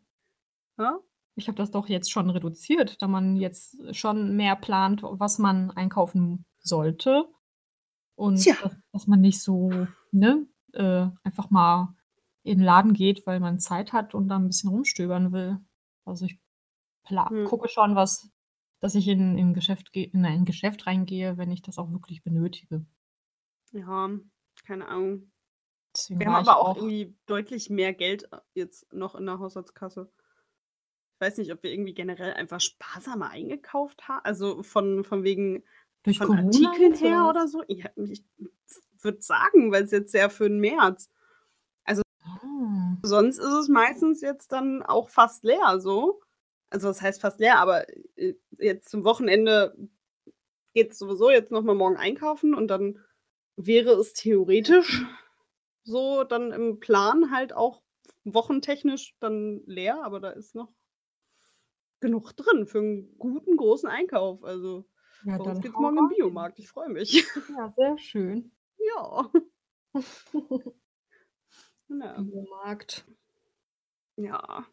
Ja? 0.79 0.99
Ich 1.37 1.49
habe 1.49 1.57
das 1.57 1.70
doch 1.70 1.88
jetzt 1.88 2.11
schon 2.11 2.31
reduziert, 2.31 3.01
da 3.01 3.09
man 3.09 3.37
jetzt 3.37 3.94
schon 3.94 4.37
mehr 4.37 4.57
plant, 4.57 5.03
was 5.05 5.38
man 5.38 5.70
einkaufen 5.70 6.44
sollte. 6.59 7.29
Und 8.14 8.38
Tja. 8.42 8.55
dass, 8.92 9.07
man 9.07 9.20
nicht 9.20 9.42
so, 9.42 9.87
ne, 10.11 10.46
äh, 10.72 11.07
einfach 11.22 11.51
mal 11.51 11.94
in 12.42 12.59
den 12.59 12.64
Laden 12.64 12.94
geht, 12.94 13.27
weil 13.27 13.40
man 13.40 13.61
Zeit 13.61 13.92
hat 13.92 14.14
und 14.14 14.29
da 14.29 14.37
ein 14.37 14.46
bisschen 14.46 14.70
rumstöbern 14.70 15.33
will. 15.33 15.59
Also 16.07 16.25
ich 16.25 16.38
Hm. 17.09 17.44
gucke 17.44 17.68
schon, 17.68 17.94
was, 17.94 18.31
dass 18.81 18.94
ich 18.94 19.09
in, 19.09 19.38
in, 19.38 19.55
Geschäft 19.55 19.90
in 19.94 20.25
ein 20.25 20.44
Geschäft 20.44 20.87
reingehe, 20.87 21.37
wenn 21.37 21.51
ich 21.51 21.62
das 21.62 21.79
auch 21.79 21.90
wirklich 21.90 22.22
benötige. 22.22 22.85
Ja, 23.72 24.11
keine 24.64 24.88
Ahnung. 24.88 25.31
Deswegen 25.94 26.20
Wir 26.20 26.27
haben 26.27 26.49
aber 26.49 26.59
auch 26.61 26.70
auch. 26.70 26.77
irgendwie 26.77 27.16
deutlich 27.27 27.70
mehr 27.70 27.92
Geld 27.94 28.31
äh, 28.33 28.38
jetzt 28.55 28.92
noch 28.92 29.14
in 29.14 29.27
der 29.27 29.38
Haushaltskasse. 29.38 30.11
Ich 31.16 31.20
weiß 31.26 31.38
nicht, 31.38 31.50
ob 31.50 31.62
wir 31.62 31.72
irgendwie 31.72 31.94
generell 31.94 32.35
einfach 32.35 32.61
sparsamer 32.61 33.31
eingekauft 33.31 34.07
haben. 34.07 34.20
Also 34.24 34.62
von, 34.62 35.02
von 35.02 35.24
wegen 35.24 35.64
Durch 36.02 36.18
von 36.18 36.26
Corona 36.26 36.46
Artikeln 36.46 36.92
her 36.94 37.26
oder 37.29 37.48
so. 37.48 37.62
Ja, 37.68 37.88
ich 37.96 38.22
würde 39.00 39.22
sagen, 39.22 39.72
weil 39.72 39.85
es 39.85 39.92
jetzt 39.92 40.12
ja 40.12 40.29
für 40.29 40.48
den 40.48 40.61
März. 40.61 41.11
Ah. 42.26 42.96
Sonst 43.02 43.38
ist 43.38 43.52
es 43.52 43.68
meistens 43.68 44.20
jetzt 44.20 44.52
dann 44.52 44.83
auch 44.83 45.09
fast 45.09 45.44
leer 45.44 45.81
so. 45.81 46.20
Also 46.68 46.88
was 46.88 47.00
heißt 47.00 47.20
fast 47.20 47.38
leer, 47.38 47.59
aber 47.59 47.87
äh, 48.16 48.35
jetzt 48.59 48.88
zum 48.88 49.05
Wochenende 49.05 49.77
geht 50.75 50.92
es 50.92 50.98
sowieso 50.98 51.31
jetzt 51.31 51.52
nochmal 51.52 51.77
morgen 51.77 51.96
einkaufen 51.96 52.54
und 52.54 52.69
dann 52.69 52.98
wäre 53.56 53.92
es 53.92 54.12
theoretisch 54.12 55.06
so 55.85 56.25
dann 56.25 56.52
im 56.52 56.81
Plan 56.81 57.31
halt 57.31 57.52
auch 57.54 57.81
wochentechnisch 58.25 59.14
dann 59.21 59.62
leer, 59.67 60.02
aber 60.02 60.21
da 60.21 60.31
ist 60.31 60.54
noch 60.54 60.73
genug 62.07 62.37
drin 62.37 62.67
für 62.67 62.79
einen 62.79 63.19
guten 63.19 63.57
großen 63.57 63.88
Einkauf. 63.88 64.44
Also 64.44 64.87
Ja, 65.25 65.38
bei 65.38 65.44
uns 65.44 65.61
geht's 65.61 65.75
morgen 65.75 65.98
im. 65.98 66.09
Biomarkt. 66.09 66.59
Ich 66.61 66.69
freue 66.69 66.88
mich. 66.88 67.27
Ja, 67.48 67.73
sehr 67.77 67.98
schön. 67.98 68.52
ja. 68.96 69.31
ja. 71.88 72.21
Biomarkt. 72.21 73.04
Ja. 74.17 74.65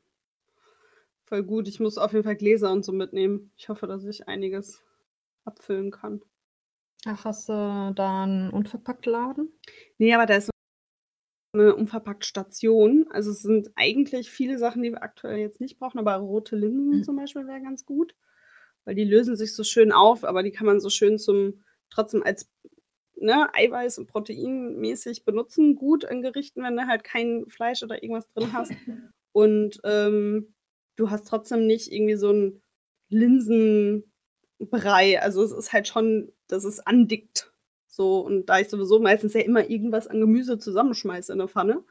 Voll 1.26 1.44
gut. 1.44 1.68
Ich 1.68 1.80
muss 1.80 1.98
auf 1.98 2.14
jeden 2.14 2.24
Fall 2.24 2.36
Gläser 2.36 2.72
und 2.72 2.86
so 2.86 2.92
mitnehmen. 2.92 3.52
Ich 3.58 3.68
hoffe, 3.70 3.88
dass 3.88 4.06
ich 4.06 4.28
einiges 4.28 4.84
abfüllen 5.44 5.90
kann. 5.90 6.22
Ach, 7.06 7.26
hast 7.26 7.50
du 7.50 7.94
da 7.96 8.24
einen 8.24 8.52
Unverpacktladen? 8.52 9.52
Nee, 9.98 10.14
aber 10.14 10.26
da 10.26 10.36
ist 10.36 10.53
eine 11.54 11.76
unverpackt 11.76 12.26
Station. 12.26 13.08
Also 13.12 13.32
es 13.32 13.42
sind 13.42 13.72
eigentlich 13.76 14.32
viele 14.32 14.58
Sachen, 14.58 14.82
die 14.82 14.92
wir 14.92 15.04
aktuell 15.04 15.38
jetzt 15.38 15.62
nicht 15.62 15.78
brauchen, 15.80 16.00
aber 16.00 16.16
rote 16.16 16.56
Linsen 16.56 16.98
Mhm. 17.00 17.04
zum 17.04 17.16
Beispiel 17.16 17.48
wäre 17.48 17.62
ganz 17.62 17.86
gut. 17.86 18.16
Weil 18.86 18.96
die 18.96 19.06
lösen 19.06 19.36
sich 19.36 19.56
so 19.56 19.64
schön 19.64 19.92
auf, 19.92 20.24
aber 20.24 20.44
die 20.44 20.52
kann 20.52 20.66
man 20.66 20.80
so 20.82 20.90
schön 20.90 21.18
zum, 21.18 21.64
trotzdem 21.90 22.24
als 22.24 22.52
ne, 23.16 23.50
Eiweiß- 23.54 24.00
und 24.00 24.08
Proteinmäßig 24.08 25.24
benutzen. 25.26 25.76
Gut 25.76 26.04
in 26.04 26.22
Gerichten, 26.22 26.64
wenn 26.64 26.76
du 26.76 26.88
halt 26.88 27.04
kein 27.04 27.46
Fleisch 27.48 27.84
oder 27.84 28.04
irgendwas 28.04 28.28
drin 28.30 28.52
hast. 28.54 28.72
Und 29.32 29.80
ähm, 29.84 30.54
du 30.96 31.10
hast 31.10 31.28
trotzdem 31.28 31.66
nicht 31.66 31.92
irgendwie 31.92 32.18
so 32.18 32.32
ein 32.32 32.62
Linsen 33.10 34.12
Brei. 34.60 35.20
Also, 35.22 35.42
es 35.44 35.52
ist 35.52 35.74
halt 35.74 35.88
schon 35.88 36.32
dass 36.48 36.66
es 36.66 36.80
andickt 36.80 37.53
so. 37.96 38.22
Und 38.22 38.48
da 38.48 38.60
ich 38.60 38.70
sowieso 38.70 39.00
meistens 39.00 39.34
ja 39.36 39.42
immer 39.42 39.70
irgendwas 39.70 40.08
an 40.08 40.20
Gemüse 40.22 40.58
zusammenschmeiße 40.60 41.32
in 41.34 41.40
der 41.40 41.48
Pfanne 41.50 41.84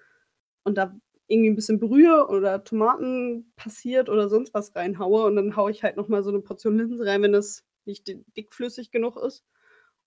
und 0.65 0.79
da 0.79 0.97
irgendwie 1.29 1.51
'n 1.51 1.57
bisschen 1.57 1.81
Brühe 1.81 2.29
oder 2.29 2.65
Tomaten 2.65 3.53
passiert 3.57 4.09
oder 4.11 4.29
sonst 4.31 4.55
was 4.55 4.77
reinhaue 4.77 5.25
und 5.27 5.37
dann 5.37 5.57
haue 5.57 5.71
ich 5.73 5.83
halt 5.85 5.97
noch 5.99 6.09
mal 6.09 6.23
so 6.25 6.31
'ne 6.33 6.41
Portion 6.43 6.79
Linsen 6.79 7.03
rein, 7.07 7.23
wenn 7.23 7.33
das 7.33 7.65
nicht 7.87 8.09
di 8.09 8.25
dickflüssig 8.37 8.91
genug 8.93 9.17
ist 9.19 9.45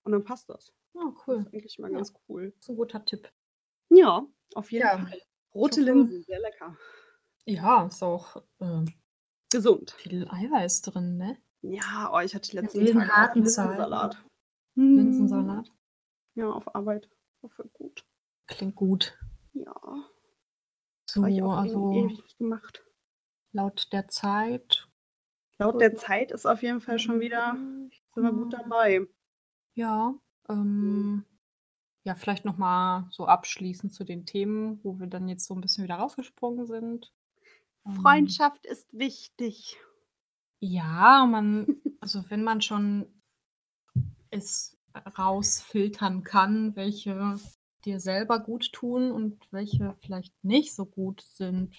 und 0.04 0.12
dann 0.12 0.24
passt 0.24 0.48
das. 0.50 0.72
Das 0.94 1.12
cool. 1.26 1.46
ist 1.46 1.54
eigentlich 1.54 1.78
mal 1.80 1.90
Ja. 1.90 1.90
ganz 1.92 2.12
cool. 2.28 2.54
Ist 2.60 2.70
'n 2.70 2.76
guter 2.76 3.04
Tipp. 3.04 3.30
Ja, 3.90 4.26
auf 4.54 4.72
jeden 4.72 4.90
Ja, 4.90 4.92
Fall. 4.92 5.20
Rote 5.54 5.80
Linsen, 5.80 6.22
sehr 6.22 6.40
lecker. 6.40 6.76
Ja, 7.48 7.86
ist 7.86 8.02
auch, 8.02 8.36
äh 8.60 8.84
Gesund. 9.52 9.98
viel 9.98 10.26
Eiweiß 10.28 10.82
drin, 10.82 11.16
ne? 11.18 11.38
Ja, 11.64 12.10
oh, 12.12 12.20
ich 12.20 12.34
hatte 12.34 12.50
die 12.50 12.56
In 12.60 12.68
letzten 12.70 12.86
Tage 12.86 13.12
auch 13.18 13.34
harten. 13.44 13.44
Linsensalat. 13.44 14.16
Mhm. 14.76 14.94
Linsensalat. 14.94 15.72
Ja, 16.36 16.50
auf 16.50 16.74
Arbeit. 16.74 17.08
War 17.40 17.48
voll 17.50 17.68
gut. 17.72 18.04
Klingt 18.48 18.76
gut. 18.76 19.18
Ja. 19.54 19.74
So, 21.08 21.22
Habe 21.22 21.30
ich 21.30 21.42
auch 21.42 21.56
also 21.56 21.92
ewig 21.92 22.36
gemacht. 22.38 22.84
laut 23.52 23.88
der 23.92 24.08
Zeit 24.08 24.88
Laut 25.60 25.80
der 25.80 25.94
Zeit 25.96 26.32
ist 26.32 26.44
auf 26.46 26.62
jeden 26.62 26.80
Fall 26.80 26.98
schon 26.98 27.20
wieder 27.20 27.54
sind 28.14 28.22
wir 28.24 28.32
gut 28.32 28.52
dabei. 28.52 29.06
Ja, 29.78 30.14
ähm, 30.48 31.24
ja, 32.04 32.14
vielleicht 32.16 32.44
noch 32.46 32.58
mal 32.58 33.08
so 33.12 33.26
abschließend 33.26 33.92
zu 33.94 34.04
den 34.04 34.26
Themen, 34.26 34.80
wo 34.84 34.98
wir 35.00 35.06
dann 35.08 35.28
jetzt 35.28 35.46
so 35.46 35.54
'n 35.54 35.60
bisschen 35.62 35.84
wieder 35.84 35.96
rausgesprungen 35.96 36.66
sind. 36.66 37.12
Ähm 37.86 37.94
Freundschaft 38.02 38.66
ist 38.66 38.88
wichtig. 38.98 39.76
Ja, 40.62 41.26
man 41.26 41.66
also, 42.00 42.28
wenn 42.30 42.42
man 42.44 42.60
schon 42.62 43.06
es 44.32 44.76
rausfiltern 45.18 46.24
kann, 46.24 46.76
welche 46.76 47.38
dir 47.84 48.00
selber 48.00 48.40
gut 48.40 48.72
tun 48.72 49.12
und 49.12 49.40
welche 49.52 49.96
vielleicht 50.00 50.32
nicht 50.44 50.74
so 50.74 50.86
gut 50.86 51.22
sind, 51.22 51.74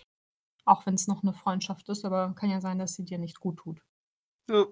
auch 0.66 0.86
wenn's 0.86 1.08
noch 1.08 1.24
'ne 1.24 1.34
Freundschaft 1.34 1.90
ist, 1.90 2.06
aber 2.06 2.34
kann 2.36 2.50
ja 2.50 2.62
sein, 2.62 2.80
dass 2.80 2.94
sie 2.96 3.06
dir 3.06 3.18
nicht 3.18 3.40
gut 3.40 3.58
tut. 3.58 3.82
Ja. 4.50 4.66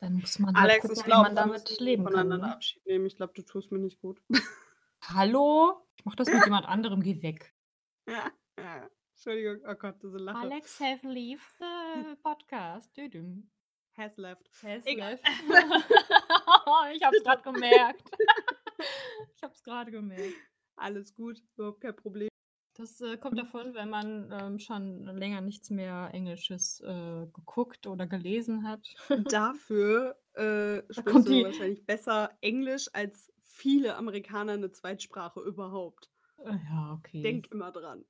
Dann 0.00 0.14
muss 0.14 0.38
man 0.38 0.54
halt 0.54 0.70
Alex, 0.70 0.82
gucken, 0.82 0.96
ich 0.96 1.02
wie 1.02 1.06
glaube, 1.06 1.22
man 1.24 1.36
da 1.36 1.42
damit 1.46 1.80
leben 1.80 2.04
kann, 2.04 2.12
voneinander 2.12 2.46
ne? 2.46 2.52
Abschied 2.54 2.86
nehmen. 2.86 3.06
Ich 3.06 3.16
glaube, 3.16 3.32
du 3.34 3.42
tust 3.42 3.72
mir 3.72 3.80
nicht 3.80 4.00
gut. 4.00 4.22
Hallo? 5.02 5.84
Ich 5.96 6.04
mache 6.04 6.16
das 6.16 6.28
mit 6.28 6.44
jemand 6.44 6.66
anderem, 6.66 7.02
geh 7.02 7.22
weg. 7.22 7.54
Ja, 8.08 8.32
ja. 8.58 8.88
Entschuldigung, 9.12 9.58
oh 9.68 9.74
Gott, 9.74 10.02
diese 10.02 10.16
Lache. 10.16 10.38
Alex 10.38 10.80
have 10.80 11.06
leave 11.06 11.42
the 11.58 12.14
podcast. 12.22 12.96
Düdüm. 12.96 13.50
Has 13.98 14.16
left. 14.16 14.48
Has 14.62 14.84
Egal. 14.86 15.10
left. 15.10 15.24
Ich 16.94 17.02
habe 17.02 17.16
es 17.16 17.22
grad 17.22 17.42
gemerkt. 17.42 18.10
Ich 19.36 19.42
habe 19.42 19.52
es 19.54 19.62
grade 19.62 19.90
gemerkt. 19.90 20.40
Alles 20.76 21.14
gut, 21.14 21.42
überhaupt 21.56 21.80
kein 21.80 21.96
Problem. 21.96 22.28
Das, 22.76 23.00
äh, 23.00 23.16
kommt 23.16 23.38
davon, 23.38 23.74
wenn 23.74 23.90
man, 23.90 24.30
ähm, 24.32 24.58
schon 24.60 25.04
länger 25.04 25.40
nichts 25.40 25.70
mehr 25.70 26.10
Englisches, 26.12 26.80
äh, 26.80 27.26
geguckt 27.32 27.86
oder 27.88 28.06
gelesen 28.06 28.68
hat. 28.68 28.94
Dafür, 29.16 30.20
äh, 30.34 30.82
Da 30.96 31.02
sprichst 31.02 31.26
du 31.26 31.30
die 31.30 31.42
wahrscheinlich 31.42 31.86
besser 31.86 32.36
Englisch 32.40 32.88
als 32.92 33.32
viele 33.40 33.96
Amerikaner 33.96 34.56
'ne 34.56 34.70
Zweitsprache 34.70 35.40
überhaupt. 35.40 36.08
Äh, 36.44 36.56
ja, 36.70 36.92
okay. 36.92 37.24
Denk 37.24 37.50
immer 37.50 37.72
dran. 37.72 38.04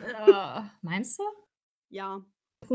Äh, 0.00 0.62
meinst 0.82 1.18
du? 1.18 1.24
Ja. 1.90 2.24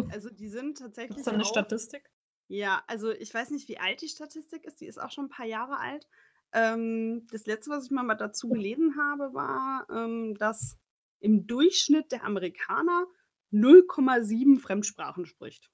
Also, 0.09 0.29
die 0.29 0.49
sind 0.49 0.77
tatsächlich 0.79 1.29
da 1.29 1.33
'ne 1.33 1.43
auch 1.43 1.45
Statistik? 1.45 2.09
Ja, 2.51 2.81
also, 2.87 3.11
ich 3.11 3.33
weiß 3.33 3.51
nicht, 3.51 3.67
wie 3.67 3.77
alt 3.77 4.01
die 4.01 4.07
Statistik 4.07 4.63
ist, 4.63 4.79
die 4.79 4.85
ist 4.87 4.97
auch 5.01 5.11
schon 5.11 5.25
'n 5.25 5.29
paar 5.29 5.45
Jahre 5.45 5.79
alt. 5.79 6.07
Ähm, 6.53 7.27
das 7.29 7.45
Letzte, 7.45 7.71
was 7.71 7.85
ich 7.85 7.91
mal 7.91 8.15
dazu 8.15 8.47
gelesen 8.49 8.95
habe, 8.97 9.33
war, 9.33 9.85
ähm, 9.89 10.33
dass 10.37 10.77
im 11.19 11.45
Durchschnitt 11.45 12.11
der 12.13 12.23
Amerikaner 12.23 13.05
0,7 13.51 14.59
Fremdsprachen 14.59 15.25
spricht. 15.25 15.69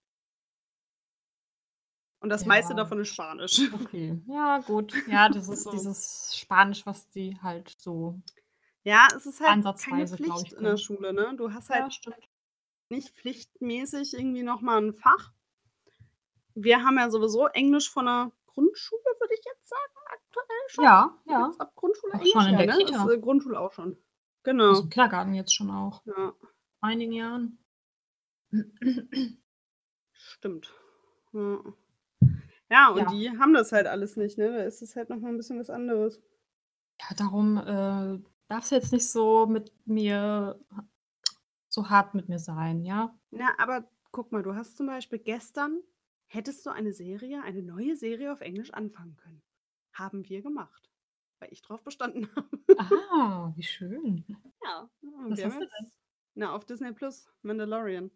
Und 2.24 2.30
das 2.30 2.46
meiste 2.46 2.74
Ja. 2.74 2.76
davon 2.76 3.00
ist 3.02 3.10
Spanisch. 3.10 3.60
Okay. 3.72 4.22
Ja, 4.28 4.60
gut. 4.60 5.02
Ja, 5.06 5.30
das 5.30 5.50
ist 5.50 5.72
So. 5.84 5.90
dieses 5.90 6.38
Spanisch, 6.38 6.86
was 6.86 7.10
die 7.10 7.40
halt 7.42 7.76
so 7.80 8.22
Ja, 8.86 9.08
es 9.16 9.26
ist 9.26 9.40
halt 9.40 9.60
keine 9.78 10.08
Pflicht 10.10 10.52
ich, 10.52 10.58
in 10.58 10.66
der. 10.66 10.76
Schule, 10.78 11.14
ne? 11.14 11.34
Du 11.38 11.54
hast 11.54 11.70
Ja, 11.70 11.90
halt 11.90 11.90
stimmt. 11.92 12.28
nicht 12.90 13.16
pflichtmäßig 13.16 14.14
irgendwie 14.14 14.44
noch 14.44 14.62
mal 14.62 14.80
'n 14.84 14.94
Fach. 14.94 15.34
Wir 16.56 16.84
haben 16.84 16.98
ja 16.98 17.10
sowieso 17.10 17.48
Englisch 17.48 17.90
von 17.90 18.06
der 18.06 18.32
Grundschule, 18.48 19.02
würde 19.20 19.34
ich 19.34 19.44
jetzt 19.46 19.68
sagen, 19.68 19.94
aktuell 20.12 20.70
schon. 20.70 20.84
Ja, 20.86 21.18
ja. 21.26 21.44
Gibt's 21.46 21.60
ab 21.60 21.72
Grundschule 21.76 22.14
Auch 22.14 22.26
schon 22.26 22.46
in 22.48 22.52
Ja, 22.54 22.58
der 22.66 22.76
ne? 22.78 22.84
Kita. 22.86 23.04
Ist, 23.06 23.12
äh, 23.12 23.20
Grundschule 23.20 23.60
auch 23.60 23.72
schon. 23.72 23.98
Genau. 24.44 24.80
im 24.82 24.90
Kindergarten 24.90 25.34
jetzt 25.34 25.54
schon 25.56 25.72
auch. 25.72 26.02
Ja. 26.06 26.34
Einigen 26.82 27.14
Jahren. 27.14 27.58
Stimmt. 30.14 30.74
Ja. 31.34 31.60
Ja, 32.70 32.90
und 32.90 33.00
Ja. 33.00 33.06
die 33.06 33.30
haben 33.40 33.54
das 33.54 33.72
halt 33.72 33.88
alles 33.88 34.16
nicht, 34.18 34.38
ne? 34.38 34.50
Da 34.52 34.64
ist 34.64 34.82
es 34.82 34.96
halt 34.96 35.10
noch 35.10 35.18
mal 35.20 35.30
'n 35.32 35.38
bisschen 35.38 35.60
was 35.60 35.70
anderes. 35.70 36.22
Ja, 37.02 37.16
darum, 37.16 37.58
äh, 37.58 38.20
darfst 38.48 38.72
du 38.72 38.76
jetzt 38.76 38.92
nicht 38.94 39.10
so 39.10 39.46
mit 39.48 39.72
mir 39.86 40.60
so 41.70 41.90
hart 41.90 42.14
mit 42.14 42.30
mir 42.30 42.40
sein, 42.40 42.84
ja? 42.86 43.16
Na, 43.32 43.50
aber 43.58 43.90
guck 44.12 44.32
mal, 44.32 44.44
du 44.44 44.54
hast 44.56 44.78
zum 44.78 44.88
Beispiel 44.88 45.20
gestern 45.20 45.82
hättest 46.34 46.66
du 46.66 46.70
eine 46.72 46.94
Serie 46.94 47.42
eine 47.44 47.62
neue 47.64 47.96
Serie 47.96 48.32
auf 48.34 48.42
Englisch 48.42 48.74
anfangen 48.74 49.16
können. 49.18 49.42
Haben 49.94 50.28
wir 50.28 50.42
gemacht, 50.42 50.90
weil 51.40 51.50
ich 51.52 51.62
drauf 51.62 51.84
bestanden 51.84 52.28
habe. 52.36 52.50
Ah, 52.78 53.54
wie 53.56 53.64
schön. 53.64 54.26
Ja, 54.64 54.90
Was 55.30 55.44
hast 55.44 55.56
du 55.60 55.66
denn? 55.66 55.92
na, 56.36 56.54
auf 56.56 56.66
Disney 56.66 56.92
Plus, 56.94 57.30
Mandalorian. 57.44 58.12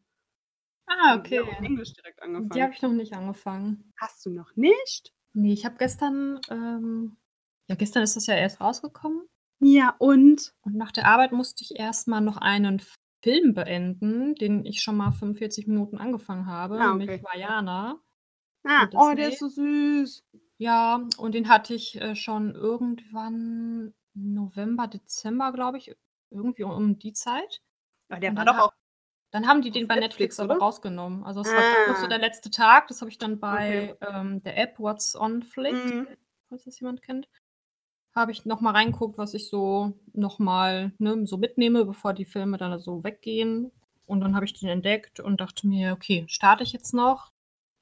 Ah, 0.88 1.22
wir 1.24 1.43
auf 1.43 1.49
okay. 1.49 1.65
Englisch 1.65 1.93
direkt 1.93 2.20
Die 2.20 2.24
habe 2.26 2.36
angefangen. 2.38 2.72
ich 2.74 2.82
noch 2.82 2.93
nicht 2.93 3.13
angefangen. 3.13 3.91
Hast 3.99 4.26
du 4.26 4.30
noch 4.32 4.55
nicht? 4.55 5.13
Ne, 5.34 5.53
ich 5.53 5.65
habe 5.65 5.76
gestern, 5.78 6.39
ähm 6.49 7.18
ja, 7.70 7.76
gestern 7.76 8.03
ist 8.03 8.15
das 8.15 8.28
ja 8.28 8.36
erst 8.36 8.61
rausgekommen. 8.61 9.28
Ja, 9.59 9.95
und? 9.99 10.53
Und 10.61 10.76
nach 10.76 10.91
der 10.93 11.05
Arbeit 11.07 11.34
musste 11.34 11.63
ich 11.63 11.78
erst 11.78 12.07
mal 12.07 12.22
noch 12.22 12.38
einen 12.38 12.82
Film 13.24 13.53
beenden, 13.53 14.36
den 14.36 14.65
ich 14.65 14.82
schon 14.82 14.95
mal 14.95 15.11
45 15.11 15.68
Minuten 15.68 15.97
angefangen 15.97 16.45
habe, 16.45 16.80
Ah, 16.80 16.93
nämlich 16.93 17.09
okay. 17.09 17.24
Vaiana 17.24 17.99
Ah, 18.68 18.89
oh, 18.93 19.13
der 19.15 19.30
ist 19.30 19.39
so 19.39 19.47
süß. 19.47 20.24
Ja, 20.57 21.07
und 21.18 21.34
den 21.36 21.47
hatte 21.49 21.74
ich, 21.74 21.99
äh, 22.01 22.15
schon 22.15 22.53
irgendwann 22.55 23.93
November, 24.13 24.88
Dezember, 24.88 25.51
glaube 25.53 25.78
ich, 25.78 25.95
irgendwie 26.32 26.63
um 26.63 26.97
die 26.99 27.13
Zeit. 27.13 27.61
Aber 28.09 28.20
der 28.20 28.32
Und 28.32 28.38
war 28.38 28.45
dann 28.45 28.47
doch 28.47 28.57
auch 28.59 28.74
dann 29.32 29.47
haben 29.47 29.61
die 29.61 29.72
den 29.72 29.88
bei 29.88 29.95
Netflix 29.95 30.39
Netflix, 30.39 30.39
aber 30.39 30.61
rausgenommen. 30.61 31.24
Also, 31.26 31.41
es 31.41 31.55
war 31.55 31.63
grad 31.65 31.86
noch 31.88 31.95
so 31.97 32.07
Ah. 32.07 32.09
der 32.09 32.20
letzte 32.20 32.51
Tag. 32.51 32.88
Das 32.88 33.01
habe 33.01 33.11
ich 33.11 33.18
dann 33.18 33.39
Okay. 33.51 33.89
bei, 33.89 33.97
ähm, 34.01 34.41
der 34.43 34.57
App 34.57 34.80
What's 34.80 35.15
on 35.15 35.43
Flick, 35.43 35.91
Mhm. 35.91 36.18
falls 36.49 36.65
das 36.65 36.80
jemand 36.80 37.01
kennt 37.03 37.30
habe 38.15 38.32
ich 38.32 38.45
noch 38.45 38.61
mal 38.61 38.72
reingeguckt, 38.72 39.18
was 39.18 39.34
ich 39.34 39.49
so 39.49 39.93
noch 40.13 40.39
mal, 40.39 40.91
ne, 40.99 41.26
so 41.28 41.38
mitnehme, 41.38 41.86
bevor 41.86 42.13
die 42.13 42.26
Filme 42.26 42.57
dann 42.57 42.80
so 42.80 43.03
weggehen. 43.03 43.72
Und 44.05 44.22
dann 44.22 44.36
habe 44.36 44.45
ich 44.45 44.53
den 44.53 44.70
entdeckt 44.70 45.20
und 45.20 45.39
dachte 45.41 45.68
mir: 45.68 45.93
„Okay, 45.93 46.26
starte 46.28 46.63
ich 46.63 46.74
jetzt 46.74 46.93
noch?“ 46.93 47.32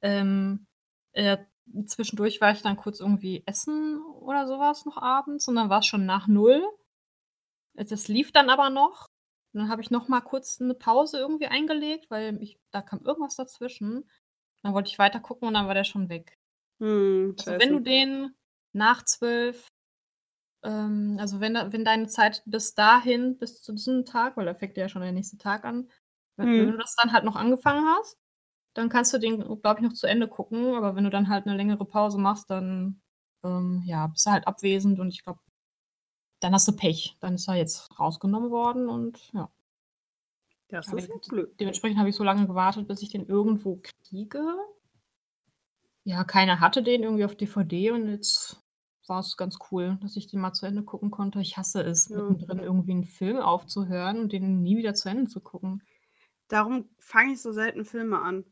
Ähm, 0.02 0.68
äh, 1.16 1.40
zwischendurch 1.88 2.42
war 2.42 2.52
ich 2.54 2.62
dann 2.64 2.78
kurz 2.78 3.00
irgendwie 3.02 3.44
essen 3.48 4.02
oder 4.22 4.48
so 4.48 4.60
was 4.60 4.86
noch 4.86 4.98
abends 4.98 5.48
und 5.50 5.56
dann 5.56 5.70
war's 5.70 5.88
schon 5.88 6.06
nach 6.08 6.28
0. 6.28 6.64
Äh, 7.76 7.86
das 7.86 8.08
lief 8.08 8.32
dann 8.32 8.50
aber 8.50 8.70
noch. 8.70 9.08
Und 9.54 9.62
dann 9.62 9.70
habe 9.70 9.82
ich 9.82 9.92
noch 9.92 10.08
mal 10.08 10.22
kurz 10.22 10.60
'ne 10.60 10.74
Pause 10.76 11.20
irgendwie 11.20 11.48
eingelegt, 11.48 12.10
weil 12.10 12.42
ich 12.42 12.60
da 12.72 12.82
kam 12.82 13.02
irgendwas 13.06 13.36
dazwischen. 13.36 14.10
Dann 14.64 14.74
wollte 14.74 14.90
ich 14.90 15.00
weitergucken 15.00 15.48
und 15.48 15.54
dann 15.56 15.68
war 15.68 15.74
der 15.76 15.84
schon 15.86 16.10
weg. 16.10 16.36
Mhm, 16.80 17.36
Also, 17.40 17.58
wenn 17.58 17.72
du 17.74 17.80
den 17.82 18.34
nach 18.74 19.04
12 19.04 19.68
ähm, 20.64 21.18
also, 21.20 21.40
wenn 21.42 21.56
wenn 21.56 21.86
deine 21.86 22.08
Zeit 22.08 22.44
bis 22.46 22.76
dahin, 22.76 23.38
bis 23.40 23.62
zu 23.64 23.74
diesem 23.74 24.06
Tag 24.06 24.38
weil 24.38 24.46
da 24.48 24.56
fängt 24.56 24.78
ja 24.78 24.90
schon 24.90 25.02
der 25.04 25.12
nächste 25.14 25.38
Tag 25.38 25.66
an 25.66 25.90
wenn 26.38 26.56
wenn 26.58 26.68
Mhm. 26.68 26.74
du 26.74 26.78
das 26.78 26.96
dann 27.02 27.14
halt 27.14 27.26
noch 27.26 27.36
angefangen 27.38 27.86
hast, 28.00 28.18
dann 28.76 28.90
kannst 28.90 29.14
du 29.14 29.20
den, 29.20 29.40
glaube 29.62 29.80
ich, 29.82 29.86
noch 29.88 29.94
zu 29.94 30.08
Ende 30.08 30.28
gucken. 30.30 30.76
Aber 30.76 30.96
wenn 30.96 31.04
du 31.06 31.10
dann 31.12 31.30
halt 31.30 31.46
'ne 31.48 31.56
längere 31.58 31.86
Pause 31.86 32.20
machst, 32.20 32.50
dann, 32.52 33.02
ähm, 33.44 33.84
ja, 33.86 34.08
bist 34.08 34.26
du 34.28 34.32
halt 34.32 34.48
abwesend 34.48 35.00
und 35.00 35.10
ich 35.10 35.24
glaube, 35.24 35.40
dann 36.42 36.54
hast 36.54 36.68
du 36.68 36.74
Pech. 36.76 37.18
Dann 37.22 37.36
ist 37.36 37.48
er 37.48 37.56
jetzt 37.56 37.90
rausgenommen 38.00 38.52
worden 38.52 38.90
und 38.90 39.32
ja. 39.34 39.50
Das 40.72 40.92
ist 40.94 41.10
gut, 41.10 41.28
blöd. 41.28 41.56
dementsprechend 41.60 42.00
habe 42.00 42.10
ich 42.10 42.16
so 42.16 42.24
lange 42.24 42.48
gewartet, 42.48 42.88
bis 42.88 43.02
ich 43.02 43.10
den 43.10 43.28
irgendwo 43.28 43.82
kriege. 44.04 44.40
Ja, 46.08 46.24
keiner 46.24 46.60
hatte 46.60 46.84
den 46.84 47.02
irgendwie 47.02 47.26
auf 47.26 47.36
DVD 47.36 47.90
und 47.90 48.08
jetzt 48.08 48.62
war's 49.08 49.38
ganz 49.38 49.58
cool, 49.72 49.98
dass 50.04 50.16
ich 50.16 50.28
den 50.28 50.40
mal 50.40 50.54
zu 50.54 50.68
Ende 50.68 50.84
gucken 50.84 51.10
konnte. 51.10 51.42
Ich 51.42 51.58
hasse 51.58 51.82
es, 51.82 52.10
Ja. 52.10 52.16
mittendrin 52.16 52.60
irgendwie 52.60 52.92
'n 52.94 53.06
Film 53.06 53.38
aufzuhören 53.38 54.20
und 54.20 54.32
den 54.32 54.62
nie 54.62 54.78
wieder 54.78 54.94
zu 54.94 55.10
Ende 55.10 55.26
zu 55.26 55.42
gucken. 55.42 55.82
Darum 56.52 56.90
fange 57.00 57.34
ich 57.34 57.42
so 57.42 57.52
selten 57.52 57.86
Filme 57.86 58.20
an. 58.22 58.46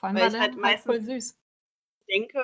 Vor 0.00 0.08
allem 0.08 0.16
Weil 0.16 0.28
ich 0.28 0.38
halt 0.38 0.56
halt 0.62 0.80
meistens 0.80 0.84
voll 0.84 1.02
süß. 1.02 1.36
denke, 2.08 2.42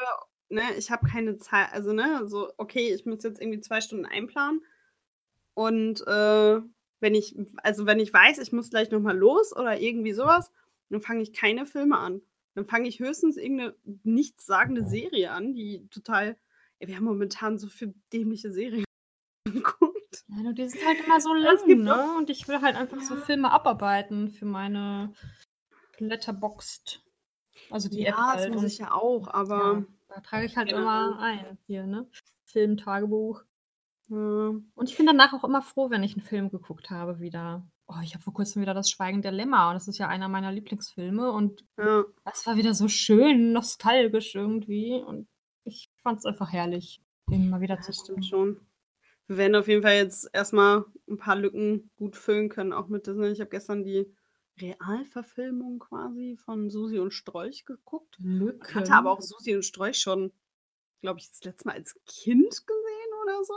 ne, 0.49 0.63
ich 0.77 0.91
habe 0.91 1.07
keine 1.09 1.37
Zeit 1.39 1.73
also, 1.73 1.93
ne, 1.93 2.27
so, 2.29 2.53
okay, 2.59 2.93
ich 2.95 3.07
muss 3.07 3.23
jetzt 3.25 3.41
irgendwie 3.41 3.61
2 3.61 3.81
Stunden 3.81 4.07
einplanen 4.07 4.63
und, 5.55 6.07
äh, 6.07 6.61
wenn 7.01 7.15
ich 7.15 7.37
also, 7.59 7.87
wenn 7.87 8.01
ich 8.01 8.13
weiß, 8.13 8.39
ich 8.39 8.53
muss 8.53 8.71
gleich 8.71 8.91
noch 8.91 9.01
mal 9.01 9.17
los 9.17 9.55
oder 9.57 9.81
irgendwie 9.81 10.13
so 10.15 10.25
was, 10.27 10.51
dann 10.91 11.03
fange 11.03 11.23
ich 11.23 11.33
keine 11.35 11.67
Filme 11.67 11.99
an. 11.99 12.23
Dann 12.55 12.67
fange 12.67 12.89
ich 12.89 13.01
höchstens 13.01 13.37
irgend 13.37 13.59
'ne 13.59 13.77
nichtssagende 14.05 14.85
Serie 14.85 15.31
an, 15.33 15.55
die 15.55 15.89
total 15.91 16.39
ey, 16.81 16.89
wir 16.89 16.97
haben 16.97 17.05
momentan 17.05 17.59
so 17.59 17.69
viel 17.69 17.95
dämliche 18.13 18.53
Serien 18.53 18.85
geguckt. 19.45 20.25
Ja, 20.29 20.37
nur 20.43 20.53
die 20.55 20.69
sind 20.69 20.85
halt 20.87 21.01
immer 21.01 21.21
so 21.21 21.35
lang, 21.35 21.83
ne? 21.83 21.95
auch 21.95 22.19
Und 22.19 22.31
ich 22.31 22.49
will 22.49 22.61
halt 22.63 22.77
einfach 22.77 23.01
so 23.01 23.15
ja. 23.15 23.21
Filme 23.27 23.51
abarbeiten 23.51 24.29
für 24.31 24.47
meine 24.47 25.13
Letterboxd, 25.99 27.04
also 27.71 27.89
die 27.89 28.05
App 28.07 28.17
Ja, 28.17 28.33
das 28.35 28.49
halt 28.49 28.49
muss 28.49 28.63
ich 28.65 28.79
ja 28.79 28.93
auch, 28.93 29.29
ja, 29.53 29.83
aber 29.83 29.87
da 30.09 30.21
trage 30.21 30.47
ich 30.47 30.57
halt 30.57 30.71
generell 30.71 31.15
immer 31.15 31.19
ein 31.21 31.59
hier, 31.67 31.87
ne? 31.87 32.11
Filmtagebuch. 32.49 33.45
Ja. 34.09 34.53
Und 34.79 34.91
ich 34.91 34.97
bin 34.97 35.07
danach 35.07 35.33
auch 35.33 35.45
immer 35.45 35.63
froh, 35.63 35.91
wenn 35.91 36.03
ich 36.03 36.17
'n 36.17 36.21
Film 36.21 36.51
geguckt 36.51 36.91
habe 36.91 37.21
wieder. 37.21 37.67
Oh, 37.87 37.95
ich 38.03 38.15
habe 38.15 38.23
vor 38.25 38.33
Kurzem 38.35 38.61
wieder 38.63 38.75
„Das 38.75 38.91
Schweigen 38.91 39.23
der 39.23 39.31
Lämmer“ 39.33 39.69
und 39.69 39.75
das 39.75 39.87
ist 39.89 39.99
ja 39.99 40.09
einer 40.09 40.29
meiner 40.29 40.51
Lieblingsfilme 40.53 41.31
und 41.31 41.65
Ja. 41.79 42.05
das 42.25 42.47
war 42.47 42.57
wieder 42.57 42.75
so 42.75 42.89
schön 42.89 43.53
nostalgisch 43.53 44.35
irgendwie 44.35 44.95
und 44.95 45.29
ich 45.65 45.91
fand's 46.03 46.27
einfach 46.27 46.53
herrlich, 46.53 47.03
den 47.31 47.49
mal 47.51 47.61
wieder 47.61 47.81
Ja, 47.81 47.83
zu 47.83 47.93
das 47.93 47.99
stimmt 47.99 48.25
gucken. 48.25 48.27
schon. 48.27 48.61
Wir 49.29 49.39
werden 49.39 49.57
auf 49.57 49.69
jeden 49.69 49.83
Fall 49.83 49.97
jetzt 49.97 50.29
erst 50.33 50.53
mal 50.55 50.87
'n 51.09 51.19
paar 51.19 51.37
Lücken 51.37 51.91
gut 51.97 52.17
füllen 52.17 52.49
können, 52.51 52.73
auch 52.75 52.89
mit 52.89 53.07
Disney. 53.07 53.29
Ich 53.29 53.41
habe 53.41 53.51
gestern 53.51 53.85
die 53.85 54.15
Realverfilmung 54.61 55.79
quasi 55.81 56.37
von 56.37 56.71
„Susi 56.71 56.99
und 56.99 57.13
Strolch“ 57.13 57.65
geguckt 57.67 58.21
und 58.39 58.75
hatte 58.75 58.97
aber 58.97 59.11
auch 59.13 59.21
„Susi 59.23 59.55
und 59.57 59.65
Strolch“ 59.65 59.99
schon, 60.01 60.33
glaube 61.03 61.21
ich, 61.21 61.31
das 61.31 61.45
letzte 61.45 61.69
Mal 61.69 61.75
als 61.75 62.01
Kind 62.07 62.67
gesehen 62.67 63.13
oder 63.25 63.45
so. 63.45 63.55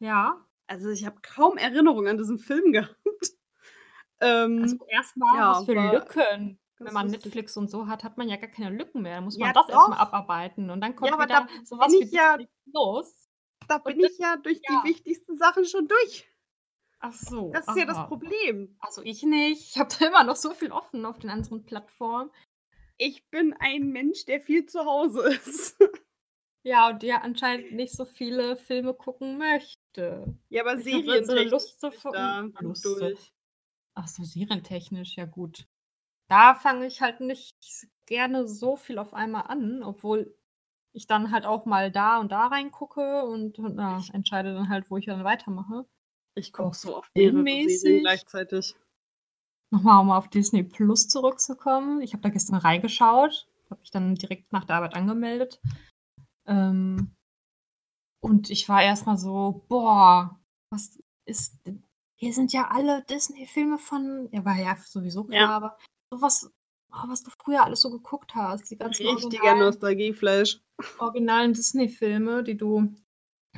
Ja. 0.00 0.46
Also, 0.66 0.90
ich 0.90 1.04
habe 1.04 1.20
kaum 1.22 1.56
Erinnerung 1.58 2.06
an 2.08 2.16
diesen 2.18 2.38
Film 2.38 2.72
gehabt. 2.72 2.96
Also, 4.62 4.74
Ähm, 4.74 4.82
erst 4.88 5.16
mal, 5.16 5.44
was 5.46 5.62
ja, 5.62 5.64
für 5.64 5.74
war 5.74 6.06
Lücken. 6.14 6.58
Wenn 6.78 6.92
man. 6.94 7.10
Netflix 7.10 7.56
und 7.56 7.70
so 7.70 7.86
hat, 7.88 8.04
hat 8.04 8.18
man 8.18 8.28
ja 8.28 8.36
gar 8.36 8.50
keine 8.50 8.70
Lücken 8.76 9.02
mehr. 9.02 9.16
Da 9.16 9.20
muss 9.20 9.38
man 9.40 9.52
Ja, 9.52 9.52
das 9.52 9.66
doch. 9.70 9.96
abarbeiten 9.96 10.70
und 10.70 10.80
dann 10.80 10.96
Ja, 11.00 11.12
kommt 11.12 11.14
aber 11.14 11.26
wieder 11.26 11.46
da 11.46 11.48
so 11.64 11.78
bin 11.82 11.92
was 11.92 12.00
wie 12.00 12.10
ich 12.10 12.12
ja 12.12 12.38
Plus 12.72 13.28
da 13.68 13.78
und 13.84 13.94
bin 13.94 14.00
dann 14.02 14.10
ich 14.10 14.18
ja 14.18 14.36
durch 14.36 14.64
die 14.66 14.82
ja. 14.82 14.84
wichtigsten 14.84 15.38
Sachen 15.38 15.64
schon 15.64 15.88
durch. 15.88 16.29
Ach 17.00 17.12
so, 17.12 17.52
Das 17.52 17.68
ist 17.68 17.76
ja 17.76 17.84
das 17.86 17.96
aha. 17.96 18.06
Problem. 18.06 18.76
Also, 18.80 19.02
ich 19.02 19.22
nicht. 19.22 19.70
Ich 19.70 19.78
habe 19.78 19.90
da 19.98 20.06
immer 20.06 20.24
noch 20.24 20.36
so 20.36 20.52
viel 20.52 20.72
offen 20.72 21.04
auf 21.04 21.18
den 21.18 21.30
anderen 21.30 21.64
Plattformen. 21.64 22.30
Ich 22.98 23.28
bin 23.30 23.54
ein 23.58 23.88
Mensch, 23.90 24.26
der 24.26 24.40
viel 24.40 24.66
zu 24.66 24.84
Hause 24.84 25.28
ist. 25.34 25.76
Ja, 26.62 26.90
und 26.90 27.02
der 27.02 27.24
anscheinend 27.24 27.72
nicht 27.72 27.94
so 27.94 28.04
viele 28.04 28.54
Filme 28.56 28.92
gucken 28.92 29.38
möchte. 29.38 30.36
Ja, 30.50 30.60
aber 30.62 30.76
Ich 30.76 30.84
halt 31.08 31.24
so 31.26 31.32
serientechnisch 31.32 31.50
Lust 31.50 31.80
von 32.02 32.12
da 32.12 32.48
Lust. 32.60 32.84
durch. 32.84 33.32
Ach 33.94 34.06
so, 34.08 34.24
serientechnisch, 34.24 35.16
ja 35.16 35.24
gut. 35.24 35.66
Da 36.28 36.54
fange 36.54 36.86
ich 36.86 37.00
halt 37.00 37.20
nicht 37.20 37.56
gerne 38.06 38.46
so 38.46 38.76
viel 38.76 38.98
auf 38.98 39.14
einmal 39.14 39.44
an, 39.48 39.82
obwohl 39.82 40.36
ich 40.92 41.06
dann 41.06 41.30
halt 41.32 41.46
auch 41.46 41.66
mal 41.66 41.90
da 41.90 42.18
und 42.18 42.30
da 42.32 42.46
reingucke 42.48 43.24
und 43.24 43.58
Ich 44.00 44.12
entscheide 44.14 44.54
dann 44.54 44.68
halt, 44.68 44.90
wo 44.90 44.96
ich 44.96 45.06
dann 45.06 45.24
weitermache. 45.24 45.86
Ich 46.34 46.52
gucke 46.52 46.76
so 46.76 46.96
oft 46.96 47.10
mehrere 47.14 47.42
gleichzeitig. 48.00 48.76
noch 49.70 49.82
mal, 49.82 50.00
um 50.00 50.10
auf 50.10 50.28
Disney 50.28 50.62
Plus 50.62 51.08
zurückzukommen. 51.08 52.00
Ich 52.02 52.12
habe 52.12 52.22
da 52.22 52.28
gestern 52.28 52.56
reingeschaut, 52.56 53.48
habe 53.70 53.80
mich 53.80 53.90
dann 53.90 54.14
direkt 54.14 54.52
nach 54.52 54.64
der 54.64 54.76
Arbeit 54.76 54.94
angemeldet. 54.94 55.60
Ähm 56.46 57.14
und 58.22 58.50
ich 58.50 58.68
war 58.68 58.82
erst 58.82 59.06
mal 59.06 59.16
so: 59.16 59.64
„Boah, 59.68 60.38
was 60.70 60.98
ist 61.24 61.56
hier 62.16 62.34
sind 62.34 62.52
ja 62.52 62.68
alle 62.68 63.02
Disney-Filme 63.04 63.78
von“ 63.78 64.28
ja, 64.30 64.44
war 64.44 64.56
ja 64.56 64.76
sowieso 64.76 65.24
klar, 65.24 65.40
Ja. 65.40 65.48
aber 65.56 65.78
so 66.10 66.20
was 66.20 66.52
oh, 66.92 67.08
was 67.08 67.22
du 67.22 67.30
früher 67.30 67.64
alles 67.64 67.80
so 67.80 67.90
geguckt 67.90 68.34
hast, 68.34 68.70
die 68.70 68.76
ganzen 68.76 69.06
Richtiger 69.06 69.54
Nostalgieflash. 69.54 70.60
originalen 70.98 71.52
Disney-Filme, 71.52 72.42
die 72.42 72.56
du 72.56 72.92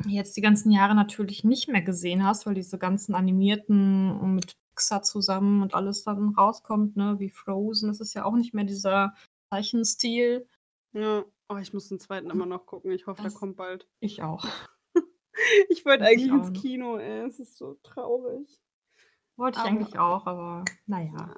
jetzt 0.07 0.36
die 0.36 0.40
ganzen 0.40 0.70
Jahre 0.72 0.95
natürlich 0.95 1.45
nicht 1.45 1.68
mehr 1.68 1.82
gesehen 1.82 2.24
hast, 2.24 2.47
weil 2.47 2.55
diese 2.55 2.78
ganzen 2.78 3.14
animierten 3.14 4.34
mit 4.34 4.57
Pixar 4.74 5.03
zusammen 5.03 5.62
und 5.62 5.74
alles 5.74 6.05
dann 6.05 6.30
rauskommt, 6.30 6.97
ne, 6.97 7.16
wie 7.18 7.30
Frozen. 7.30 7.88
Das 7.88 8.01
ist 8.01 8.14
ja 8.14 8.24
auch 8.24 8.34
nicht 8.34 8.55
mehr 8.55 8.64
dieser 8.64 9.14
Zeichenstil. 9.51 10.47
Ja. 10.93 11.24
Oh, 11.49 11.57
ich 11.57 11.74
muss 11.74 11.88
den 11.88 11.99
2. 12.01 12.18
immer 12.18 12.47
noch 12.47 12.64
gucken. 12.64 12.90
Ich 12.93 13.07
hoffe, 13.07 13.20
der 13.22 13.30
Das 13.30 13.38
kommt 13.38 13.57
bald. 13.57 13.86
ich 14.01 14.22
auch. 14.22 14.47
Ich 15.70 15.84
wollte 15.86 16.05
eigentlich 16.05 16.26
ich 16.26 16.32
ins. 16.32 16.53
Kino, 16.61 16.99
ey. 16.99 17.26
Es 17.26 17.40
ist 17.40 17.57
so 17.57 17.78
traurig. 17.82 18.61
Wollte 19.36 19.59
ich 19.59 19.64
eigentlich 19.64 19.99
Aber 19.99 20.14
auch, 20.14 20.26
aber 20.26 20.64
na 20.86 21.01
ja. 21.03 21.34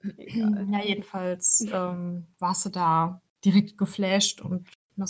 Egal. 0.16 0.68
Ja, 0.70 0.80
jedenfalls, 0.84 1.66
ähm, 1.72 2.28
warst 2.38 2.64
du 2.64 2.70
da 2.70 3.20
direkt 3.44 3.76
geflasht 3.76 4.40
und 4.40 4.68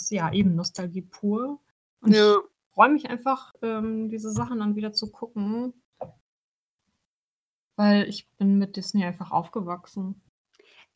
ja, 0.09 0.33
eben 0.33 0.55
Nostalgie 0.55 1.03
pur. 1.03 1.61
Und 2.01 2.13
Ja. 2.13 2.37
Freue 2.75 2.89
mich 2.89 3.09
einfach, 3.09 3.53
ähm, 3.63 4.09
diese 4.09 4.31
Sachen 4.31 4.59
dann 4.59 4.75
wieder 4.75 4.93
zu 4.93 5.11
gucken. 5.11 5.73
Weil 7.77 8.09
ich 8.09 8.29
bin 8.35 8.57
mit 8.57 8.75
Disney 8.75 9.05
einfach 9.05 9.31
aufgewachsen. 9.31 10.21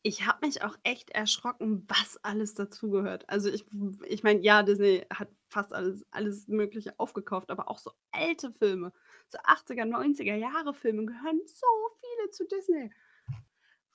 Ich 0.02 0.26
habe 0.26 0.46
mich 0.46 0.62
auch 0.62 0.76
echt 0.82 1.10
erschrocken, 1.10 1.84
was 1.88 2.18
alles 2.24 2.54
dazugehört. 2.54 3.28
Also, 3.28 3.50
ich 3.50 3.66
ich 4.06 4.22
meine, 4.22 4.40
ja, 4.40 4.62
Disney 4.62 5.04
hat 5.12 5.28
fast 5.48 5.74
alles 5.74 6.06
alles 6.10 6.48
Mögliche 6.48 6.98
aufgekauft, 6.98 7.50
aber 7.50 7.68
auch 7.68 7.78
so 7.78 7.90
alte 8.10 8.50
Filme, 8.52 8.92
so 9.28 9.38
80er, 9.44 9.84
90er 9.84 10.36
Jahre 10.36 10.72
Filme 10.72 11.04
gehören 11.04 11.40
so 11.46 11.66
viele 12.00 12.30
zu 12.30 12.46
Disney. 12.46 12.90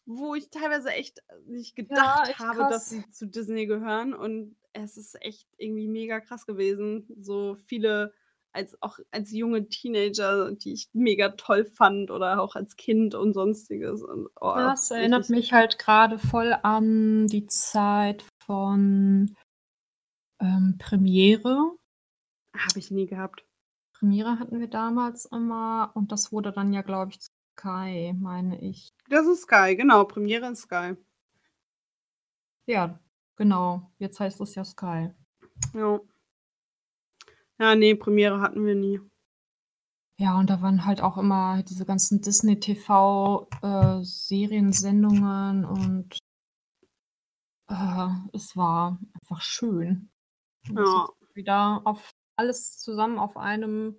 Wo 0.08 0.36
ich 0.36 0.50
teilweise 0.52 0.92
echt 0.92 1.24
nicht 1.48 1.76
Ja, 1.90 2.26
gedacht 2.26 2.30
echt 2.30 2.40
habe, 2.40 2.66
dass 2.66 2.90
sie 2.90 3.08
zu 3.10 3.28
Disney 3.28 3.66
gehören 3.66 4.14
und 4.14 4.56
es 4.84 4.98
ist 4.98 5.22
echt 5.22 5.48
irgendwie 5.58 5.88
mega 5.88 6.20
krass 6.20 6.46
gewesen. 6.46 7.08
So 7.20 7.56
viele 7.66 8.14
als 8.52 8.82
auch 8.82 9.00
als 9.12 9.32
junge 9.32 9.68
Teenager, 9.68 10.52
die 10.52 10.74
ich 10.74 10.90
mega 10.94 11.30
toll 11.30 11.66
fand 11.66 12.10
oder 12.10 12.42
auch 12.42 12.56
als 12.56 12.78
Kind 12.78 13.14
und 13.14 13.34
Sonstiges 13.34 14.02
und 14.02 14.30
oh, 14.40 14.54
Das 14.56 14.92
erinnert 14.92 15.30
mich 15.30 15.52
halt 15.52 15.78
grade 15.78 16.20
voll 16.20 16.56
an 16.64 17.28
die 17.28 17.48
Zeit 17.48 18.24
von, 18.46 19.36
ähm, 20.40 20.76
Premiere. 20.80 21.72
Habe 22.54 22.80
ich 22.80 22.92
nie 22.92 23.08
gehabt. 23.08 23.44
Premiere 23.94 24.40
hatten 24.40 24.60
wir 24.60 24.68
damals 24.68 25.26
immer 25.26 25.92
und 25.94 26.12
das 26.12 26.32
wurde 26.32 26.52
dann 26.52 26.72
ja, 26.72 26.82
glaube 26.82 27.12
ich, 27.12 27.20
Sky, 27.58 28.14
meine 28.18 28.62
ich. 28.62 28.94
Das 29.10 29.28
ist 29.28 29.44
Sky, 29.44 29.76
genau. 29.76 30.06
Premiere 30.06 30.50
ist 30.52 30.62
Sky. 30.62 30.96
Ja, 32.68 33.00
genau. 33.36 33.92
Jetzt 33.98 34.20
heißt 34.20 34.40
es 34.42 34.56
ja 34.56 34.64
Sky. 34.64 35.10
Ja. 35.74 36.00
Ja, 37.60 37.76
ne, 37.76 37.96
Premiere 37.96 38.42
hatten 38.42 38.66
wir 38.66 38.76
nie. 38.76 39.00
Ja, 40.18 40.38
und 40.40 40.50
da 40.50 40.62
waren 40.62 40.86
halt 40.86 41.02
auch 41.02 41.18
immer 41.18 41.62
diese 41.64 41.86
ganzen 41.86 42.22
Disney 42.22 42.60
TV, 42.60 43.48
äh, 43.62 44.02
und 45.66 46.20
äh, 47.70 48.08
es 48.34 48.56
war 48.56 49.00
einfach 49.14 49.42
schön. 49.42 50.10
Und 50.70 50.78
Ja. 50.80 51.10
wieder 51.34 51.82
auf 51.86 52.12
alles 52.38 52.78
zusammen 52.80 53.20
auf 53.20 53.36
einem 53.38 53.96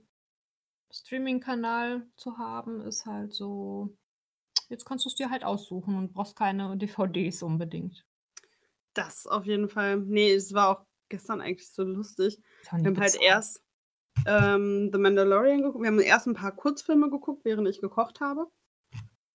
Streamingkanal 0.90 2.06
zu 2.16 2.38
haben, 2.38 2.80
ist 2.80 3.04
halt 3.06 3.34
so 3.34 3.94
jetzt 4.68 4.84
kannst 4.84 5.04
du's 5.04 5.14
dir 5.14 5.30
halt 5.30 5.44
aussuchen 5.44 5.96
und 5.96 6.12
brauchst 6.12 6.36
keine 6.36 6.76
DVDs 6.76 7.42
unbedingt. 7.42 8.05
Das 8.96 9.26
auf 9.26 9.44
jeden 9.44 9.68
Fall. 9.68 9.98
Ne, 9.98 10.30
es 10.32 10.54
war 10.54 10.68
auch 10.68 10.86
gestern 11.08 11.40
eigentlich 11.40 11.70
so 11.70 11.82
lustig. 11.84 12.40
Wir 12.82 12.90
haben 12.90 13.00
halt 13.00 13.16
erst, 13.20 13.62
ähm, 14.26 14.90
„The 14.92 14.98
Mandalorian“ 14.98 15.62
geguckt. 15.62 15.82
Wir 15.82 15.88
haben 15.90 16.00
erst 16.00 16.26
'n 16.28 16.34
paar 16.34 16.54
Kurzfilme 16.56 17.10
geguckt, 17.10 17.44
während 17.44 17.68
ich 17.68 17.80
gekocht 17.80 18.20
habe. 18.20 18.48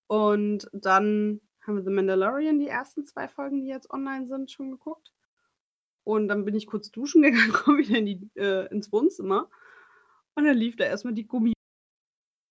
Und 0.08 0.70
dann 0.74 1.42
haben 1.62 1.78
wir 1.78 1.84
„The 1.84 1.92
Mandalorian“, 1.92 2.60
die 2.60 2.68
ersten 2.70 3.06
2 3.06 3.28
Folgen, 3.30 3.64
die 3.64 3.70
jetzt 3.70 3.92
online 3.92 4.28
sind, 4.28 4.52
schon 4.52 4.72
geguckt. 4.72 5.14
Und 6.06 6.28
dann 6.30 6.46
bin 6.46 6.56
ich 6.56 6.68
kurz 6.68 6.92
duschen 6.92 7.22
gegangen, 7.24 7.54
komme 7.54 7.80
wieder 7.80 7.98
in 8.00 8.08
die 8.08 8.30
äh, 8.36 8.68
ins 8.74 8.92
Wohnzimmer 8.94 9.50
und 10.36 10.46
dann 10.46 10.58
lief 10.58 10.76
da 10.78 10.86
erst 10.86 11.06
mal 11.06 11.14
die 11.14 11.28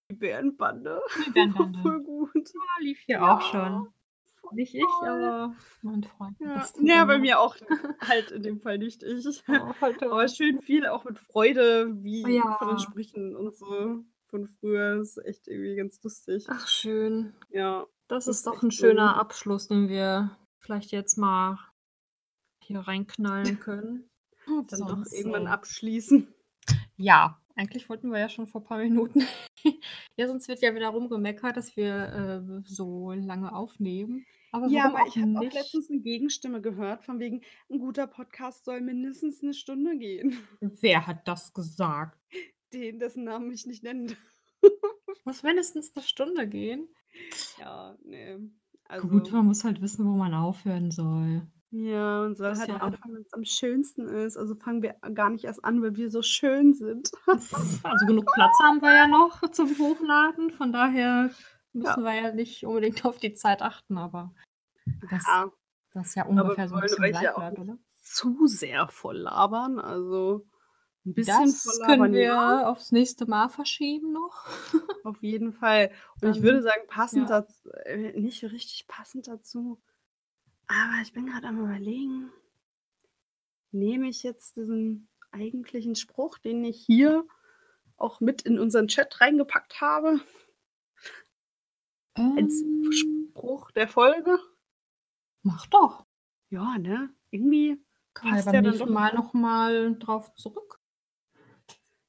Gummibärenbande. 0.09 1.01
War 1.55 1.69
voll 1.83 2.03
gut. 2.03 2.55
Ja, 2.55 2.85
lief 2.85 3.01
hier 3.07 3.25
Ja, 3.25 3.29
auch 3.29 3.41
schon. 3.41 3.95
Nicht 4.53 4.75
ich, 4.75 4.83
toll. 4.83 5.09
aber 5.09 5.55
mein 5.83 6.03
Freund 6.05 6.37
Ja. 6.41 6.67
Ja, 6.83 7.05
bei 7.05 7.19
mir 7.19 7.41
auch 7.41 7.57
halt 8.01 8.31
in 8.31 8.43
dem 8.43 8.61
Fall 8.61 8.79
nicht 8.79 9.03
ich. 9.03 9.43
Oh. 9.49 9.75
Aber 10.01 10.29
schön 10.29 10.61
viel 10.61 10.87
auch 10.87 11.05
mit 11.05 11.19
Freude, 11.19 11.89
wie 12.03 12.23
von 12.23 12.69
den 12.69 12.77
Ja. 12.77 12.79
Sprüchen 12.79 13.37
und 13.37 13.55
so 13.57 14.05
von 14.29 14.47
früher. 14.47 15.01
Ist 15.01 15.19
echt 15.25 15.49
irgendwie 15.49 15.77
ganz 15.77 16.03
lustig. 16.03 16.47
Ach 16.49 16.67
schön. 16.69 17.35
Ja, 17.51 17.87
Das 18.09 18.25
das 18.27 18.29
ist 18.29 18.37
ist 18.39 18.47
doch 18.47 18.55
echt 18.55 18.63
'n 18.65 18.71
so. 18.71 18.77
schöner 18.87 19.17
Abschluss, 19.17 19.69
den 19.69 19.89
wir 19.89 20.37
vielleicht 20.59 20.93
jetzt 20.93 21.17
mal 21.17 21.59
hier 22.63 22.81
reinknallen 22.81 23.59
können. 23.61 24.09
Dann 24.47 24.81
doch 24.81 24.89
Sonst, 24.89 25.13
irgendwann 25.13 25.47
äh 25.47 25.51
abschließen. 25.51 26.33
Ja, 26.97 27.41
eigentlich 27.57 27.89
wollten 27.89 28.11
wir 28.11 28.19
ja 28.19 28.29
schon 28.29 28.47
vor 28.47 28.63
paar 28.65 28.79
Minuten. 28.79 29.23
Ja, 30.17 30.27
sonst 30.27 30.49
wird 30.49 30.61
ja 30.63 30.75
wieder 30.75 30.89
rumgemeckert, 30.89 31.57
dass 31.57 31.77
wir, 31.77 31.95
äh, 31.95 32.63
so 32.65 33.13
lange 33.13 33.55
aufnehmen. 33.55 34.25
Aber 34.53 34.73
Ja, 34.73 34.85
warum 34.85 34.95
aber 34.95 35.07
auch 35.07 35.07
ich 35.07 35.21
habe 35.21 35.33
auch 35.35 35.53
nicht? 35.53 35.53
letztens 35.53 35.89
'ne 35.89 36.01
Gegenstimme 36.01 36.61
gehört 36.61 37.05
von 37.05 37.19
wegen: 37.19 37.43
„'N 37.71 37.79
guter 37.79 38.07
Podcast 38.07 38.65
soll 38.65 38.81
mindestens 38.83 39.43
'ne 39.43 39.55
Stunde 39.55 39.97
gehen.“ 39.99 40.37
Wer 40.63 41.07
hat 41.07 41.27
das 41.27 41.55
gesagt? 41.55 42.19
Den, 42.73 42.99
dessen 43.01 43.25
Namen 43.25 43.51
ich 43.53 43.67
nicht 43.67 43.83
nennen 43.83 44.07
darf. 44.09 44.19
Muss 45.27 45.43
mindestens 45.43 45.95
'ne 45.95 46.03
Stunde 46.03 46.49
gehen? 46.49 46.89
Ja, 47.57 47.99
ne. 48.05 48.51
Gut, 48.99 49.31
Also 49.31 49.33
man 49.33 49.47
muss 49.47 49.65
halt 49.65 49.81
wissen, 49.81 50.05
wo 50.07 50.11
man 50.17 50.35
aufhören 50.35 50.91
soll. 50.91 51.47
Ja, 51.73 52.23
man 52.23 52.35
soll 52.35 52.57
Das 52.57 52.61
ist 52.61 52.67
halt 52.67 52.69
ja 52.69 52.81
anfangen, 52.81 53.15
wenn's 53.15 53.33
am 53.33 53.45
schönsten 53.45 54.09
ist. 54.09 54.37
Also 54.37 54.57
fangen 54.57 54.83
wir 54.83 54.95
gar 55.15 55.31
nicht 55.31 55.45
erst 55.45 55.65
an, 55.65 55.81
weil 55.83 55.95
wir 55.97 56.11
so 56.11 56.21
schön 56.21 56.75
sind. 56.75 57.13
Also 57.85 58.07
genug 58.07 58.33
Platz 58.33 58.59
haben 58.63 58.81
wir 58.83 58.95
ja 58.95 59.07
noch 59.07 59.41
zum 59.53 59.79
Hochladen, 59.79 60.51
von 60.51 60.73
daher 60.73 61.31
müssen 61.73 62.03
Ja. 62.03 62.05
wir 62.05 62.15
ja 62.15 62.33
nicht 62.33 62.65
unbedingt 62.67 63.05
auf 63.05 63.19
die 63.19 63.35
Zeit 63.35 63.63
achten, 63.63 63.99
aber 63.99 64.35
das 65.01 65.27
Ja. 65.27 65.51
das 65.93 66.09
ist 66.11 66.17
ja 66.17 66.27
ungefähr 66.27 66.69
so 66.69 66.77
'n 66.77 66.81
wollen 66.81 66.83
bisschen 66.83 67.07
gleich 67.09 67.21
ja 67.23 67.37
auch 67.37 67.51
oder? 67.59 67.79
zu 68.03 68.47
sehr 68.47 68.89
voll 68.89 69.19
labern. 69.19 69.79
Also 69.81 70.47
'n 71.07 71.15
bisschen 71.15 71.55
Das 71.57 71.81
voll 71.83 71.83
können 71.83 72.13
wir 72.13 72.33
ja. 72.33 72.65
aufs 72.69 72.93
nächste 72.93 73.27
Mal 73.27 73.49
verschieben 73.49 74.13
noch. 74.13 74.47
Auf 75.05 75.23
jeden 75.23 75.53
Fall. 75.55 75.93
Und 76.21 76.29
ich 76.29 76.43
Dann 76.43 76.43
würde 76.43 76.63
sagen, 76.63 76.83
passend 76.87 77.31
ja. 77.31 77.31
daz 77.31 77.65
äh, 77.85 78.13
nicht 78.21 78.43
richtig 78.45 78.87
passend 78.87 79.29
dazu 79.29 79.81
aber 80.69 81.03
ich 81.03 81.13
bin 81.13 81.27
grad 81.27 81.45
am 81.45 81.61
Überlegen 81.61 82.33
nehme 83.75 84.09
ich 84.09 84.23
jetzt 84.23 84.57
diesen 84.57 85.09
eigentlichen 85.31 85.95
Spruch, 85.95 86.39
den 86.39 86.65
ich 86.65 86.85
hier 86.85 87.25
auch 87.97 88.21
mit 88.21 88.43
in 88.43 88.59
unseren 88.59 88.89
Chat 88.89 89.21
reingepackt 89.21 89.81
habe 89.81 90.21
als 92.37 92.65
Spruch 92.91 93.71
der 93.73 93.89
Folge? 93.89 94.39
Mach 95.43 95.67
doch. 95.67 96.07
Ja, 96.51 96.79
ne? 96.79 97.15
Irgendwie 97.31 97.81
wir 98.23 98.31
passt 98.31 98.47
der 98.53 98.63
dann 98.63 98.79
doch 98.79 98.87
Mal 98.87 99.15
noch 99.15 99.33
mal 99.35 99.97
drauf 99.99 100.35
zurück. 100.35 100.81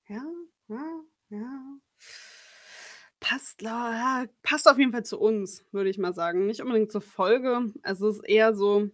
Ja, 0.07 0.23
ja, 0.67 1.03
ja. 1.29 1.79
Passt 3.19 3.61
ja, 3.61 4.25
passt 4.41 4.67
auf 4.67 4.79
jeden 4.79 4.91
Fall 4.91 5.05
zu 5.05 5.19
uns, 5.19 5.63
würde 5.71 5.89
ich 5.89 5.97
mal 5.99 6.13
sagen. 6.13 6.47
Nicht 6.47 6.61
unbedingt 6.61 6.91
zur 6.91 7.01
Folge. 7.01 7.71
Also, 7.83 8.09
ist 8.09 8.21
eher 8.21 8.55
so 8.55 8.89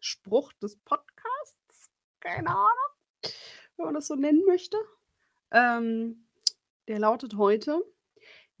Spruch 0.00 0.52
des 0.54 0.76
Podcasts, 0.78 1.90
keine 2.20 2.48
Ahnung, 2.48 3.30
wenn 3.76 3.84
man 3.84 3.94
das 3.94 4.06
so 4.06 4.14
nennen 4.16 4.42
möchte. 4.46 4.78
Ähm, 5.50 6.26
der 6.88 6.98
lautet 6.98 7.36
heute: 7.36 7.84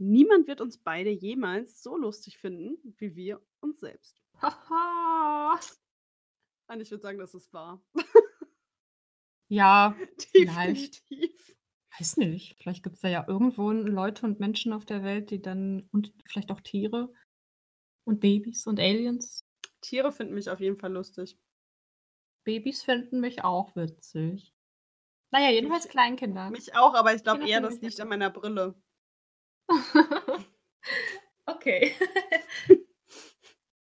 „Niemand 0.00 0.48
wird 0.48 0.60
uns 0.60 0.78
beide 0.78 1.10
jemals 1.10 1.82
so 1.82 1.96
lustig 1.96 2.38
finden 2.38 2.78
wie 2.98 3.14
wir 3.14 3.40
uns 3.60 3.80
selbst.“ 3.80 4.20
Und 6.68 6.80
ich 6.80 6.90
würde 6.90 7.02
sagen, 7.02 7.18
das 7.18 7.34
ist 7.34 7.52
wahr. 7.52 7.84
Ja, 9.48 9.96
vielleicht. 10.32 11.10
Definitiv. 11.10 11.56
Weiß 11.98 12.16
nicht, 12.16 12.56
vielleicht 12.62 12.82
gibt's 12.82 13.00
da 13.00 13.08
ja 13.08 13.26
irgendwo 13.28 13.72
Leute 13.72 14.24
und 14.24 14.40
Menschen 14.40 14.72
auf 14.72 14.86
der 14.86 15.02
Welt, 15.02 15.30
die 15.30 15.42
dann 15.42 15.88
und 15.92 16.14
vielleicht 16.24 16.50
auch 16.50 16.60
Tiere 16.60 17.12
und 18.04 18.20
Babys 18.20 18.66
und 18.66 18.80
Aliens. 18.80 19.44
Tiere 19.82 20.12
finden 20.12 20.34
mich 20.34 20.48
auf 20.48 20.60
jeden 20.60 20.78
Fall 20.78 20.92
lustig. 20.92 21.36
Babys 22.44 22.82
finden 22.82 23.20
mich 23.20 23.44
auch 23.44 23.74
witzig. 23.76 24.54
Na 25.32 25.40
ja, 25.40 25.50
jedenfalls 25.50 25.88
Kleinkinder. 25.88 26.50
mich 26.50 26.74
auch, 26.76 26.94
aber 26.94 27.14
ich 27.14 27.22
glaube 27.22 27.46
eher, 27.46 27.60
das 27.60 27.80
liegt 27.80 28.00
an 28.00 28.08
meiner 28.08 28.30
Brille. 28.30 28.80
Okay. 31.46 31.94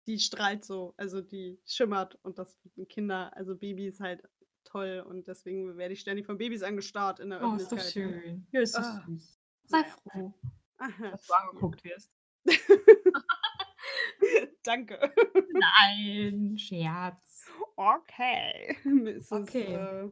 Die 0.06 0.18
strahlt 0.18 0.64
so, 0.64 0.94
also 0.96 1.20
die 1.20 1.60
schimmert 1.66 2.14
und 2.22 2.38
das 2.38 2.56
finden 2.62 2.88
Kinder 2.88 3.30
also 3.36 3.54
Babys 3.56 4.00
halt 4.00 4.22
toll 4.64 5.04
und 5.06 5.28
deswegen 5.28 5.76
werde 5.76 5.92
ich 5.94 6.00
ständig 6.00 6.24
von 6.24 6.38
Babys 6.38 6.62
angestarrt 6.62 7.20
in 7.20 7.28
der 7.30 7.42
Oh, 7.42 7.54
ist 7.56 7.70
doch 7.70 7.76
Öffentlichkeit. 7.78 8.22
schön. 8.22 8.46
Ja, 8.52 8.60
ist 8.62 8.74
Ah. 8.76 9.02
süß. 9.06 9.38
Sei 9.64 9.84
froh, 9.84 10.32
Aha. 10.78 11.10
dass 11.10 11.26
du 11.26 11.34
angeguckt 11.34 11.84
wirst. 11.84 12.10
Danke. 14.62 15.12
Nein, 15.52 16.56
Scherz. 16.58 17.46
Okay, 17.76 18.76
Mrs. 18.84 19.32
Okay. 19.32 19.74
Äh, 19.74 20.10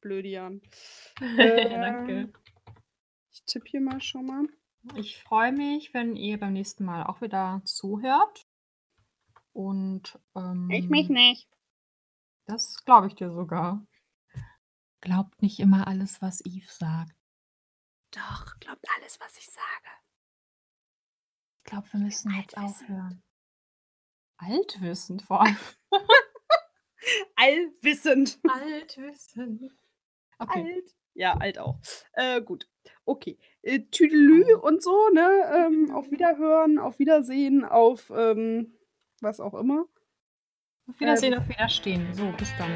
Blödian. 0.00 0.60
Danke. 1.18 2.12
Ähm, 2.12 2.32
ich 3.32 3.42
tippe 3.44 3.66
hier 3.68 3.80
mal 3.80 4.00
schon 4.02 4.26
mal. 4.26 4.46
Ich 4.94 5.22
freue 5.22 5.52
mich, 5.52 5.92
wenn 5.94 6.16
ihr 6.16 6.38
beim 6.38 6.52
nächsten 6.52 6.84
Mal 6.84 7.04
auch 7.04 7.20
wieder 7.20 7.60
zuhört. 7.64 8.46
Und, 9.52 10.18
Ich 10.70 10.88
mich 10.88 11.08
ähm 11.08 11.14
nicht. 11.14 11.48
Das 12.46 12.84
glaube 12.84 13.08
ich 13.08 13.14
dir 13.14 13.32
sogar. 13.32 13.84
Glaubt 15.00 15.42
nicht 15.42 15.58
immer 15.60 15.86
alles, 15.86 16.22
was 16.22 16.42
Yves 16.44 16.78
sagt. 16.78 17.14
Doch, 18.12 18.58
glaubt 18.60 18.84
alles, 18.96 19.18
was 19.20 19.36
ich 19.36 19.46
sage. 19.46 19.96
Ich 21.58 21.70
glaube, 21.70 21.92
wir 21.92 22.00
müssen 22.00 22.32
jetzt 22.34 22.56
aufhören. 22.56 23.22
Altwissend 24.36 25.22
vor 25.22 25.42
allem. 25.42 25.56
Allwissend. 27.36 28.38
Altwissend. 28.48 29.72
Okay. 30.38 30.74
Alt. 30.74 30.94
Ja, 31.14 31.34
alt 31.34 31.58
auch. 31.58 31.80
Äh, 32.12 32.42
gut. 32.42 32.68
Okay. 33.04 33.38
Äh, 33.66 33.80
Tüdelü 33.90 34.54
und 34.54 34.80
so, 34.80 35.08
ne? 35.12 35.28
Ähm, 35.52 35.90
auf 35.92 36.10
Wiederhören, 36.12 36.78
auf 36.78 36.98
Wiedersehen, 37.00 37.64
auf, 37.64 38.12
ähm, 38.14 38.72
was 39.20 39.40
auch 39.40 39.54
immer. 39.54 39.86
Auf 40.88 40.96
Äh, 40.96 41.00
Wiedersehen, 41.00 41.34
bis 41.34 41.42
auf 41.42 41.48
Wiederstehen. 41.48 42.06
So, 42.14 42.32
bis 42.38 42.48
dann. 42.58 42.70